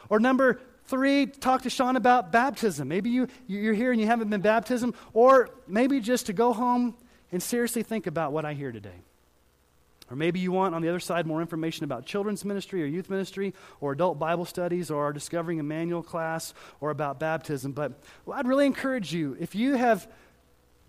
Or 0.08 0.20
number 0.20 0.62
three, 0.86 1.26
talk 1.26 1.64
to 1.64 1.72
Sean 1.72 1.96
about 1.96 2.32
baptism. 2.32 2.90
Maybe 2.90 3.10
you, 3.10 3.28
you're 3.48 3.74
here 3.74 3.92
and 3.92 4.00
you 4.00 4.06
haven't 4.06 4.30
been 4.30 4.42
baptized. 4.42 4.86
Or 5.14 5.50
maybe 5.68 6.00
just 6.00 6.28
to 6.28 6.34
go 6.34 6.54
home 6.54 6.96
and 7.32 7.42
seriously 7.42 7.84
think 7.84 8.08
about 8.08 8.32
what 8.32 8.46
I 8.46 8.54
hear 8.54 8.72
today. 8.72 9.02
Or 10.10 10.16
maybe 10.16 10.40
you 10.40 10.52
want 10.52 10.74
on 10.74 10.82
the 10.82 10.90
other 10.90 11.00
side 11.00 11.28
more 11.28 11.42
information 11.42 11.84
about 11.84 12.06
children's 12.06 12.44
ministry 12.44 12.82
or 12.82 12.88
youth 12.88 13.10
ministry 13.10 13.54
or 13.80 13.92
adult 13.92 14.18
Bible 14.18 14.46
studies 14.46 14.90
or 14.90 15.04
our 15.04 15.14
Discovering 15.14 15.60
Emmanuel 15.60 16.02
class 16.02 16.54
or 16.82 16.90
about 16.90 17.20
baptism. 17.20 17.74
But 17.74 17.94
well, 18.26 18.38
I'd 18.38 18.48
really 18.48 18.66
encourage 18.66 19.14
you, 19.14 19.38
if 19.40 19.54
you 19.54 19.76
have 19.76 20.08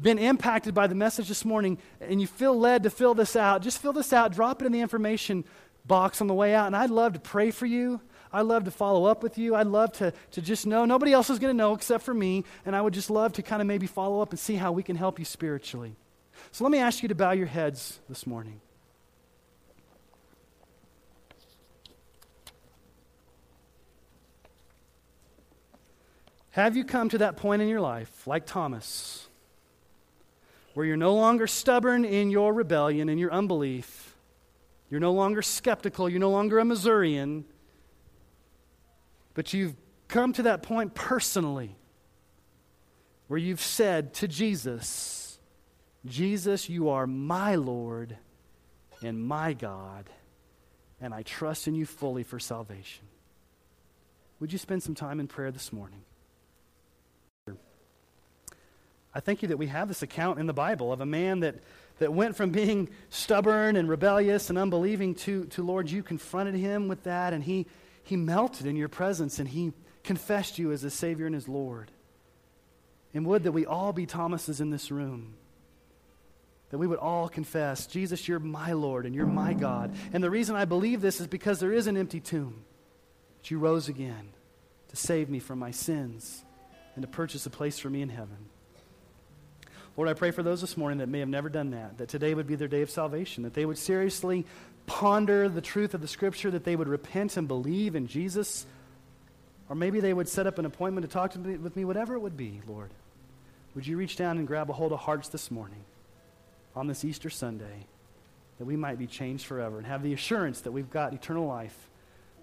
been 0.00 0.18
impacted 0.18 0.72
by 0.72 0.86
the 0.86 0.94
message 0.94 1.28
this 1.28 1.44
morning 1.44 1.76
and 2.00 2.20
you 2.20 2.26
feel 2.26 2.58
led 2.58 2.84
to 2.84 2.90
fill 2.90 3.12
this 3.12 3.36
out, 3.36 3.60
just 3.60 3.82
fill 3.82 3.92
this 3.92 4.14
out, 4.14 4.32
drop 4.32 4.62
it 4.62 4.66
in 4.66 4.72
the 4.72 4.80
information 4.80 5.44
box 5.84 6.22
on 6.22 6.26
the 6.26 6.34
way 6.34 6.54
out. 6.54 6.66
And 6.66 6.76
I'd 6.76 6.90
love 6.90 7.12
to 7.12 7.20
pray 7.20 7.50
for 7.50 7.66
you. 7.66 8.00
I'd 8.32 8.42
love 8.42 8.64
to 8.64 8.70
follow 8.70 9.04
up 9.04 9.22
with 9.22 9.36
you. 9.36 9.54
I'd 9.54 9.66
love 9.66 9.92
to, 9.94 10.14
to 10.30 10.40
just 10.40 10.66
know. 10.66 10.86
Nobody 10.86 11.12
else 11.12 11.28
is 11.28 11.38
going 11.38 11.52
to 11.52 11.56
know 11.56 11.74
except 11.74 12.04
for 12.04 12.14
me. 12.14 12.44
And 12.64 12.74
I 12.74 12.80
would 12.80 12.94
just 12.94 13.10
love 13.10 13.34
to 13.34 13.42
kind 13.42 13.60
of 13.60 13.68
maybe 13.68 13.86
follow 13.86 14.22
up 14.22 14.30
and 14.30 14.38
see 14.38 14.54
how 14.54 14.72
we 14.72 14.82
can 14.82 14.96
help 14.96 15.18
you 15.18 15.24
spiritually. 15.24 15.96
So 16.52 16.64
let 16.64 16.70
me 16.70 16.78
ask 16.78 17.02
you 17.02 17.08
to 17.08 17.14
bow 17.14 17.30
your 17.30 17.46
heads 17.46 18.00
this 18.08 18.26
morning. 18.26 18.60
Have 26.50 26.76
you 26.76 26.84
come 26.84 27.08
to 27.10 27.18
that 27.18 27.36
point 27.36 27.62
in 27.62 27.68
your 27.68 27.80
life, 27.80 28.26
like 28.26 28.44
Thomas, 28.44 29.28
where 30.74 30.84
you're 30.84 30.96
no 30.96 31.14
longer 31.14 31.46
stubborn 31.46 32.04
in 32.04 32.30
your 32.30 32.52
rebellion 32.52 33.08
and 33.08 33.20
your 33.20 33.32
unbelief? 33.32 34.16
You're 34.90 35.00
no 35.00 35.12
longer 35.12 35.42
skeptical. 35.42 36.08
You're 36.08 36.18
no 36.18 36.30
longer 36.30 36.58
a 36.58 36.64
Missourian. 36.64 37.44
But 39.34 39.52
you've 39.54 39.76
come 40.08 40.32
to 40.32 40.42
that 40.42 40.64
point 40.64 40.94
personally 40.94 41.76
where 43.28 43.38
you've 43.38 43.60
said 43.60 44.12
to 44.14 44.26
Jesus, 44.26 45.19
Jesus, 46.06 46.68
you 46.68 46.88
are 46.90 47.06
my 47.06 47.56
Lord 47.56 48.16
and 49.02 49.22
my 49.22 49.52
God, 49.52 50.08
and 51.00 51.12
I 51.12 51.22
trust 51.22 51.68
in 51.68 51.74
you 51.74 51.86
fully 51.86 52.22
for 52.22 52.38
salvation. 52.38 53.04
Would 54.40 54.52
you 54.52 54.58
spend 54.58 54.82
some 54.82 54.94
time 54.94 55.20
in 55.20 55.26
prayer 55.26 55.50
this 55.50 55.72
morning? 55.72 56.02
I 59.12 59.20
thank 59.20 59.42
you 59.42 59.48
that 59.48 59.58
we 59.58 59.66
have 59.66 59.88
this 59.88 60.02
account 60.02 60.38
in 60.38 60.46
the 60.46 60.52
Bible 60.52 60.92
of 60.92 61.00
a 61.00 61.06
man 61.06 61.40
that, 61.40 61.56
that 61.98 62.12
went 62.12 62.36
from 62.36 62.50
being 62.50 62.88
stubborn 63.10 63.76
and 63.76 63.88
rebellious 63.88 64.50
and 64.50 64.58
unbelieving 64.58 65.16
to, 65.16 65.46
to 65.46 65.62
Lord, 65.62 65.90
you 65.90 66.02
confronted 66.02 66.54
him 66.54 66.86
with 66.88 67.02
that, 67.04 67.32
and 67.32 67.42
he, 67.42 67.66
he 68.04 68.16
melted 68.16 68.66
in 68.66 68.76
your 68.76 68.88
presence, 68.88 69.38
and 69.38 69.48
he 69.48 69.72
confessed 70.04 70.58
you 70.58 70.70
as 70.70 70.82
his 70.82 70.94
Savior 70.94 71.26
and 71.26 71.34
his 71.34 71.48
Lord. 71.48 71.90
And 73.12 73.26
would 73.26 73.42
that 73.42 73.52
we 73.52 73.66
all 73.66 73.92
be 73.92 74.06
Thomases 74.06 74.60
in 74.60 74.70
this 74.70 74.90
room 74.92 75.34
that 76.70 76.78
we 76.78 76.86
would 76.86 76.98
all 76.98 77.28
confess, 77.28 77.86
Jesus, 77.86 78.26
you're 78.26 78.38
my 78.38 78.72
Lord 78.72 79.06
and 79.06 79.14
you're 79.14 79.26
my 79.26 79.54
God. 79.54 79.92
And 80.12 80.22
the 80.22 80.30
reason 80.30 80.56
I 80.56 80.64
believe 80.64 81.00
this 81.00 81.20
is 81.20 81.26
because 81.26 81.60
there 81.60 81.72
is 81.72 81.86
an 81.86 81.96
empty 81.96 82.20
tomb. 82.20 82.62
But 83.38 83.50
you 83.50 83.58
rose 83.58 83.88
again 83.88 84.30
to 84.88 84.96
save 84.96 85.28
me 85.28 85.38
from 85.38 85.58
my 85.58 85.70
sins 85.70 86.44
and 86.94 87.02
to 87.02 87.08
purchase 87.08 87.46
a 87.46 87.50
place 87.50 87.78
for 87.78 87.90
me 87.90 88.02
in 88.02 88.08
heaven. 88.08 88.36
Lord, 89.96 90.08
I 90.08 90.14
pray 90.14 90.30
for 90.30 90.42
those 90.42 90.60
this 90.60 90.76
morning 90.76 90.98
that 90.98 91.08
may 91.08 91.18
have 91.18 91.28
never 91.28 91.48
done 91.48 91.70
that, 91.70 91.98
that 91.98 92.08
today 92.08 92.34
would 92.34 92.46
be 92.46 92.54
their 92.54 92.68
day 92.68 92.82
of 92.82 92.90
salvation, 92.90 93.42
that 93.42 93.54
they 93.54 93.66
would 93.66 93.78
seriously 93.78 94.46
ponder 94.86 95.48
the 95.48 95.60
truth 95.60 95.94
of 95.94 96.00
the 96.00 96.08
Scripture, 96.08 96.50
that 96.52 96.64
they 96.64 96.76
would 96.76 96.88
repent 96.88 97.36
and 97.36 97.48
believe 97.48 97.96
in 97.96 98.06
Jesus 98.06 98.66
Or 99.70 99.76
maybe 99.76 100.00
they 100.00 100.12
would 100.12 100.28
set 100.28 100.48
up 100.48 100.58
an 100.58 100.66
appointment 100.66 101.06
to 101.06 101.12
talk 101.12 101.30
to 101.30 101.38
me, 101.38 101.56
with 101.56 101.76
me, 101.76 101.84
whatever 101.84 102.14
it 102.14 102.18
would 102.18 102.36
be, 102.36 102.60
Lord. 102.66 102.90
Would 103.76 103.86
you 103.86 103.96
reach 103.96 104.16
down 104.16 104.36
and 104.36 104.46
grab 104.46 104.68
a 104.68 104.72
hold 104.72 104.92
of 104.92 104.98
hearts 104.98 105.28
this 105.28 105.48
morning 105.48 105.84
on 106.74 106.86
this 106.86 107.04
Easter 107.04 107.30
Sunday 107.30 107.86
that 108.58 108.64
we 108.64 108.76
might 108.76 108.98
be 108.98 109.06
changed 109.06 109.46
forever 109.46 109.78
and 109.78 109.86
have 109.86 110.02
the 110.02 110.12
assurance 110.12 110.60
that 110.62 110.72
we've 110.72 110.90
got 110.90 111.12
eternal 111.12 111.46
life 111.46 111.88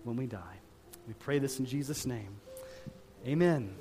when 0.04 0.16
we 0.16 0.26
die? 0.26 0.58
We 1.08 1.14
pray 1.14 1.40
this 1.40 1.60
in 1.60 1.66
Jesus' 1.66 2.06
name. 2.06 2.42
Amen. 3.26 3.76